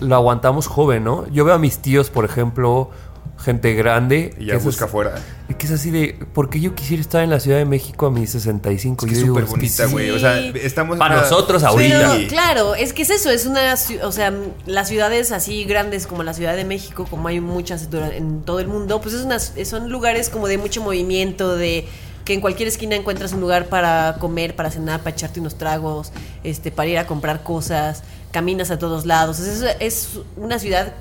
lo 0.00 0.14
aguantamos 0.14 0.66
joven, 0.66 1.04
¿no? 1.04 1.26
Yo 1.28 1.44
veo 1.44 1.54
a 1.54 1.58
mis 1.58 1.78
tíos, 1.78 2.10
por 2.10 2.24
ejemplo, 2.24 2.90
gente 3.38 3.72
grande. 3.74 4.34
Y 4.38 4.46
ya 4.46 4.52
que 4.52 4.58
es 4.58 4.64
busca 4.64 4.84
así- 4.84 4.90
afuera. 4.90 5.14
Que 5.58 5.66
es 5.66 5.72
así 5.72 5.90
de, 5.90 6.14
¿por 6.34 6.50
qué 6.50 6.60
yo 6.60 6.74
quisiera 6.74 7.00
estar 7.00 7.22
en 7.24 7.30
la 7.30 7.40
Ciudad 7.40 7.56
de 7.58 7.64
México 7.64 8.06
a 8.06 8.10
mis 8.10 8.30
65? 8.30 9.06
Es 9.06 9.08
que 9.10 9.14
Yo 9.14 9.18
es 9.20 9.24
digo, 9.24 9.34
súper 9.34 9.44
es 9.44 9.50
bonita, 9.50 9.86
sí. 9.86 9.92
güey. 9.92 10.10
O 10.10 10.18
sea, 10.18 10.38
estamos. 10.38 10.98
Para 10.98 11.14
una- 11.14 11.22
nosotros 11.22 11.62
ahorita. 11.64 12.12
Pero 12.16 12.28
claro, 12.28 12.74
es 12.74 12.92
que 12.92 13.02
es 13.02 13.10
eso, 13.10 13.30
es 13.30 13.46
una, 13.46 13.74
o 14.02 14.12
sea, 14.12 14.32
las 14.66 14.88
ciudades 14.88 15.32
así 15.32 15.64
grandes 15.64 16.06
como 16.06 16.22
la 16.22 16.34
Ciudad 16.34 16.54
de 16.56 16.64
México, 16.64 17.06
como 17.08 17.28
hay 17.28 17.40
muchas 17.40 17.88
en 17.92 18.42
todo 18.42 18.60
el 18.60 18.68
mundo, 18.68 19.00
pues 19.00 19.14
es 19.14 19.22
unas, 19.22 19.54
son 19.64 19.88
lugares 19.90 20.28
como 20.28 20.46
de 20.48 20.58
mucho 20.58 20.82
movimiento, 20.82 21.56
de 21.56 21.86
que 22.24 22.34
en 22.34 22.42
cualquier 22.42 22.68
esquina 22.68 22.94
encuentras 22.94 23.32
un 23.32 23.40
lugar 23.40 23.68
para 23.70 24.16
comer, 24.20 24.54
para 24.54 24.70
cenar, 24.70 25.00
para 25.00 25.16
echarte 25.16 25.40
unos 25.40 25.56
tragos, 25.56 26.12
este, 26.44 26.70
para 26.70 26.88
ir 26.90 26.98
a 26.98 27.06
comprar 27.06 27.42
cosas, 27.42 28.02
caminas 28.32 28.70
a 28.70 28.78
todos 28.78 29.06
lados. 29.06 29.38
Es, 29.40 29.64
es 29.80 30.08
una 30.36 30.58
ciudad. 30.58 30.92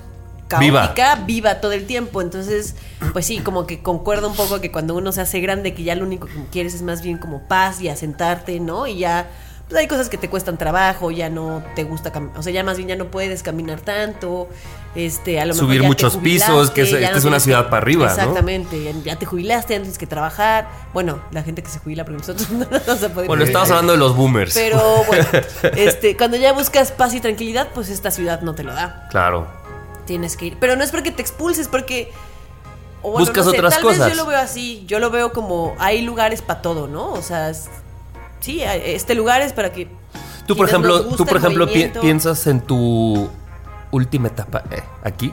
Caótica, 0.47 1.15
viva. 1.25 1.55
todo 1.61 1.71
el 1.73 1.85
tiempo. 1.85 2.21
Entonces, 2.21 2.75
pues 3.13 3.25
sí, 3.25 3.39
como 3.39 3.67
que 3.67 3.81
concuerdo 3.81 4.29
un 4.29 4.35
poco 4.35 4.61
que 4.61 4.71
cuando 4.71 4.95
uno 4.95 5.11
se 5.11 5.21
hace 5.21 5.39
grande, 5.41 5.73
que 5.73 5.83
ya 5.83 5.95
lo 5.95 6.03
único 6.05 6.27
que 6.27 6.33
quieres 6.51 6.73
es 6.73 6.81
más 6.81 7.01
bien 7.01 7.17
como 7.17 7.41
paz 7.47 7.81
y 7.81 7.89
asentarte, 7.89 8.59
¿no? 8.59 8.87
Y 8.87 8.97
ya, 8.99 9.27
pues 9.67 9.79
hay 9.81 9.87
cosas 9.87 10.07
que 10.09 10.17
te 10.17 10.29
cuestan 10.29 10.57
trabajo, 10.57 11.11
ya 11.11 11.29
no 11.29 11.61
te 11.75 11.83
gusta, 11.83 12.11
o 12.37 12.41
sea, 12.41 12.53
ya 12.53 12.63
más 12.63 12.77
bien 12.77 12.87
ya 12.89 12.95
no 12.95 13.11
puedes 13.11 13.43
caminar 13.43 13.81
tanto, 13.81 14.47
este, 14.95 15.41
a 15.41 15.45
lo 15.45 15.53
mejor 15.53 15.65
Subir 15.67 15.81
ya 15.81 15.81
te 15.81 15.87
muchos 15.89 16.15
pisos, 16.17 16.71
que 16.71 16.81
es- 16.83 16.91
ya 16.91 16.97
esta 16.99 17.11
no 17.11 17.17
es 17.17 17.23
una 17.25 17.31
tienes 17.31 17.43
ciudad 17.43 17.63
que- 17.65 17.69
para 17.71 17.81
arriba, 17.81 18.05
¿no? 18.05 18.11
Exactamente, 18.13 18.81
ya, 18.81 18.91
ya 19.03 19.15
te 19.19 19.25
jubilaste 19.25 19.75
antes 19.75 19.97
que 19.97 20.07
trabajar. 20.07 20.69
Bueno, 20.93 21.19
la 21.31 21.43
gente 21.43 21.61
que 21.63 21.69
se 21.69 21.79
jubila, 21.79 22.05
porque 22.05 22.19
nosotros 22.19 22.49
no 22.51 22.65
nos 22.69 23.03
a 23.03 23.09
poder 23.09 23.27
Bueno, 23.27 23.43
estamos 23.43 23.69
hablando 23.69 23.91
de 23.91 23.99
los 23.99 24.15
boomers. 24.15 24.53
Pero 24.53 25.03
bueno, 25.05 25.25
este, 25.75 26.15
cuando 26.15 26.37
ya 26.37 26.53
buscas 26.53 26.93
paz 26.93 27.13
y 27.13 27.19
tranquilidad, 27.19 27.67
pues 27.75 27.89
esta 27.89 28.09
ciudad 28.09 28.39
no 28.43 28.55
te 28.55 28.63
lo 28.63 28.73
da. 28.73 29.05
Claro. 29.11 29.66
Tienes 30.07 30.35
que 30.37 30.47
ir. 30.47 30.57
Pero 30.59 30.75
no 30.75 30.83
es 30.83 30.89
porque 30.89 31.11
te 31.11 31.21
expulses, 31.21 31.67
porque. 31.67 32.11
o 33.03 33.11
bueno, 33.11 33.19
Buscas 33.19 33.45
no 33.45 33.51
sé, 33.51 33.57
otras 33.57 33.73
tal 33.75 33.83
cosas. 33.83 34.07
Vez 34.07 34.17
yo 34.17 34.23
lo 34.23 34.27
veo 34.27 34.39
así. 34.39 34.83
Yo 34.87 34.99
lo 34.99 35.11
veo 35.11 35.31
como 35.33 35.75
hay 35.77 36.01
lugares 36.01 36.41
para 36.41 36.63
todo, 36.63 36.87
¿no? 36.87 37.11
O 37.11 37.21
sea, 37.21 37.49
es- 37.51 37.69
sí, 38.39 38.61
este 38.63 39.13
lugar 39.13 39.41
es 39.43 39.53
para 39.53 39.71
que. 39.71 39.87
Tú, 40.47 40.55
por 40.55 40.67
ejemplo, 40.67 41.03
tú, 41.15 41.25
por 41.25 41.37
ejemplo, 41.37 41.67
pi- 41.67 41.91
piensas 42.01 42.47
en 42.47 42.61
tu 42.61 43.29
última 43.91 44.29
etapa 44.29 44.63
eh, 44.71 44.81
aquí. 45.03 45.31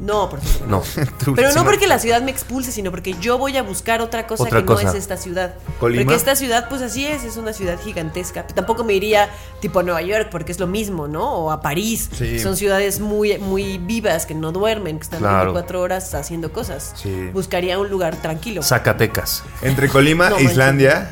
No, 0.00 0.28
por 0.28 0.40
supuesto. 0.40 0.66
No. 0.66 0.82
Tú- 1.24 1.34
Pero 1.34 1.52
no 1.52 1.64
porque 1.64 1.86
la 1.86 1.98
ciudad 1.98 2.20
me 2.20 2.30
expulse, 2.30 2.72
sino 2.72 2.90
porque 2.90 3.14
yo 3.20 3.38
voy 3.38 3.56
a 3.56 3.62
buscar 3.62 4.00
otra 4.02 4.26
cosa 4.26 4.42
Otra 4.42 4.60
que 4.60 4.66
cosa. 4.66 4.82
no 4.84 4.88
es 4.90 4.94
esta 4.96 5.16
ciudad. 5.16 5.54
¿Colima? 5.78 6.02
Porque 6.02 6.16
esta 6.16 6.34
ciudad, 6.36 6.68
pues 6.68 6.82
así 6.82 7.06
es, 7.06 7.22
es 7.24 7.36
una 7.36 7.52
ciudad 7.52 7.78
gigantesca. 7.80 8.46
Tampoco 8.46 8.82
me 8.84 8.94
iría 8.94 9.28
tipo 9.60 9.78
a 9.78 9.82
Nueva 9.82 10.02
York, 10.02 10.28
porque 10.30 10.50
es 10.52 10.58
lo 10.58 10.66
mismo, 10.66 11.06
¿no? 11.08 11.32
O 11.34 11.50
a 11.52 11.60
París. 11.60 12.10
Sí. 12.12 12.38
Son 12.40 12.56
ciudades 12.56 12.98
muy, 13.00 13.38
muy 13.38 13.78
vivas, 13.78 14.26
que 14.26 14.34
no 14.34 14.50
duermen, 14.52 14.98
que 14.98 15.04
están 15.04 15.20
Claro. 15.20 15.52
24 15.52 15.80
horas 15.80 16.12
haciendo 16.14 16.52
cosas. 16.52 16.92
Sí. 16.96 17.30
Buscaría 17.32 17.78
un 17.78 17.88
lugar 17.88 18.16
tranquilo. 18.16 18.62
Zacatecas. 18.62 19.44
Entre 19.62 19.88
Colima, 19.88 20.28
No 20.30 20.38
e 20.38 20.42
Islandia 20.44 21.08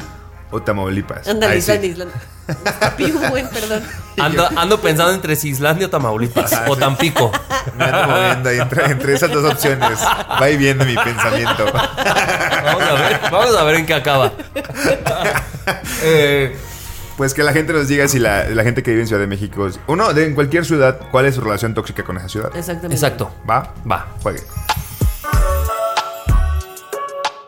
o 0.52 0.62
Tamaulipas. 0.62 1.26
Ándale, 1.26 1.54
Ahí 1.54 1.62
sí. 1.62 1.72
Islandia, 1.72 1.90
Islandia. 1.90 3.28
Buen, 3.30 3.48
perdón. 3.48 3.82
Ando, 4.18 4.48
ando 4.56 4.80
pensando 4.80 5.12
entre 5.12 5.34
si 5.36 5.48
Islandia 5.48 5.86
o 5.86 5.90
Tamaulipas. 5.90 6.52
o 6.68 6.76
Tampico. 6.76 7.32
Me 7.76 7.84
ando 7.84 8.06
moviendo 8.14 8.48
ahí 8.50 8.58
entre, 8.60 8.84
entre 8.86 9.14
esas 9.14 9.30
dos 9.32 9.50
opciones. 9.50 9.98
Va 10.40 10.50
y 10.50 10.56
viendo 10.56 10.84
mi 10.84 10.94
pensamiento. 10.94 11.64
Vamos 11.72 12.82
a 12.82 12.92
ver, 12.94 13.20
vamos 13.30 13.56
a 13.56 13.64
ver 13.64 13.74
en 13.76 13.86
qué 13.86 13.94
acaba. 13.94 14.32
Eh, 16.02 16.56
Pues 17.16 17.34
que 17.34 17.42
la 17.42 17.52
gente 17.52 17.72
nos 17.72 17.88
diga 17.88 18.08
si 18.08 18.18
la, 18.18 18.44
la 18.48 18.62
gente 18.64 18.82
que 18.82 18.90
vive 18.90 19.02
en 19.02 19.06
Ciudad 19.08 19.20
de 19.20 19.26
México, 19.28 19.68
uno, 19.86 20.12
de 20.12 20.26
en 20.26 20.34
cualquier 20.34 20.64
ciudad, 20.64 20.98
cuál 21.10 21.26
es 21.26 21.34
su 21.36 21.40
relación 21.40 21.72
tóxica 21.74 22.02
con 22.04 22.16
esa 22.16 22.28
ciudad. 22.28 22.50
Exactamente. 22.56 22.94
exacto. 22.94 23.30
¿Va? 23.48 23.72
Va. 23.90 24.08
Juegue. 24.22 24.40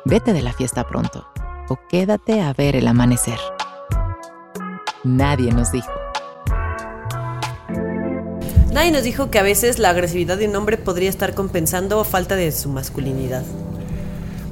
Vete 0.05 0.33
de 0.33 0.43
la 0.43 0.53
fiesta 0.53 0.85
pronto 0.87 1.27
o 1.69 1.79
quédate 1.89 2.41
a 2.41 2.53
ver 2.53 2.77
el 2.77 2.87
amanecer. 2.87 3.39
Nadie 5.03 5.53
nos 5.53 5.73
dijo. 5.73 5.93
Nadie 8.73 8.91
nos 8.91 9.05
dijo 9.05 9.31
que 9.31 9.39
a 9.39 9.43
veces 9.43 9.79
la 9.79 9.91
agresividad 9.91 10.37
de 10.37 10.49
un 10.49 10.57
hombre 10.57 10.77
podría 10.77 11.09
estar 11.09 11.35
compensando 11.35 12.03
falta 12.05 12.35
de 12.35 12.51
su 12.51 12.69
masculinidad. 12.69 13.45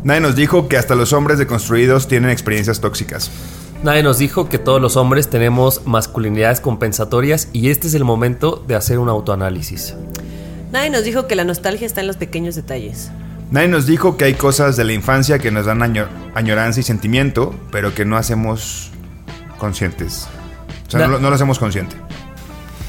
Nadie 0.05 0.21
nos 0.21 0.37
dijo 0.37 0.69
que 0.69 0.77
hasta 0.77 0.95
los 0.95 1.13
hombres 1.13 1.39
deconstruidos 1.39 2.09
tienen 2.09 2.31
experiencias 2.31 2.81
tóxicas. 2.81 3.31
Nadie 3.83 4.05
nos 4.05 4.19
dijo 4.19 4.49
que 4.49 4.59
todos 4.59 4.81
los 4.81 4.97
hombres 4.97 5.29
tenemos 5.29 5.87
masculinidades 5.87 6.61
compensatorias 6.61 7.49
y 7.53 7.71
este 7.71 7.89
es 7.89 7.95
el 7.95 8.05
momento 8.05 8.63
de 8.69 8.77
hacer 8.77 9.01
un 9.01 9.09
autoanálisis. 9.09 9.97
Nadie 10.71 10.91
nos 10.91 11.05
dijo 11.05 11.27
que 11.27 11.35
la 11.35 11.45
nostalgia 11.45 11.87
está 11.87 12.01
en 12.01 12.07
los 12.07 12.17
pequeños 12.17 12.55
detalles. 12.55 13.11
Nadie 13.53 13.69
nos 13.69 13.87
dijo 13.87 14.17
que 14.17 14.25
hay 14.25 14.35
cosas 14.35 14.77
de 14.77 14.85
la 14.85 14.95
infancia 14.95 15.39
que 15.39 15.51
nos 15.51 15.67
dan 15.67 15.83
año- 15.83 16.09
añoranza 16.35 16.81
y 16.81 16.83
sentimiento, 16.83 17.55
pero 17.71 17.95
que 17.95 18.05
no 18.05 18.17
hacemos 18.17 18.91
conscientes. 19.59 20.27
O 20.89 20.91
sea, 20.91 21.01
Na- 21.01 21.07
no, 21.07 21.13
lo- 21.13 21.19
no 21.21 21.29
lo 21.29 21.35
hacemos 21.35 21.59
consciente. 21.59 21.95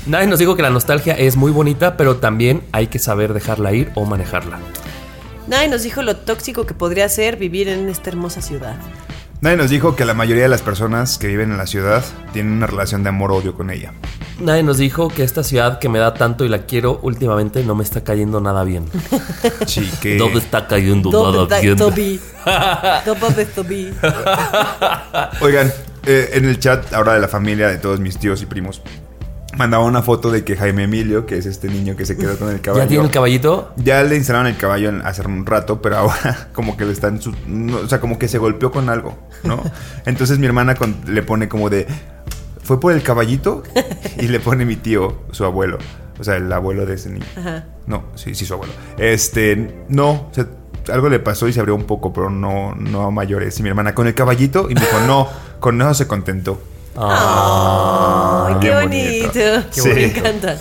Nadie 0.08 0.28
nos 0.28 0.40
dijo 0.40 0.56
que 0.56 0.62
la 0.64 0.70
nostalgia 0.70 1.14
es 1.14 1.36
muy 1.36 1.52
bonita, 1.52 1.96
pero 1.98 2.16
también 2.18 2.62
hay 2.72 2.88
que 2.88 2.98
saber 3.00 3.34
dejarla 3.34 3.74
ir 3.74 3.92
o 3.96 4.06
manejarla. 4.06 4.58
Nadie 5.48 5.68
nos 5.68 5.84
dijo 5.84 6.02
lo 6.02 6.16
tóxico 6.16 6.66
que 6.66 6.74
podría 6.74 7.08
ser 7.10 7.36
vivir 7.36 7.68
en 7.68 7.90
esta 7.90 8.10
hermosa 8.10 8.42
ciudad. 8.42 8.76
Nadie 9.42 9.58
nos 9.58 9.70
dijo 9.70 9.98
que 9.98 10.06
la 10.06 10.14
mayoría 10.14 10.44
de 10.44 10.50
las 10.50 10.62
personas 10.62 11.18
que 11.18 11.28
viven 11.28 11.52
en 11.52 11.58
la 11.58 11.68
ciudad 11.68 12.04
tienen 12.32 12.54
una 12.54 12.68
relación 12.68 13.04
de 13.04 13.10
amor-odio 13.10 13.54
con 13.54 13.70
ella. 13.70 13.92
Nadie 14.44 14.64
nos 14.64 14.78
dijo 14.78 15.08
que 15.08 15.24
esta 15.24 15.44
ciudad 15.44 15.80
que 15.80 15.90
me 15.90 16.00
da 16.00 16.14
tanto 16.14 16.44
y 16.46 16.50
la 16.50 16.60
quiero 16.66 17.00
últimamente 17.02 17.64
no 17.64 17.76
me 17.76 17.84
está 17.84 18.04
cayendo 18.04 18.42
nada 18.42 18.64
bien. 18.64 18.86
Sí, 19.68 19.90
que... 20.02 20.18
No 20.18 20.30
me 20.30 20.38
está 20.40 20.68
cayendo 20.68 21.10
Doble 21.10 21.38
nada 21.40 21.48
da- 21.48 21.60
bien. 21.62 21.78
Toby. 21.78 22.20
Doble 23.06 23.30
de 23.36 23.46
Toby. 23.46 23.94
Oigan, 25.42 25.72
eh, 26.06 26.30
en 26.34 26.46
el 26.46 26.60
chat 26.60 26.94
ahora 26.94 27.14
de 27.14 27.20
la 27.22 27.28
familia, 27.28 27.68
de 27.70 27.78
todos 27.78 28.00
mis 28.00 28.18
tíos 28.18 28.42
y 28.42 28.46
primos, 28.46 28.82
mandaba 29.58 29.86
una 29.86 30.02
foto 30.02 30.32
de 30.32 30.44
que 30.44 30.56
Jaime 30.58 30.84
Emilio, 30.84 31.26
que 31.26 31.38
es 31.38 31.46
este 31.46 31.68
niño 31.70 31.96
que 31.96 32.06
se 32.06 32.18
quedó 32.18 32.38
con 32.38 32.50
el 32.50 32.60
caballo. 32.62 32.84
¿Ya 32.84 32.88
tiene 32.90 33.06
el 33.06 33.12
caballito? 33.12 33.72
Ya 33.78 34.04
le 34.04 34.16
instalaron 34.18 34.48
el 34.48 34.58
caballo 34.58 34.92
hace 35.04 35.22
un 35.22 35.46
rato, 35.46 35.82
pero 35.82 35.98
ahora 35.98 36.50
como 36.54 36.76
que 36.78 36.86
le 36.86 36.92
están... 36.94 37.22
su- 37.22 37.36
no, 37.48 37.78
o 37.78 37.88
sea, 37.88 38.00
como 38.00 38.20
que 38.20 38.28
se 38.28 38.38
golpeó 38.38 38.72
con 38.72 38.90
algo, 38.90 39.18
¿no? 39.44 39.64
Entonces 40.06 40.40
mi 40.40 40.46
hermana 40.48 40.76
con- 40.76 40.98
le 41.08 41.22
pone 41.24 41.48
como 41.48 41.70
de... 41.70 41.88
¿Fue 42.64 42.80
por 42.80 42.94
el 42.94 43.04
caballito? 43.04 43.64
Y 44.18 44.28
le 44.28 44.40
pone 44.40 44.66
mi 44.66 44.76
tío, 44.76 45.24
su 45.32 45.44
abuelo. 45.46 45.78
O 46.20 46.24
sea, 46.24 46.36
el 46.38 46.52
abuelo 46.52 46.86
de 46.86 46.96
ese 46.96 47.10
niño. 47.10 47.26
Ajá. 47.38 47.66
No, 47.88 48.04
sí, 48.16 48.36
sí, 48.36 48.46
su 48.46 48.54
abuelo. 48.54 48.74
Este, 48.98 49.84
no, 49.90 50.12
o 50.12 50.30
sea, 50.32 50.48
algo 50.92 51.10
le 51.10 51.20
pasó 51.20 51.48
y 51.48 51.54
se 51.54 51.60
abrió 51.60 51.76
un 51.76 51.84
poco, 51.86 52.14
pero 52.14 52.30
no, 52.30 52.76
no 52.76 53.04
a 53.04 53.12
mayores. 53.12 53.60
Y 53.60 53.64
mi 53.64 53.70
hermana 53.70 53.94
con 53.96 54.08
el 54.08 54.14
caballito 54.14 54.68
y 54.70 54.76
me 54.76 54.82
dijo, 54.82 55.00
no, 55.08 55.28
con 55.60 55.82
eso 55.82 55.94
se 55.94 56.08
contentó. 56.08 56.62
Ay, 56.96 58.56
qué 58.62 58.74
bonito. 58.76 59.40
bonito. 59.40 59.68
Qué 59.74 59.82
Sí. 59.82 59.90
Me 59.90 60.06
encanta. 60.06 60.58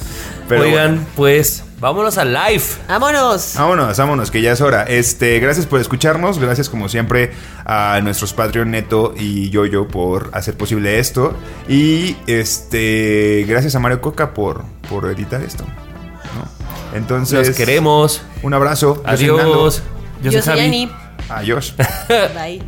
Pero 0.49 0.63
Oigan, 0.63 0.91
bueno. 0.95 1.07
pues 1.17 1.65
vámonos 1.83 2.17
al 2.17 2.33
live. 2.33 2.63
Vámonos. 2.89 3.55
Vámonos, 3.57 3.99
vámonos, 3.99 4.31
que 4.31 4.41
ya 4.41 4.53
es 4.53 4.61
hora. 4.61 4.85
Este, 4.85 5.41
gracias 5.41 5.67
por 5.67 5.81
escucharnos, 5.81 6.39
gracias 6.39 6.69
como 6.69 6.89
siempre 6.89 7.33
a 7.65 8.01
nuestros 8.03 8.33
Patreon 8.33 8.71
Neto 8.71 9.13
y 9.19 9.51
Yoyo 9.51 9.89
por 9.89 10.31
hacer 10.33 10.57
posible 10.57 11.01
esto. 11.01 11.35
Y 11.69 12.17
este, 12.29 13.45
gracias 13.49 13.75
a 13.75 13.81
Mario 13.81 14.01
Coca 14.01 14.33
por, 14.33 14.65
por 14.89 15.11
editar 15.11 15.43
esto. 15.43 15.65
¿no? 15.65 16.97
Entonces, 16.97 17.49
Los 17.49 17.57
queremos. 17.57 18.23
Un 18.43 18.55
abrazo. 18.55 19.03
Yo 19.05 19.17
soy 19.17 19.27
Nando. 19.27 19.43
Adiós. 19.43 19.83
Yo, 20.23 20.31
Yo 20.31 20.33
soy 20.41 20.43
soy 20.43 20.55
Javi. 20.55 20.67
Ani. 20.69 20.91
Adiós. 21.29 21.75
Bye. 22.35 22.63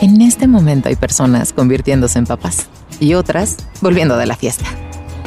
En 0.00 0.22
este 0.22 0.46
momento 0.48 0.88
hay 0.88 0.96
personas 0.96 1.52
convirtiéndose 1.52 2.18
en 2.18 2.24
papás 2.24 2.68
y 3.00 3.14
otras 3.14 3.56
volviendo 3.80 4.16
de 4.16 4.26
la 4.26 4.36
fiesta. 4.36 4.66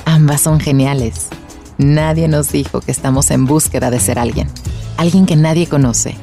Ambas 0.06 0.42
son 0.42 0.60
geniales. 0.60 1.30
Nadie 1.78 2.28
nos 2.28 2.52
dijo 2.52 2.82
que 2.82 2.92
estamos 2.92 3.32
en 3.32 3.46
búsqueda 3.46 3.90
de 3.90 4.00
ser 4.00 4.20
alguien, 4.20 4.50
alguien 4.98 5.26
que 5.26 5.36
nadie 5.36 5.68
conoce 5.68 6.16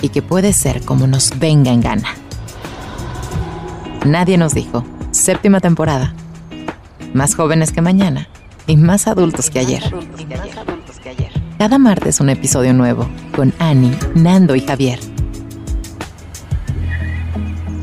y 0.00 0.08
que 0.08 0.22
puede 0.22 0.52
ser 0.52 0.82
como 0.82 1.06
nos 1.06 1.38
venga 1.38 1.70
en 1.70 1.80
gana. 1.80 2.08
Nadie 4.04 4.38
nos 4.38 4.54
dijo, 4.54 4.84
séptima 5.10 5.60
temporada, 5.60 6.14
más 7.14 7.34
jóvenes 7.34 7.72
que 7.72 7.82
mañana 7.82 8.28
y 8.66 8.76
más 8.76 9.06
adultos 9.06 9.50
que 9.50 9.58
ayer. 9.58 9.82
Cada 11.58 11.78
martes 11.78 12.20
un 12.20 12.28
episodio 12.28 12.72
nuevo 12.72 13.06
con 13.36 13.52
Annie, 13.58 13.96
Nando 14.14 14.56
y 14.56 14.60
Javier. 14.60 14.98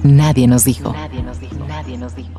Nadie 0.04 0.48
nos 0.48 0.66
dijo. 0.66 0.94
Nadie 0.94 1.24
nos 1.24 1.40
dijo. 1.40 1.66
Nadie 1.68 1.98
nos 1.98 2.16
dijo. 2.16 2.39